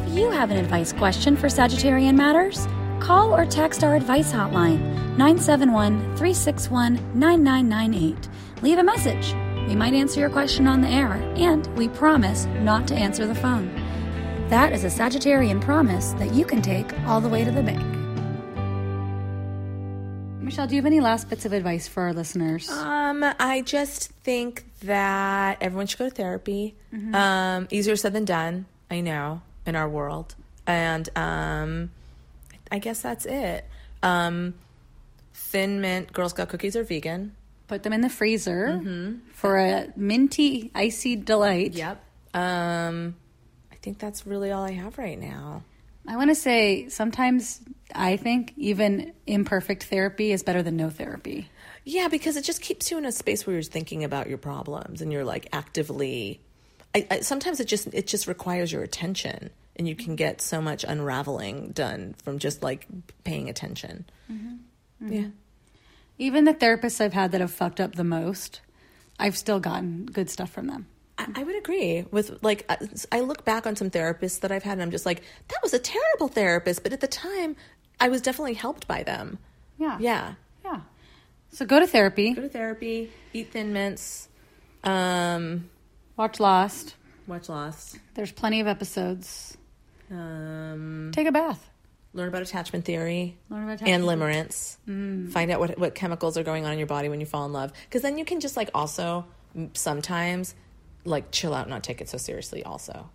If 0.09 0.17
you 0.17 0.29
have 0.31 0.51
an 0.51 0.57
advice 0.57 0.91
question 0.93 1.35
for 1.35 1.47
Sagittarian 1.47 2.15
Matters, 2.15 2.67
call 2.99 3.33
or 3.33 3.45
text 3.45 3.83
our 3.83 3.95
advice 3.95 4.31
hotline 4.31 4.79
971 5.17 5.99
361 6.15 6.95
9998. 7.13 8.29
Leave 8.61 8.77
a 8.77 8.83
message. 8.83 9.33
We 9.69 9.75
might 9.75 9.93
answer 9.93 10.19
your 10.19 10.31
question 10.31 10.67
on 10.67 10.81
the 10.81 10.87
air, 10.87 11.13
and 11.35 11.67
we 11.77 11.89
promise 11.89 12.45
not 12.61 12.87
to 12.87 12.95
answer 12.95 13.27
the 13.27 13.35
phone. 13.35 13.71
That 14.49 14.73
is 14.73 14.83
a 14.83 14.87
Sagittarian 14.87 15.61
promise 15.61 16.13
that 16.13 16.33
you 16.33 16.43
can 16.43 16.63
take 16.63 16.91
all 17.05 17.21
the 17.21 17.29
way 17.29 17.45
to 17.45 17.51
the 17.51 17.61
bank. 17.61 17.85
Michelle, 20.41 20.65
do 20.65 20.73
you 20.73 20.81
have 20.81 20.87
any 20.87 21.01
last 21.01 21.29
bits 21.29 21.45
of 21.45 21.53
advice 21.53 21.87
for 21.87 22.01
our 22.01 22.13
listeners? 22.13 22.67
Um, 22.71 23.23
I 23.39 23.61
just 23.61 24.09
think 24.23 24.65
that 24.81 25.59
everyone 25.61 25.85
should 25.85 25.99
go 25.99 26.09
to 26.09 26.15
therapy. 26.15 26.73
Um, 27.13 27.67
easier 27.69 27.95
said 27.95 28.13
than 28.13 28.25
done, 28.25 28.65
I 28.89 29.01
know, 29.01 29.43
in 29.67 29.75
our 29.75 29.87
world. 29.87 30.33
And 30.65 31.07
um, 31.15 31.91
I 32.71 32.79
guess 32.79 33.01
that's 33.01 33.27
it. 33.27 33.65
Um, 34.01 34.55
Thin 35.35 35.79
Mint 35.79 36.11
Girl 36.11 36.27
Scout 36.27 36.49
cookies 36.49 36.75
are 36.75 36.83
vegan. 36.83 37.35
Put 37.69 37.83
them 37.83 37.93
in 37.93 38.01
the 38.01 38.09
freezer 38.09 38.81
mm-hmm. 38.81 39.29
for 39.31 39.57
a 39.57 39.87
minty, 39.95 40.71
icy 40.75 41.15
delight. 41.15 41.73
Yep. 41.73 42.03
Um, 42.33 43.15
I 43.71 43.75
think 43.75 43.99
that's 43.99 44.27
really 44.27 44.51
all 44.51 44.63
I 44.63 44.71
have 44.71 44.97
right 44.97 45.17
now. 45.17 45.63
I 46.07 46.17
want 46.17 46.31
to 46.31 46.35
say 46.35 46.89
sometimes 46.89 47.61
I 47.93 48.17
think 48.17 48.53
even 48.57 49.13
imperfect 49.27 49.83
therapy 49.83 50.31
is 50.31 50.41
better 50.41 50.63
than 50.63 50.75
no 50.75 50.89
therapy. 50.89 51.47
Yeah, 51.85 52.07
because 52.07 52.37
it 52.37 52.43
just 52.43 52.61
keeps 52.61 52.89
you 52.89 52.97
in 52.97 53.05
a 53.05 53.11
space 53.11 53.45
where 53.45 53.55
you're 53.55 53.63
thinking 53.63 54.03
about 54.03 54.27
your 54.27 54.39
problems 54.39 55.01
and 55.01 55.13
you're 55.13 55.23
like 55.23 55.47
actively. 55.53 56.41
I, 56.95 57.07
I, 57.11 57.19
sometimes 57.19 57.59
it 57.59 57.67
just 57.67 57.87
it 57.93 58.07
just 58.07 58.25
requires 58.25 58.71
your 58.71 58.81
attention, 58.81 59.51
and 59.75 59.87
you 59.87 59.95
can 59.95 60.15
get 60.15 60.41
so 60.41 60.59
much 60.59 60.83
unraveling 60.83 61.71
done 61.71 62.15
from 62.23 62.39
just 62.39 62.63
like 62.63 62.87
paying 63.23 63.47
attention. 63.47 64.05
Mm-hmm. 64.31 64.55
Mm-hmm. 65.05 65.13
Yeah, 65.13 65.27
Even 66.19 66.43
the 66.43 66.53
therapists 66.53 67.01
I've 67.01 67.13
had 67.13 67.31
that 67.31 67.41
have 67.41 67.49
fucked 67.51 67.79
up 67.79 67.95
the 67.95 68.03
most, 68.03 68.61
I've 69.17 69.37
still 69.37 69.59
gotten 69.59 70.05
good 70.05 70.29
stuff 70.29 70.51
from 70.51 70.67
them. 70.67 70.85
I, 71.17 71.43
would 71.43 71.55
agree 71.57 72.05
with 72.11 72.41
like 72.43 72.65
I, 72.69 72.77
I 73.11 73.19
look 73.19 73.43
back 73.43 73.67
on 73.67 73.75
some 73.75 73.89
therapists 73.89 74.39
that 74.41 74.51
I've 74.51 74.63
had, 74.63 74.73
and 74.73 74.81
I'm 74.81 74.91
just 74.91 75.05
like, 75.05 75.21
that 75.49 75.59
was 75.61 75.73
a 75.73 75.79
terrible 75.79 76.27
therapist, 76.29 76.83
but 76.83 76.93
at 76.93 77.01
the 77.01 77.07
time, 77.07 77.55
I 77.99 78.07
was 78.07 78.21
definitely 78.21 78.53
helped 78.53 78.87
by 78.87 79.03
them. 79.03 79.37
Yeah. 79.77 79.97
Yeah, 79.99 80.33
Yeah. 80.63 80.81
So 81.51 81.65
go 81.65 81.79
to 81.79 81.87
therapy, 81.87 82.33
go 82.33 82.41
to 82.43 82.49
therapy, 82.49 83.11
eat 83.33 83.51
Thin 83.51 83.73
Mints, 83.73 84.29
um, 84.83 85.69
watch 86.15 86.39
Lost. 86.39 86.95
watch 87.27 87.49
Lost. 87.49 87.97
There's 88.13 88.31
plenty 88.31 88.59
of 88.61 88.67
episodes. 88.67 89.57
Um, 90.11 91.11
Take 91.13 91.27
a 91.27 91.31
bath. 91.31 91.68
Learn 92.13 92.27
about 92.27 92.41
attachment 92.41 92.85
theory 92.85 93.37
Learn 93.49 93.63
about 93.63 93.81
and 93.81 94.03
attachment 94.03 94.21
limerence. 94.21 94.77
Mm. 94.87 95.31
Find 95.31 95.51
out 95.51 95.59
what 95.59 95.77
what 95.77 95.95
chemicals 95.95 96.37
are 96.37 96.43
going 96.43 96.65
on 96.65 96.73
in 96.73 96.77
your 96.79 96.87
body 96.87 97.09
when 97.09 97.19
you 97.19 97.25
fall 97.25 97.45
in 97.45 97.53
love, 97.53 97.71
because 97.85 98.01
then 98.01 98.17
you 98.17 98.25
can 98.25 98.39
just 98.39 98.57
like 98.57 98.69
also 98.73 99.25
sometimes 99.73 100.55
like 101.05 101.31
chill 101.31 101.53
out, 101.53 101.61
and 101.61 101.69
not 101.69 101.83
take 101.83 102.01
it 102.01 102.09
so 102.09 102.17
seriously. 102.17 102.63
Also, 102.63 103.09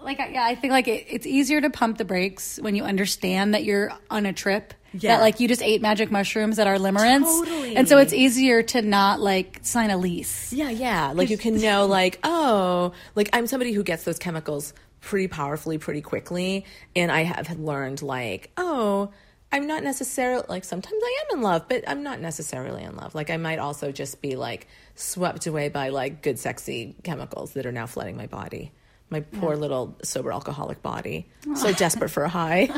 Like, 0.00 0.18
yeah, 0.18 0.44
I 0.44 0.54
think 0.54 0.70
like 0.70 0.88
it, 0.88 1.06
it's 1.08 1.26
easier 1.26 1.60
to 1.60 1.70
pump 1.70 1.98
the 1.98 2.04
brakes 2.04 2.58
when 2.62 2.74
you 2.74 2.84
understand 2.84 3.54
that 3.54 3.64
you're 3.64 3.92
on 4.10 4.26
a 4.26 4.32
trip. 4.32 4.74
Yeah. 4.92 5.16
That 5.16 5.22
like 5.22 5.38
you 5.38 5.46
just 5.46 5.62
ate 5.62 5.80
magic 5.82 6.10
mushrooms 6.10 6.56
that 6.56 6.66
are 6.66 6.76
limerence. 6.76 7.22
Totally. 7.22 7.76
And 7.76 7.88
so 7.88 7.98
it's 7.98 8.12
easier 8.12 8.62
to 8.62 8.82
not 8.82 9.20
like 9.20 9.60
sign 9.62 9.90
a 9.90 9.96
lease. 9.96 10.52
yeah, 10.52 10.70
yeah, 10.70 11.12
like 11.14 11.30
you 11.30 11.38
can 11.38 11.60
know 11.60 11.86
like 11.86 12.18
oh, 12.24 12.92
like 13.14 13.28
I'm 13.32 13.46
somebody 13.46 13.72
who 13.72 13.82
gets 13.84 14.04
those 14.04 14.18
chemicals 14.18 14.72
pretty 15.00 15.28
powerfully, 15.28 15.78
pretty 15.78 16.00
quickly, 16.02 16.64
and 16.94 17.10
I 17.10 17.22
have 17.22 17.58
learned 17.58 18.02
like 18.02 18.50
oh. 18.56 19.10
I'm 19.52 19.66
not 19.66 19.82
necessarily 19.82 20.44
like 20.48 20.62
sometimes 20.62 21.02
I 21.02 21.24
am 21.24 21.38
in 21.38 21.42
love, 21.42 21.64
but 21.68 21.82
I'm 21.88 22.04
not 22.04 22.20
necessarily 22.20 22.84
in 22.84 22.94
love. 22.94 23.16
Like 23.16 23.30
I 23.30 23.36
might 23.36 23.58
also 23.58 23.90
just 23.90 24.22
be 24.22 24.36
like 24.36 24.68
swept 24.94 25.48
away 25.48 25.68
by 25.68 25.88
like 25.88 26.22
good 26.22 26.38
sexy 26.38 26.94
chemicals 27.02 27.54
that 27.54 27.66
are 27.66 27.72
now 27.72 27.86
flooding 27.86 28.16
my 28.16 28.28
body. 28.28 28.70
My 29.08 29.22
poor 29.22 29.56
little 29.56 29.98
sober 30.04 30.30
alcoholic 30.30 30.82
body. 30.84 31.26
So 31.56 31.72
desperate 31.72 32.10
for 32.10 32.22
a 32.22 32.28
high. 32.28 32.68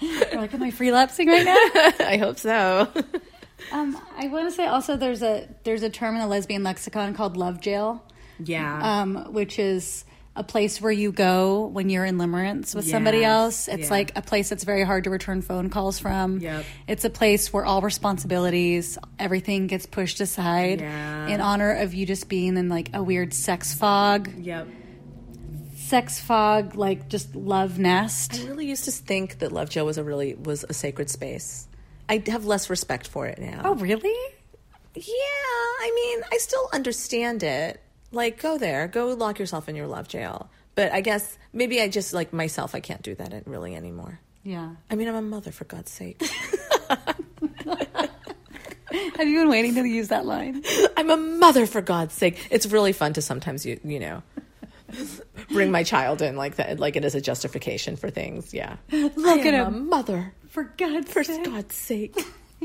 You're 0.00 0.16
like, 0.40 0.54
am 0.54 0.62
I 0.62 0.72
relapsing 0.78 1.28
right 1.28 1.44
now? 1.44 1.56
I 2.06 2.16
hope 2.16 2.38
so. 2.38 2.88
um, 3.72 4.00
I 4.16 4.28
want 4.28 4.48
to 4.48 4.50
say 4.56 4.66
also 4.66 4.96
there's 4.96 5.22
a 5.22 5.46
there's 5.64 5.82
a 5.82 5.90
term 5.90 6.14
in 6.14 6.22
the 6.22 6.26
lesbian 6.26 6.62
lexicon 6.62 7.12
called 7.12 7.36
love 7.36 7.60
jail, 7.60 8.02
Yeah. 8.42 9.02
um, 9.02 9.30
which 9.34 9.58
is 9.58 10.06
a 10.34 10.42
place 10.42 10.80
where 10.80 10.92
you 10.92 11.12
go 11.12 11.66
when 11.66 11.90
you're 11.90 12.06
in 12.06 12.16
limerence 12.16 12.74
with 12.74 12.88
somebody 12.88 13.22
else. 13.22 13.68
It's 13.68 13.84
yeah. 13.84 13.90
like 13.90 14.16
a 14.16 14.22
place 14.22 14.48
that's 14.48 14.64
very 14.64 14.82
hard 14.82 15.04
to 15.04 15.10
return 15.10 15.42
phone 15.42 15.68
calls 15.68 15.98
from. 15.98 16.38
Yep. 16.38 16.64
It's 16.88 17.04
a 17.04 17.10
place 17.10 17.52
where 17.52 17.66
all 17.66 17.82
responsibilities, 17.82 18.98
everything 19.18 19.66
gets 19.66 19.84
pushed 19.84 20.20
aside 20.20 20.80
Yeah. 20.80 21.28
in 21.28 21.40
honor 21.42 21.72
of 21.74 21.92
you 21.92 22.06
just 22.06 22.30
being 22.30 22.56
in 22.56 22.70
like 22.70 22.90
a 22.94 23.02
weird 23.02 23.34
sex 23.34 23.74
fog, 23.74 24.30
yep. 24.38 24.68
sex 25.76 26.18
fog, 26.18 26.76
like 26.76 27.10
just 27.10 27.36
love 27.36 27.78
nest. 27.78 28.40
I 28.42 28.46
really 28.46 28.66
used 28.66 28.84
to 28.86 28.90
think 28.90 29.40
that 29.40 29.52
love 29.52 29.68
jail 29.68 29.84
was 29.84 29.98
a 29.98 30.04
really 30.04 30.34
was 30.34 30.64
a 30.66 30.72
sacred 30.72 31.10
space. 31.10 31.68
I 32.08 32.22
have 32.28 32.46
less 32.46 32.70
respect 32.70 33.06
for 33.08 33.26
it 33.26 33.38
now. 33.38 33.60
Oh, 33.64 33.74
really? 33.74 34.16
Yeah, 34.94 35.02
I 35.04 35.92
mean, 35.94 36.24
I 36.32 36.38
still 36.38 36.68
understand 36.72 37.42
it. 37.42 37.80
Like, 38.12 38.40
go 38.40 38.58
there, 38.58 38.86
go 38.88 39.06
lock 39.08 39.38
yourself 39.38 39.68
in 39.68 39.74
your 39.76 39.86
love 39.86 40.06
jail. 40.08 40.50
But 40.74 40.92
I 40.92 41.00
guess 41.00 41.36
maybe 41.52 41.80
I 41.80 41.88
just 41.88 42.12
like 42.12 42.32
myself. 42.32 42.74
I 42.74 42.80
can't 42.80 43.02
do 43.02 43.14
that 43.16 43.46
really 43.46 43.74
anymore. 43.74 44.20
Yeah. 44.44 44.70
I 44.90 44.94
mean, 44.94 45.08
I'm 45.08 45.14
a 45.14 45.22
mother 45.22 45.50
for 45.52 45.64
God's 45.64 45.90
sake. 45.90 46.22
Have 49.16 49.28
you 49.28 49.38
been 49.40 49.48
waiting 49.48 49.74
to 49.74 49.84
use 49.84 50.08
that 50.08 50.26
line? 50.26 50.62
I'm 50.96 51.08
a 51.10 51.16
mother 51.16 51.66
for 51.66 51.80
God's 51.80 52.14
sake. 52.14 52.48
It's 52.50 52.66
really 52.66 52.92
fun 52.92 53.12
to 53.14 53.22
sometimes 53.22 53.64
you 53.64 53.80
you 53.84 53.98
know 54.00 54.22
bring 55.50 55.70
my 55.70 55.82
child 55.82 56.20
in 56.20 56.36
like 56.36 56.56
that, 56.56 56.78
like 56.78 56.96
it 56.96 57.04
is 57.04 57.14
a 57.14 57.20
justification 57.20 57.96
for 57.96 58.10
things. 58.10 58.52
Yeah, 58.52 58.76
Look 58.90 59.46
at 59.46 59.54
him. 59.54 59.88
mother 59.88 60.34
For 60.48 60.64
God's 60.64 61.10
for 61.10 61.24
sake. 61.24 61.44
God's 61.44 61.74
sake. 61.74 62.18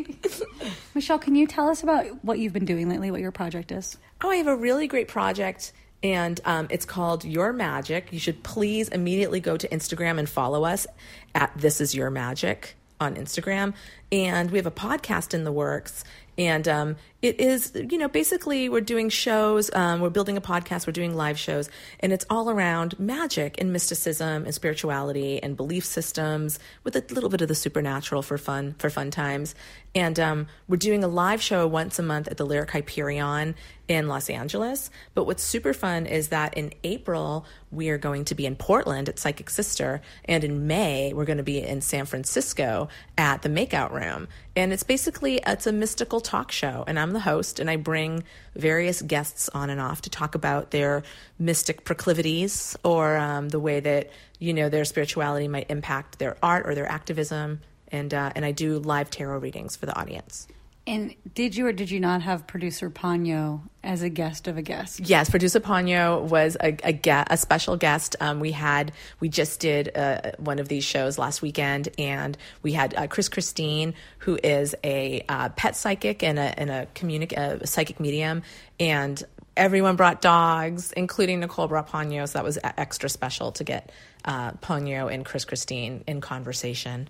Michelle, 0.95 1.19
can 1.19 1.35
you 1.35 1.47
tell 1.47 1.69
us 1.69 1.83
about 1.83 2.05
what 2.23 2.39
you've 2.39 2.53
been 2.53 2.65
doing 2.65 2.89
lately, 2.89 3.11
what 3.11 3.21
your 3.21 3.31
project 3.31 3.71
is? 3.71 3.97
Oh, 4.21 4.29
I 4.29 4.37
have 4.37 4.47
a 4.47 4.55
really 4.55 4.87
great 4.87 5.07
project 5.07 5.73
and 6.03 6.39
um, 6.45 6.67
it's 6.69 6.85
called 6.85 7.25
Your 7.25 7.51
Magic. 7.53 8.11
You 8.11 8.19
should 8.19 8.43
please 8.43 8.89
immediately 8.89 9.39
go 9.39 9.57
to 9.57 9.67
Instagram 9.69 10.19
and 10.19 10.29
follow 10.29 10.63
us 10.63 10.85
at 11.33 11.51
This 11.55 11.81
Is 11.81 11.95
Your 11.95 12.09
Magic 12.09 12.75
on 12.99 13.15
Instagram. 13.15 13.73
And 14.11 14.51
we 14.51 14.57
have 14.57 14.67
a 14.67 14.71
podcast 14.71 15.33
in 15.33 15.43
the 15.43 15.51
works. 15.51 16.03
And 16.37 16.67
um, 16.67 16.95
it 17.21 17.39
is, 17.39 17.71
you 17.73 17.97
know, 17.97 18.07
basically 18.07 18.69
we're 18.69 18.79
doing 18.79 19.09
shows, 19.09 19.73
um, 19.73 20.01
we're 20.01 20.11
building 20.11 20.37
a 20.37 20.41
podcast, 20.41 20.85
we're 20.85 20.93
doing 20.93 21.15
live 21.15 21.39
shows, 21.39 21.67
and 21.99 22.13
it's 22.13 22.25
all 22.29 22.49
around 22.49 22.99
magic 22.99 23.59
and 23.59 23.73
mysticism 23.73 24.45
and 24.45 24.53
spirituality 24.53 25.41
and 25.41 25.57
belief 25.57 25.83
systems 25.83 26.59
with 26.83 26.95
a 26.95 27.03
little 27.11 27.29
bit 27.29 27.41
of 27.41 27.47
the 27.47 27.55
supernatural 27.55 28.21
for 28.21 28.37
fun, 28.37 28.75
for 28.77 28.91
fun 28.91 29.09
times. 29.09 29.55
And 29.95 30.19
um, 30.19 30.47
we're 30.67 30.77
doing 30.77 31.03
a 31.03 31.07
live 31.07 31.41
show 31.41 31.65
once 31.65 31.97
a 31.97 32.03
month 32.03 32.27
at 32.27 32.37
the 32.37 32.45
Lyric 32.45 32.69
Hyperion 32.69 33.55
in 33.87 34.07
Los 34.07 34.29
Angeles. 34.29 34.91
But 35.15 35.25
what's 35.25 35.41
super 35.41 35.73
fun 35.73 36.05
is 36.05 36.27
that 36.27 36.55
in 36.55 36.73
April, 36.83 37.45
we 37.71 37.89
are 37.89 37.97
going 37.97 38.25
to 38.25 38.35
be 38.35 38.45
in 38.45 38.55
Portland 38.55 39.09
at 39.09 39.17
Psychic 39.17 39.49
Sister, 39.49 40.01
and 40.25 40.43
in 40.43 40.67
May, 40.67 41.13
we're 41.13 41.25
going 41.25 41.37
to 41.37 41.43
be 41.43 41.61
in 41.61 41.81
San 41.81 42.05
Francisco 42.05 42.89
at 43.17 43.41
the 43.41 43.49
Makeout 43.49 43.91
Room. 43.91 44.27
And 44.55 44.71
it's 44.71 44.83
basically 44.83 45.41
it's 45.45 45.67
a 45.67 45.71
mystical 45.71 46.19
talk 46.19 46.51
show, 46.51 46.83
and 46.87 46.99
I'm 46.99 47.06
the 47.13 47.19
host, 47.19 47.59
and 47.59 47.69
I 47.69 47.75
bring 47.75 48.23
various 48.55 49.01
guests 49.01 49.49
on 49.49 49.69
and 49.69 49.79
off 49.79 50.01
to 50.01 50.09
talk 50.09 50.35
about 50.35 50.71
their 50.71 51.03
mystic 51.39 51.83
proclivities 51.83 52.77
or 52.83 53.17
um, 53.17 53.49
the 53.49 53.59
way 53.59 53.79
that 53.79 54.09
you 54.39 54.53
know 54.53 54.69
their 54.69 54.85
spirituality 54.85 55.47
might 55.47 55.69
impact 55.69 56.19
their 56.19 56.37
art 56.43 56.67
or 56.67 56.75
their 56.75 56.89
activism. 56.89 57.61
And 57.89 58.13
uh, 58.13 58.31
and 58.35 58.43
I 58.43 58.51
do 58.51 58.79
live 58.79 59.09
tarot 59.09 59.39
readings 59.39 59.75
for 59.75 59.85
the 59.85 59.97
audience. 59.97 60.47
And 60.87 61.13
did 61.33 61.57
you 61.57 61.67
or 61.67 61.73
did 61.73 61.91
you 61.91 61.99
not 61.99 62.21
have 62.21 62.47
producer 62.47 62.89
Ponyo 62.89 63.59
as 63.83 64.01
a 64.01 64.09
guest 64.09 64.47
of 64.47 64.57
a 64.57 64.61
guest? 64.61 65.01
Yes, 65.01 65.29
producer 65.29 65.59
Ponyo 65.59 66.21
was 66.21 66.55
a 66.61 66.77
a, 66.81 66.93
ge- 66.93 67.27
a 67.29 67.35
special 67.35 67.75
guest. 67.75 68.15
Um, 68.21 68.39
we 68.39 68.53
had 68.53 68.93
we 69.19 69.27
just 69.27 69.59
did 69.59 69.95
uh, 69.95 70.31
one 70.37 70.59
of 70.59 70.69
these 70.69 70.85
shows 70.85 71.17
last 71.17 71.41
weekend, 71.41 71.89
and 71.99 72.37
we 72.63 72.71
had 72.71 72.95
uh, 72.95 73.07
Chris 73.07 73.27
Christine, 73.27 73.95
who 74.19 74.39
is 74.41 74.75
a 74.81 75.25
uh, 75.27 75.49
pet 75.49 75.75
psychic 75.75 76.23
and 76.23 76.39
a 76.39 76.57
and 76.57 76.69
a, 76.69 76.87
communic- 76.95 77.37
a 77.37 77.67
psychic 77.67 77.99
medium, 77.99 78.43
and 78.79 79.21
everyone 79.57 79.97
brought 79.97 80.21
dogs, 80.21 80.93
including 80.93 81.41
Nicole 81.41 81.67
brought 81.67 81.89
Ponyo, 81.89 82.29
so 82.29 82.39
that 82.39 82.45
was 82.45 82.57
extra 82.63 83.09
special 83.09 83.51
to 83.51 83.65
get 83.65 83.91
uh, 84.23 84.51
Ponyo 84.53 85.13
and 85.13 85.25
Chris 85.25 85.43
Christine 85.43 86.05
in 86.07 86.21
conversation. 86.21 87.09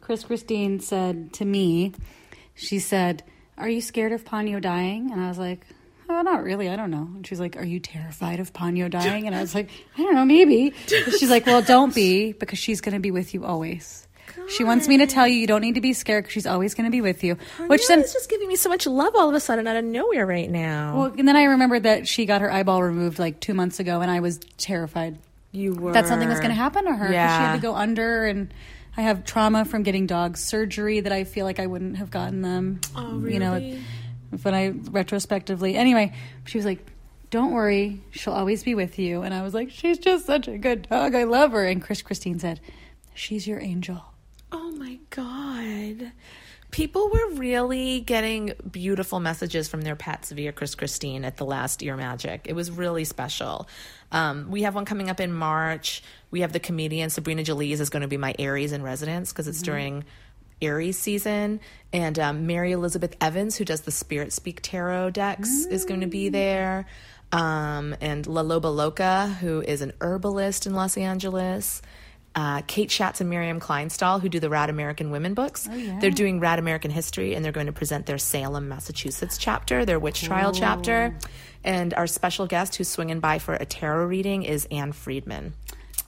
Chris 0.00 0.22
Christine 0.22 0.78
said 0.78 1.32
to 1.32 1.44
me, 1.44 1.94
she 2.54 2.78
said, 2.78 3.22
Are 3.58 3.68
you 3.68 3.80
scared 3.80 4.12
of 4.12 4.24
Ponyo 4.24 4.60
dying? 4.60 5.10
And 5.12 5.20
I 5.20 5.28
was 5.28 5.38
like, 5.38 5.66
Oh, 6.08 6.20
not 6.22 6.42
really. 6.44 6.68
I 6.68 6.76
don't 6.76 6.90
know. 6.90 7.08
And 7.14 7.26
she's 7.26 7.40
like, 7.40 7.56
Are 7.56 7.64
you 7.64 7.80
terrified 7.80 8.38
of 8.40 8.52
Ponyo 8.52 8.90
dying? 8.90 9.26
And 9.26 9.34
I 9.34 9.40
was 9.40 9.54
like, 9.54 9.70
I 9.96 10.02
don't 10.02 10.14
know, 10.14 10.24
maybe. 10.24 10.74
But 10.88 11.14
she's 11.18 11.30
like, 11.30 11.46
Well, 11.46 11.62
don't 11.62 11.94
be 11.94 12.32
because 12.32 12.58
she's 12.58 12.80
going 12.80 12.94
to 12.94 13.00
be 13.00 13.10
with 13.10 13.34
you 13.34 13.44
always. 13.44 14.06
She 14.48 14.64
wants 14.64 14.88
me 14.88 14.98
to 14.98 15.06
tell 15.06 15.26
you 15.28 15.34
you 15.34 15.46
don't 15.46 15.60
need 15.60 15.74
to 15.74 15.80
be 15.80 15.92
scared 15.92 16.24
because 16.24 16.32
she's 16.32 16.46
always 16.46 16.74
going 16.74 16.86
to 16.86 16.90
be 16.90 17.00
with 17.00 17.22
you. 17.22 17.36
Which 17.66 17.86
then, 17.86 18.00
it's 18.00 18.12
just 18.14 18.30
giving 18.30 18.48
me 18.48 18.56
so 18.56 18.68
much 18.68 18.86
love 18.86 19.14
all 19.14 19.28
of 19.28 19.34
a 19.34 19.40
sudden 19.40 19.66
out 19.66 19.76
of 19.76 19.84
nowhere 19.84 20.26
right 20.26 20.50
now. 20.50 20.96
well, 20.96 21.14
and 21.18 21.28
then 21.28 21.36
I 21.36 21.44
remembered 21.44 21.82
that 21.84 22.08
she 22.08 22.24
got 22.24 22.40
her 22.40 22.50
eyeball 22.50 22.82
removed 22.82 23.18
like 23.18 23.40
two 23.40 23.52
months 23.54 23.78
ago, 23.78 24.00
and 24.00 24.10
I 24.10 24.20
was 24.20 24.38
terrified 24.56 25.18
you 25.52 25.74
were 25.74 25.92
that 25.92 26.06
something 26.08 26.28
was 26.28 26.38
going 26.38 26.50
to 26.50 26.54
happen 26.56 26.84
to 26.86 26.92
her. 26.92 27.04
'cause 27.06 27.08
She 27.08 27.14
Yeah. 27.14 27.46
had 27.48 27.52
to 27.56 27.60
go 27.60 27.74
under, 27.74 28.24
and 28.26 28.52
I 28.96 29.02
have 29.02 29.24
trauma 29.24 29.64
from 29.64 29.82
getting 29.82 30.06
dog 30.06 30.36
surgery 30.36 31.00
that 31.00 31.12
I 31.12 31.24
feel 31.24 31.46
like 31.46 31.58
I 31.58 31.66
wouldn't 31.66 31.96
have 31.96 32.10
gotten 32.10 32.42
them. 32.42 32.80
Oh, 32.94 33.16
really? 33.16 33.34
You 33.34 33.40
know, 33.40 33.78
when 34.42 34.54
I 34.54 34.68
retrospectively. 34.68 35.76
Anyway, 35.76 36.12
she 36.44 36.58
was 36.58 36.64
like, 36.64 36.86
"Don't 37.30 37.52
worry, 37.52 38.00
she'll 38.10 38.34
always 38.34 38.62
be 38.62 38.74
with 38.74 38.98
you." 38.98 39.22
And 39.22 39.32
I 39.32 39.42
was 39.42 39.54
like, 39.54 39.70
"She's 39.70 39.98
just 39.98 40.26
such 40.26 40.48
a 40.48 40.58
good 40.58 40.88
dog. 40.88 41.14
I 41.14 41.24
love 41.24 41.52
her." 41.52 41.64
And 41.64 41.80
Chris 41.82 42.02
Christine 42.02 42.38
said, 42.38 42.60
"She's 43.14 43.46
your 43.46 43.60
angel." 43.60 44.02
Oh 44.50 44.70
my 44.72 44.98
God. 45.10 46.12
People 46.72 47.10
were 47.10 47.34
really 47.34 48.00
getting 48.00 48.54
beautiful 48.70 49.20
messages 49.20 49.68
from 49.68 49.82
their 49.82 49.94
pets 49.94 50.32
via 50.32 50.52
Chris 50.52 50.74
Christine 50.74 51.22
at 51.24 51.36
the 51.36 51.44
last 51.44 51.82
Your 51.82 51.98
Magic. 51.98 52.46
It 52.46 52.54
was 52.54 52.70
really 52.70 53.04
special. 53.04 53.68
Um, 54.10 54.50
we 54.50 54.62
have 54.62 54.74
one 54.74 54.86
coming 54.86 55.10
up 55.10 55.20
in 55.20 55.34
March. 55.34 56.02
We 56.30 56.40
have 56.40 56.54
the 56.54 56.60
comedian 56.60 57.10
Sabrina 57.10 57.42
Jalees 57.42 57.78
is 57.80 57.90
going 57.90 58.00
to 58.00 58.08
be 58.08 58.16
my 58.16 58.34
Aries 58.38 58.72
in 58.72 58.82
residence 58.82 59.32
because 59.32 59.48
it's 59.48 59.60
during 59.60 60.04
Aries 60.62 60.98
season. 60.98 61.60
And 61.92 62.18
um, 62.18 62.46
Mary 62.46 62.72
Elizabeth 62.72 63.16
Evans, 63.20 63.56
who 63.56 63.66
does 63.66 63.82
the 63.82 63.90
Spirit 63.90 64.32
Speak 64.32 64.60
Tarot 64.62 65.10
decks, 65.10 65.66
is 65.66 65.84
going 65.84 66.00
to 66.00 66.06
be 66.06 66.30
there. 66.30 66.86
Um, 67.32 67.94
and 68.00 68.26
La 68.26 68.42
Loba 68.42 68.74
Loca, 68.74 69.28
who 69.40 69.60
is 69.60 69.82
an 69.82 69.92
herbalist 70.00 70.66
in 70.66 70.74
Los 70.74 70.96
Angeles. 70.96 71.82
Uh, 72.34 72.62
Kate 72.66 72.90
Schatz 72.90 73.20
and 73.20 73.28
Miriam 73.28 73.60
Klein 73.60 73.90
Stahl, 73.90 74.18
who 74.18 74.28
do 74.28 74.40
the 74.40 74.48
Rad 74.48 74.70
American 74.70 75.10
Women 75.10 75.34
books. 75.34 75.68
They're 76.00 76.10
doing 76.10 76.40
Rad 76.40 76.58
American 76.58 76.90
History, 76.90 77.34
and 77.34 77.44
they're 77.44 77.52
going 77.52 77.66
to 77.66 77.72
present 77.72 78.06
their 78.06 78.16
Salem, 78.18 78.68
Massachusetts 78.68 79.36
chapter, 79.36 79.84
their 79.84 79.98
witch 80.00 80.22
trial 80.22 80.52
chapter. 80.52 81.14
And 81.64 81.92
our 81.94 82.06
special 82.06 82.46
guest 82.46 82.76
who's 82.76 82.88
swinging 82.88 83.20
by 83.20 83.38
for 83.38 83.54
a 83.54 83.66
tarot 83.66 84.06
reading 84.06 84.44
is 84.44 84.66
Ann 84.70 84.92
Friedman 84.92 85.52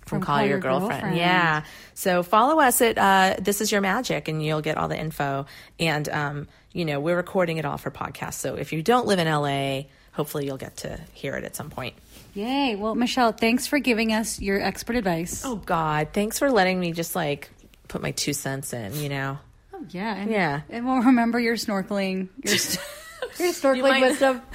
from, 0.07 0.21
Call, 0.21 0.43
Your, 0.45 0.59
girlfriend. 0.59 1.17
Yeah. 1.17 1.65
So 1.95 2.23
follow 2.23 2.61
us 2.61 2.81
at 2.81 2.99
uh, 2.99 3.37
This 3.39 3.61
Is 3.61 3.71
Your 3.71 3.81
Magic, 3.81 4.29
and 4.29 4.45
you'll 4.45 4.63
get 4.63 4.77
all 4.77 4.89
the 4.89 4.99
info. 4.99 5.47
And, 5.79 6.09
um, 6.09 6.49
you 6.73 6.85
know, 6.85 7.01
we're 7.01 7.17
recording 7.17 7.59
it 7.59 7.65
all 7.65 7.79
for 7.79 7.91
podcasts. 7.91 8.35
So 8.35 8.57
if 8.57 8.73
you 8.73 8.83
don't 8.83 9.07
live 9.07 9.19
in 9.19 9.27
LA, 9.27 9.83
hopefully 10.13 10.47
you'll 10.47 10.57
get 10.57 10.79
to 10.79 11.01
hear 11.13 11.35
it 11.37 11.45
at 11.45 11.57
some 11.57 11.71
point. 11.71 11.95
Yay! 12.35 12.75
Well, 12.77 12.95
Michelle, 12.95 13.33
thanks 13.33 13.67
for 13.67 13.79
giving 13.79 14.13
us 14.13 14.41
your 14.41 14.61
expert 14.61 14.97
advice. 14.97 15.43
Oh 15.45 15.57
God, 15.57 16.09
thanks 16.13 16.39
for 16.39 16.51
letting 16.51 16.79
me 16.81 16.93
just 16.93 17.15
like 17.15 17.51
put 17.89 18.03
my 18.03 18.11
two 18.11 18.33
cents 18.33 18.73
in, 18.73 18.95
you 18.97 19.09
know. 19.09 19.39
Oh, 19.73 19.85
yeah, 19.91 20.15
and, 20.17 20.31
Yeah. 20.31 20.61
and 20.71 20.85
we'll 20.87 21.03
remember 21.03 21.39
your 21.39 21.55
snorkeling, 21.57 22.29
your, 22.45 22.55
your 23.47 23.53
snorkeling 23.55 23.81
might- 23.91 24.01
wisdom. 24.03 24.43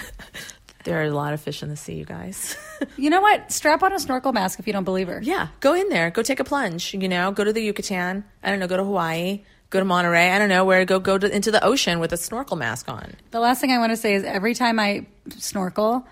There 0.85 0.97
are 1.01 1.03
a 1.03 1.11
lot 1.11 1.33
of 1.33 1.41
fish 1.41 1.61
in 1.61 1.67
the 1.67 1.75
sea, 1.75 1.95
you 1.95 2.05
guys. 2.05 2.55
You 2.95 3.09
know 3.09 3.19
what? 3.19 3.51
Strap 3.51 3.83
on 3.83 3.91
a 3.91 3.99
snorkel 3.99 4.31
mask 4.31 4.57
if 4.59 4.65
you 4.65 4.71
don't 4.71 4.85
believe 4.85 5.09
her. 5.09 5.19
yeah, 5.21 5.49
go 5.59 5.73
in 5.73 5.89
there, 5.89 6.09
go 6.11 6.23
take 6.23 6.39
a 6.39 6.45
plunge, 6.45 6.93
you 6.93 7.09
know, 7.09 7.31
go 7.33 7.43
to 7.43 7.51
the 7.51 7.61
Yucatan. 7.61 8.23
I 8.41 8.49
don't 8.49 8.59
know, 8.59 8.67
go 8.67 8.77
to 8.77 8.85
Hawaii, 8.85 9.41
go 9.69 9.79
to 9.79 9.85
Monterey. 9.85 10.31
I 10.31 10.39
don't 10.39 10.47
know 10.47 10.63
where 10.63 10.79
to 10.79 10.85
go. 10.85 10.99
Go 10.99 11.17
to, 11.17 11.29
into 11.29 11.51
the 11.51 11.61
ocean 11.61 11.99
with 11.99 12.13
a 12.13 12.17
snorkel 12.17 12.55
mask 12.55 12.87
on. 12.87 13.15
The 13.31 13.41
last 13.41 13.59
thing 13.59 13.71
I 13.73 13.79
want 13.79 13.91
to 13.91 13.97
say 13.97 14.13
is 14.15 14.23
every 14.23 14.55
time 14.55 14.79
I 14.79 15.05
snorkel, 15.37 16.07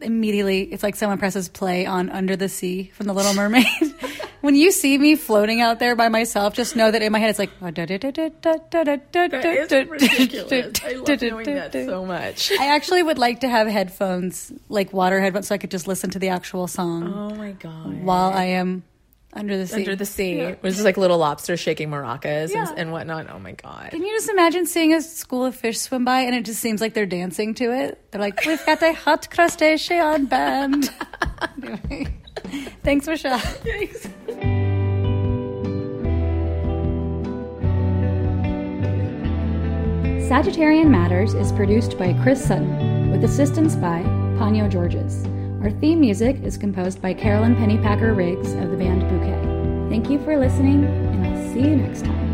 immediately 0.00 0.62
it's 0.62 0.82
like 0.82 0.96
someone 0.96 1.18
presses 1.18 1.48
play 1.48 1.86
on 1.86 2.10
Under 2.10 2.36
the 2.36 2.48
Sea 2.48 2.90
from 2.94 3.06
The 3.06 3.12
Little 3.12 3.34
Mermaid. 3.34 3.66
when 4.40 4.54
you 4.54 4.70
see 4.70 4.96
me 4.98 5.16
floating 5.16 5.60
out 5.60 5.78
there 5.78 5.96
by 5.96 6.08
myself, 6.08 6.54
just 6.54 6.76
know 6.76 6.90
that 6.90 7.02
in 7.02 7.12
my 7.12 7.18
head 7.18 7.30
it's 7.30 7.38
like. 7.38 7.50
so 11.86 12.04
much. 12.04 12.52
I 12.52 12.66
actually 12.74 13.02
would 13.02 13.18
like 13.18 13.40
to 13.40 13.48
have 13.48 13.66
headphones, 13.66 14.52
like 14.68 14.92
water 14.92 15.20
headphones, 15.20 15.48
so 15.48 15.54
I 15.54 15.58
could 15.58 15.70
just 15.70 15.88
listen 15.88 16.10
to 16.10 16.18
the 16.18 16.28
actual 16.28 16.66
song 16.66 17.12
Oh 17.14 17.34
my 17.34 17.52
God. 17.52 18.02
while 18.02 18.30
I 18.30 18.44
am 18.44 18.82
under 19.32 19.56
the 19.56 19.66
sea. 19.66 19.76
Under 19.76 19.94
the 19.96 20.06
sea, 20.06 20.52
which 20.60 20.72
is 20.72 20.84
like 20.84 20.96
little 20.96 21.18
lobsters 21.18 21.60
shaking 21.60 21.90
maracas 21.90 22.52
Yeah. 22.52 22.68
and, 22.70 22.78
and 22.78 22.92
whatnot. 22.92 23.28
Oh 23.30 23.38
my 23.38 23.52
God. 23.52 23.90
Can 23.90 24.02
you 24.02 24.14
just 24.16 24.28
imagine 24.30 24.66
seeing 24.66 24.94
a 24.94 25.02
school 25.02 25.44
of 25.44 25.54
fish 25.54 25.78
swim 25.78 26.04
by 26.04 26.20
and 26.20 26.34
it 26.34 26.44
just 26.44 26.60
seems 26.60 26.80
like 26.80 26.94
they're 26.94 27.06
dancing 27.06 27.54
to 27.54 27.72
it? 27.72 28.00
They're 28.10 28.20
like, 28.20 28.44
we've 28.46 28.64
got 28.64 28.82
a 28.82 28.92
hot 28.94 29.30
crustacean 29.30 30.26
band. 30.26 30.90
Anyway, 31.62 32.06
Thanks, 32.82 33.06
Michelle. 33.06 33.38
Thanks. 33.38 34.08
Sagittarian 40.28 40.88
Matters 40.90 41.34
is 41.34 41.52
produced 41.52 41.98
by 41.98 42.12
Chris 42.22 42.44
Sutton, 42.46 43.10
with 43.10 43.24
assistance 43.24 43.76
by 43.76 44.02
Ponyo 44.38 44.68
Georges. 44.70 45.24
Our 45.62 45.72
theme 45.72 45.98
music 45.98 46.36
is 46.44 46.56
composed 46.56 47.02
by 47.02 47.14
Carolyn 47.14 47.56
Pennypacker 47.56 48.16
Riggs 48.16 48.52
of 48.52 48.70
the 48.70 48.76
band 48.76 49.00
Bouquet. 49.08 49.90
Thank 49.90 50.08
you 50.08 50.22
for 50.22 50.38
listening, 50.38 50.84
and 50.84 51.26
I'll 51.26 51.52
see 51.52 51.62
you 51.62 51.74
next 51.74 52.04
time. 52.04 52.27